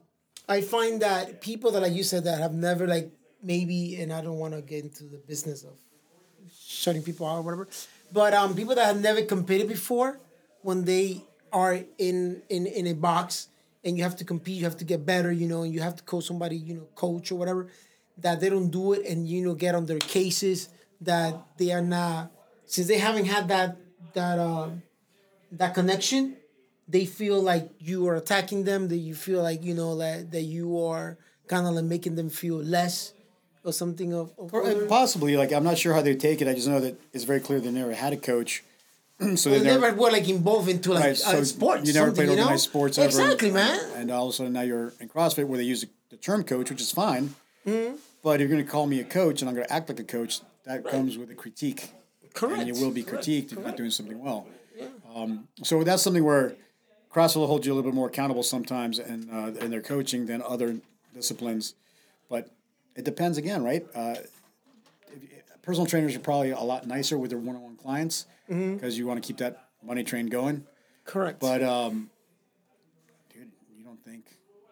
[0.48, 3.10] I find that people that like you said that have never like
[3.42, 5.72] maybe, and I don't want to get into the business of
[6.54, 7.68] shutting people out or whatever,
[8.12, 10.20] but um, people that have never competed before,
[10.62, 13.48] when they are in in in a box
[13.84, 15.96] and you have to compete, you have to get better, you know, and you have
[15.96, 17.68] to coach somebody, you know, coach or whatever,
[18.18, 20.68] that they don't do it and you know get on their cases
[21.00, 22.30] that they are not
[22.68, 23.76] since they haven't had that
[24.14, 24.70] that uh,
[25.52, 26.36] that connection
[26.88, 30.42] they feel like you are attacking them that you feel like you know that, that
[30.42, 33.12] you are kind of like making them feel less
[33.62, 36.48] or something of, of Or, uh, possibly, like I'm not sure how they take it.
[36.48, 38.64] I just know that it's very clear they never had a coach,
[39.36, 42.30] so they they never were like involved into like Right, uh, sports You never played
[42.30, 42.42] you know?
[42.42, 43.08] organized sports ever.
[43.08, 46.16] exactly man And all of a sudden now you're in CrossFit where they use the,
[46.16, 47.34] term coach, which is fine.
[47.66, 47.96] Mm-hmm.
[48.22, 50.04] But you're going to call me a coach and I'm going to act like a
[50.04, 50.40] coach.
[50.64, 51.90] That comes with a critique.
[52.34, 54.46] Correct And you will be critiqued if you're not doing something well.
[55.14, 56.54] Um, so that's something where
[57.12, 60.26] CrossFit will hold you a little bit more accountable sometimes in, uh, in their coaching
[60.26, 60.76] than other
[61.14, 61.74] disciplines.
[62.28, 62.50] But
[62.94, 63.86] it depends again, right?
[63.94, 64.16] Uh,
[65.62, 68.88] personal trainers are probably a lot nicer with their one-on-one clients because Mm-hmm.
[68.98, 70.64] you want to keep that money train going.
[71.04, 72.08] correct But um,
[73.32, 74.24] dude, you don't think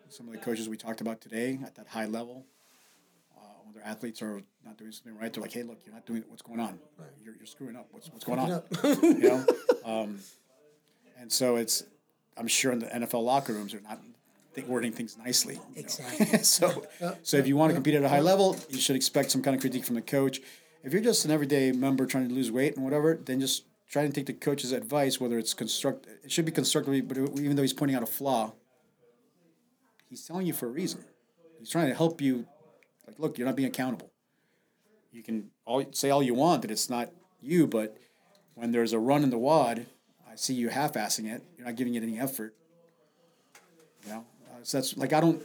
[0.09, 2.47] some of the coaches we talked about today at that high level,
[3.37, 6.07] uh, when their athletes are not doing something right, they're like, "Hey, look, you're not
[6.07, 6.79] doing what's going on.
[7.25, 7.89] You're, you're screwing up.
[7.91, 8.63] What's what's going on?"
[9.03, 9.47] you know.
[9.85, 10.19] Um,
[11.19, 11.85] and so it's,
[12.37, 14.01] I'm sure in the NFL locker rooms they're not
[14.53, 15.55] think, wording things nicely.
[15.55, 15.67] you know.
[15.77, 16.39] Exactly.
[16.43, 16.87] so,
[17.23, 19.55] so if you want to compete at a high level, you should expect some kind
[19.55, 20.41] of critique from the coach.
[20.83, 24.03] If you're just an everyday member trying to lose weight and whatever, then just try
[24.03, 26.07] and take the coach's advice, whether it's construct.
[26.25, 28.53] It should be constructively, but even though he's pointing out a flaw,
[30.09, 31.05] he's telling you for a reason.
[31.59, 32.47] He's trying to help you.
[33.07, 34.11] Like, look, you're not being accountable.
[35.17, 37.11] You can all say all you want that it's not
[37.41, 37.97] you, but
[38.55, 39.87] when there's a run in the WOD,
[40.31, 41.43] I see you half-assing it.
[41.57, 42.55] You're not giving it any effort.
[44.05, 45.43] You know, uh, so that's like I don't.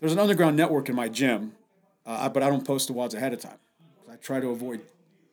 [0.00, 1.52] There's an underground network in my gym,
[2.04, 3.56] uh, but I don't post the WODs ahead of time.
[4.12, 4.82] I try to avoid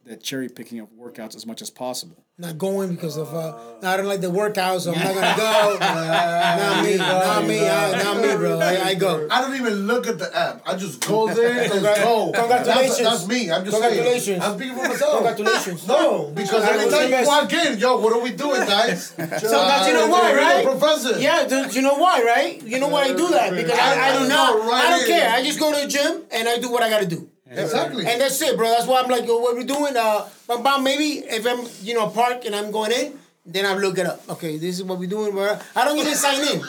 [0.07, 2.23] that cherry picking of workouts as much as possible.
[2.37, 5.77] Not going because of uh, I don't like the workouts, so I'm not gonna go.
[5.79, 8.59] not me, not me, I, not me, bro.
[8.59, 9.27] I, I go.
[9.29, 10.61] I don't even look at the app.
[10.65, 12.31] I just go there and go.
[12.33, 12.97] Congratulations.
[12.99, 13.51] That's, that's me.
[13.51, 14.23] I'm just Congratulations.
[14.25, 14.41] saying.
[14.41, 15.13] I'm speaking for myself.
[15.15, 15.87] Congratulations.
[15.87, 19.13] No, because every time you walk in, yo, what are we doing, guys?
[19.47, 20.65] So that you know why, right?
[20.65, 21.19] Professor.
[21.19, 22.61] Yeah, do you know why, right?
[22.61, 24.59] You know why I do that because I, I do not.
[24.59, 25.07] Right I don't in.
[25.07, 25.31] care.
[25.31, 27.29] I just go to the gym and I do what I gotta do.
[27.49, 28.05] Exactly.
[28.05, 28.69] And that's it, bro.
[28.69, 29.95] That's why I'm like, yo, what we doing?
[29.95, 33.73] Uh, but, but maybe if I'm, you know, park and I'm going in, then I
[33.75, 34.21] look it up.
[34.29, 35.31] Okay, this is what we're doing.
[35.31, 35.57] Bro.
[35.75, 36.61] I don't even sign in.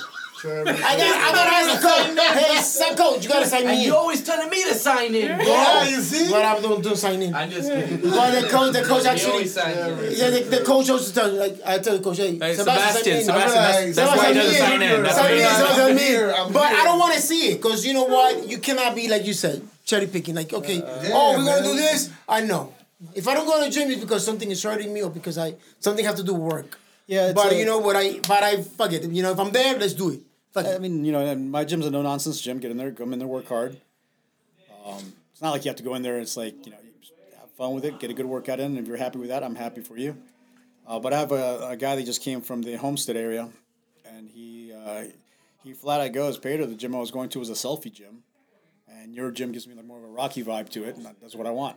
[0.44, 2.18] I got, I got to ask the coach.
[2.38, 3.82] Hey, son, coach, you gotta sign And me in.
[3.88, 5.46] you always telling me to sign in, bro.
[5.46, 6.30] yeah, you see?
[6.30, 7.34] But I don't do sign in.
[7.34, 8.00] I'm just kidding.
[8.10, 9.98] But the coach, the coach actually, always sign in.
[10.12, 13.22] yeah, the, the coach also tells me, like, I tell the coach, hey, Hey, Sebastian,
[13.22, 13.24] Sebastian, sign.
[13.24, 15.02] Sebastian, that's, that's why he doesn't sign in.
[15.02, 15.76] That's Sign why he in, doesn't.
[15.76, 16.30] sign me in.
[16.30, 18.48] I'm But I don't want to see it because you know what?
[18.48, 20.34] You cannot be like you said, cherry picking.
[20.36, 22.10] Like, okay, uh, oh, we're gonna do this.
[22.28, 22.74] I know.
[23.14, 25.38] If I don't go to the gym, it's because something is hurting me or because
[25.38, 26.78] I something have to do with work.
[27.06, 27.96] Yeah, but a- you know what?
[27.96, 29.04] I but I fuck it.
[29.04, 30.20] You know, if I'm there, let's do it.
[30.62, 32.58] Fuck I mean, you know, my gym's a no nonsense gym.
[32.58, 33.80] Get in there, come in there, work hard.
[34.84, 36.18] Um, it's not like you have to go in there.
[36.18, 38.76] It's like you know, you have fun with it, get a good workout in.
[38.76, 40.16] If you're happy with that, I'm happy for you.
[40.86, 43.50] Uh, but I have a, a guy that just came from the Homestead area,
[44.06, 45.04] and he uh,
[45.62, 48.22] he flat out goes, Pedro, the gym I was going to was a selfie gym,
[48.88, 51.34] and your gym gives me like more of a Rocky vibe to it, and that's
[51.34, 51.76] what I want.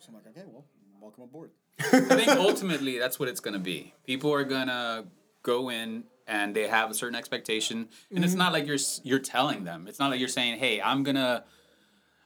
[0.00, 0.64] So I'm like, okay, well,
[1.00, 1.50] welcome aboard.
[1.80, 3.94] I think ultimately that's what it's gonna be.
[4.06, 5.04] People are gonna
[5.42, 8.38] go in and they have a certain expectation, and it's mm-hmm.
[8.38, 9.86] not like you're you're telling them.
[9.88, 11.44] It's not like you're saying, "Hey, I'm gonna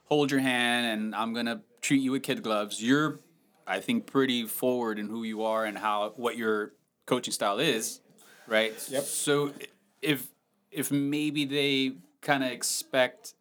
[0.05, 3.19] hold your hand and I'm gonna treat you with kid gloves." You're,
[3.67, 6.75] I think, pretty forward in who you are and how what your
[7.07, 8.01] coaching style is,
[8.47, 8.75] right?
[8.91, 9.05] Yep.
[9.05, 9.53] So
[10.03, 10.29] if
[10.71, 13.33] if maybe they kind of expect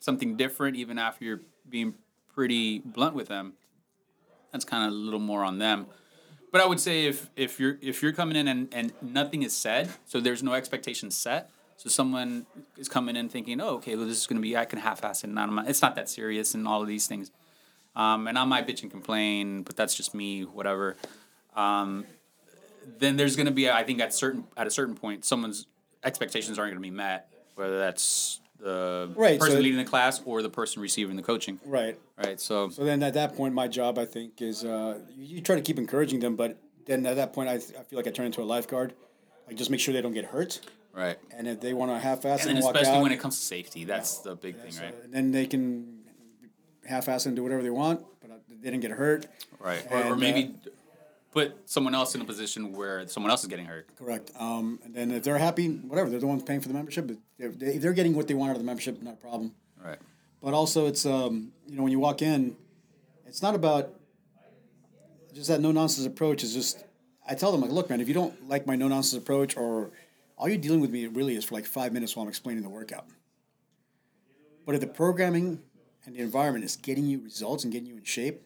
[0.00, 1.94] something different, even after you're being
[2.34, 3.54] pretty blunt with them,
[4.52, 5.86] that's kind of a little more on them.
[6.52, 9.56] But I would say if if you're if you're coming in and, and nothing is
[9.56, 11.50] said, so there's no expectation set.
[11.76, 12.44] So someone
[12.76, 15.28] is coming in thinking, oh, okay, well, this is gonna be I can half-ass it,
[15.28, 17.30] and not, it's not that serious, and all of these things.
[17.96, 20.96] Um, and I might bitch and complain, but that's just me, whatever.
[21.56, 22.04] Um,
[22.98, 25.66] then there's gonna be, I think, at certain at a certain point, someone's
[26.04, 30.42] expectations aren't gonna be met, whether that's the Right, person so- leading the class or
[30.42, 31.58] the person receiving the coaching.
[31.64, 31.98] Right.
[32.16, 32.38] Right.
[32.40, 35.56] So So then at that point, my job, I think, is uh, you, you try
[35.56, 38.26] to keep encouraging them, but then at that point, I, I feel like I turn
[38.26, 38.94] into a lifeguard.
[39.48, 40.60] I just make sure they don't get hurt.
[40.92, 41.18] right.
[41.36, 43.38] And if they want to half-ass And and, then walk especially out, when it comes
[43.38, 44.94] to safety, that's the big thing, right?
[45.04, 46.00] And then they can
[46.86, 49.26] half-ass and do whatever they want, but they didn't get hurt.
[49.58, 49.84] Right.
[49.90, 50.54] Or, or And, uh, maybe
[51.30, 53.88] put someone else in a position where someone else is getting hurt.
[53.96, 54.30] Correct.
[54.38, 57.06] Um, and then if they're happy, whatever, they're the ones paying for the membership.
[57.06, 59.54] But if they, they're getting what they want out of the membership, not a problem.
[59.82, 59.98] Right.
[60.42, 62.56] But also, it's um, you know when you walk in,
[63.26, 63.94] it's not about
[65.32, 66.42] just that no nonsense approach.
[66.42, 66.84] Is just
[67.28, 69.90] I tell them like, look, man, if you don't like my no nonsense approach, or
[70.36, 72.70] all you're dealing with me really is for like five minutes while I'm explaining the
[72.70, 73.06] workout.
[74.64, 75.60] But if the programming
[76.06, 78.42] and the environment is getting you results and getting you in shape,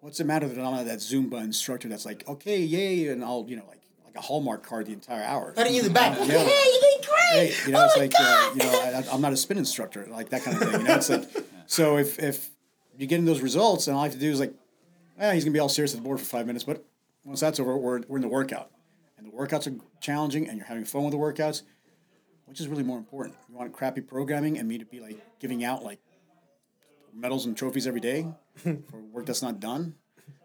[0.00, 3.44] what's the matter that I'm not that Zumba instructor that's like, okay, yay, and I'll
[3.48, 5.52] you know like like a Hallmark card the entire hour.
[5.52, 6.18] Patting you in the back.
[6.18, 6.42] Yeah.
[6.42, 7.18] You did great.
[7.30, 8.50] Hey, you know, oh it's my like God.
[8.50, 8.80] uh, you know,
[9.10, 10.80] I, I'm not a spin instructor, like that kind of thing.
[10.80, 11.28] You know, it's like
[11.66, 12.50] so if if
[12.96, 14.54] you're getting those results, and all I have to do is like,
[15.18, 16.84] eh, he's gonna be all serious at the board for five minutes, but
[17.24, 18.70] once that's over, we're we're in the workout,
[19.16, 21.62] and the workouts are challenging, and you're having fun with the workouts,
[22.46, 23.36] which is really more important.
[23.48, 26.00] You want crappy programming and me to be like giving out like
[27.14, 28.26] medals and trophies every day
[28.62, 29.94] for work that's not done,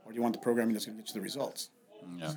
[0.05, 1.69] or do you want the programming that's gonna get you the results?
[2.17, 2.33] Yeah.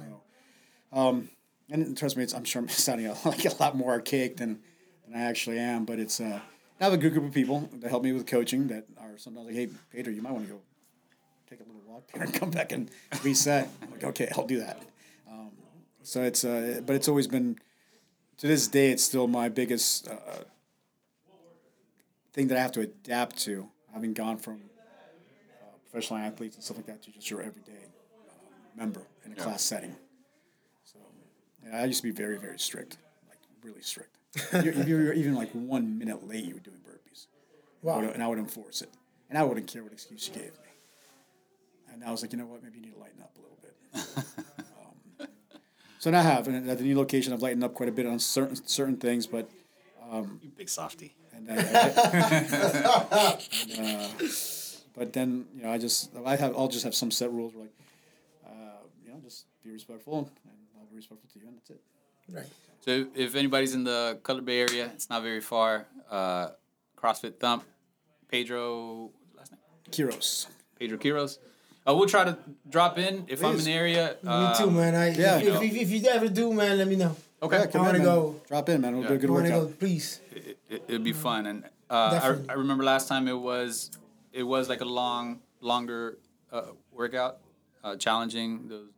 [1.70, 4.60] and trust me, it's, I'm sure I'm sounding like a lot more archaic than,
[5.06, 5.84] than I actually am.
[5.84, 6.40] But it's uh,
[6.80, 9.46] I have a good group of people that help me with coaching that are sometimes
[9.46, 10.60] like, hey, Pedro, you might want to go
[11.48, 12.90] take a little walk there and come back and
[13.22, 13.68] reset.
[13.82, 14.82] I'm like, okay, I'll do that.
[15.30, 15.50] Um,
[16.02, 17.58] so it's uh, but it's always been
[18.38, 20.44] to this day, it's still my biggest uh,
[22.32, 24.60] thing that I have to adapt to, having gone from
[25.62, 27.72] uh, professional athletes and stuff like that to just your everyday
[28.28, 28.32] uh,
[28.76, 29.96] member in a class setting.
[30.84, 30.98] So
[31.64, 32.98] yeah, I used to be very, very strict,
[33.28, 34.10] like really strict.
[34.52, 37.26] If you were even like one minute late, you were doing burpees.
[37.88, 38.90] I would- and I would enforce it.
[39.30, 40.70] And I wouldn't care what excuse you gave me.
[41.92, 43.58] And I was like, you know what, maybe you need to lighten up a little
[43.62, 43.74] bit.
[45.22, 45.28] um,
[45.98, 48.04] so now I have, and at the new location, I've lightened up quite a bit
[48.06, 49.48] on certain certain things, but
[50.42, 51.16] You big softy.
[51.48, 53.36] And, uh,
[53.76, 54.08] and, uh,
[54.96, 57.64] but then you know I just I have I'll just have some set rules where
[57.64, 57.74] like
[58.46, 58.50] uh,
[59.04, 61.80] you know just be respectful and I'll be respectful to you and that's it.
[62.32, 62.46] Right.
[62.80, 65.86] So if, if anybody's in the Cutler Bay area, it's not very far.
[66.10, 66.48] Uh,
[66.96, 67.64] CrossFit Thump,
[68.28, 69.60] Pedro, last name
[69.90, 70.46] Quiros.
[70.78, 71.38] Pedro Quiros.
[71.88, 72.36] Uh, we'll try to
[72.68, 74.16] drop in if I'm in the area.
[74.22, 74.94] me Uh, too, man.
[74.94, 75.38] I, yeah.
[75.38, 77.14] if, if, if you ever do, man, let me know.
[77.42, 77.58] Okay.
[77.58, 78.40] Yeah, come I wanna go.
[78.48, 78.96] Drop in, man.
[78.96, 79.18] We'll do a Yeah.
[79.20, 79.68] good I want to workout.
[79.68, 80.20] go, please.
[80.68, 81.46] It, it, it'd be fun.
[81.46, 83.90] And uh, I, I remember last time it was
[84.32, 86.18] it was like a long, longer
[86.52, 86.62] uh,
[86.92, 87.38] workout,
[87.84, 88.88] uh, challenging those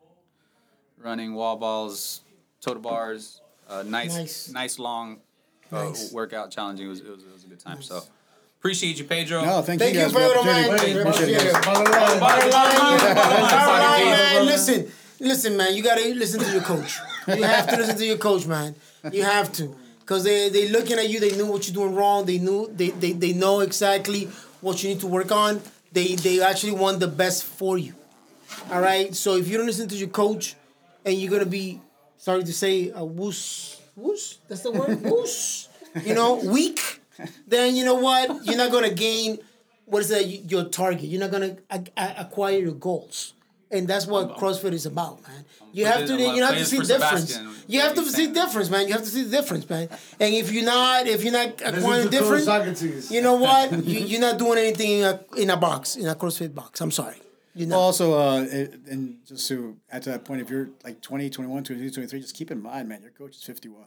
[0.99, 2.23] running wall balls,
[2.61, 4.49] total bars, uh, nice, Nice.
[4.51, 5.21] nice, long
[5.71, 6.13] uh, Nice.
[6.13, 6.87] workout, challenging.
[6.87, 7.83] It was, it was it was a good time.
[7.83, 8.03] So
[8.59, 9.45] appreciate you, Pedro.
[9.45, 10.69] No, thank, Thank you you, guys for the Pedro, man.
[14.47, 14.91] Listen,
[15.21, 15.75] listen, man.
[15.75, 16.99] You gotta listen to your coach.
[17.29, 18.75] You have to listen to your coach, man.
[19.13, 19.75] You have to,
[20.09, 21.21] cause they they looking at you.
[21.21, 22.25] They knew what you're doing wrong.
[22.25, 24.25] They knew they they, they know exactly
[24.61, 25.61] what you need to work on.
[25.93, 27.95] They they actually want the best for you.
[28.73, 29.15] All right.
[29.15, 30.57] So if you don't listen to your coach,
[31.05, 31.81] and you're gonna be
[32.17, 34.39] sorry to say a woos woos.
[34.49, 35.69] That's the word woos.
[36.05, 37.01] You know, weak.
[37.47, 38.45] Then you know what?
[38.47, 39.39] You're not gonna gain.
[39.85, 40.25] What is that?
[40.27, 41.05] Your target.
[41.05, 41.57] You're not gonna
[41.97, 43.35] acquire your goals.
[43.71, 45.45] And that's what CrossFit is about, man.
[45.73, 47.35] You have to, you have to see difference.
[47.35, 47.55] Sebastian.
[47.67, 48.87] You have to see difference, man.
[48.87, 49.89] You have to see the difference, man.
[50.19, 53.11] And if you're not, if you're not Listen acquiring to Coach different, Socrates.
[53.11, 53.73] you know what?
[53.85, 56.81] you, you're not doing anything in a, in a box, in a CrossFit box.
[56.81, 57.17] I'm sorry.
[57.55, 57.77] You're not.
[57.77, 58.47] Well, also, uh,
[58.89, 62.35] and just to add to that point, if you're like 20, 21, 22, 23, just
[62.35, 63.85] keep in mind, man, your coach is 51.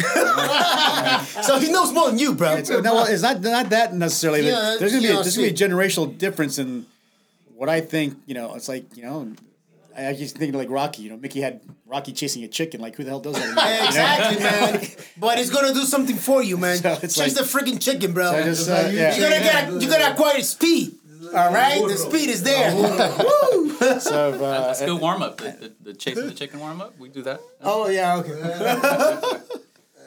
[1.42, 2.54] so he knows more than you, bro.
[2.54, 4.46] It's, no, well, it's not not that necessarily.
[4.46, 6.86] Yeah, there's gonna be yeah, a, there's gonna be a generational difference in
[7.60, 8.16] what I think.
[8.24, 9.34] You know, it's like you know,
[9.94, 11.02] I I just think like Rocky.
[11.02, 12.80] You know, Mickey had Rocky chasing a chicken.
[12.80, 13.44] Like who the hell does that?
[13.44, 13.64] anymore?
[13.64, 14.88] Yeah, exactly, man.
[15.18, 16.78] But it's gonna do something for you, man.
[16.82, 18.30] So it's Chase like- the freaking chicken, bro.
[18.30, 19.14] I just, Just uh, you yeah.
[19.14, 20.94] you gotta get, you gotta acquire speed.
[21.36, 22.70] All right, the speed is there.
[24.00, 25.36] So, uh, That's a good warm up.
[25.36, 26.98] The, the, the chasing the chicken warm up.
[26.98, 27.40] We do that.
[27.60, 28.36] Oh yeah, okay.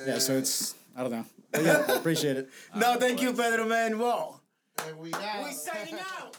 [0.07, 1.25] yeah, so it's I don't know.
[1.51, 2.49] But yeah, appreciate it.
[2.75, 3.99] no, thank you, Pedro, man.
[3.99, 4.39] Whoa.
[4.87, 5.45] And we got.
[5.45, 6.35] We signing out.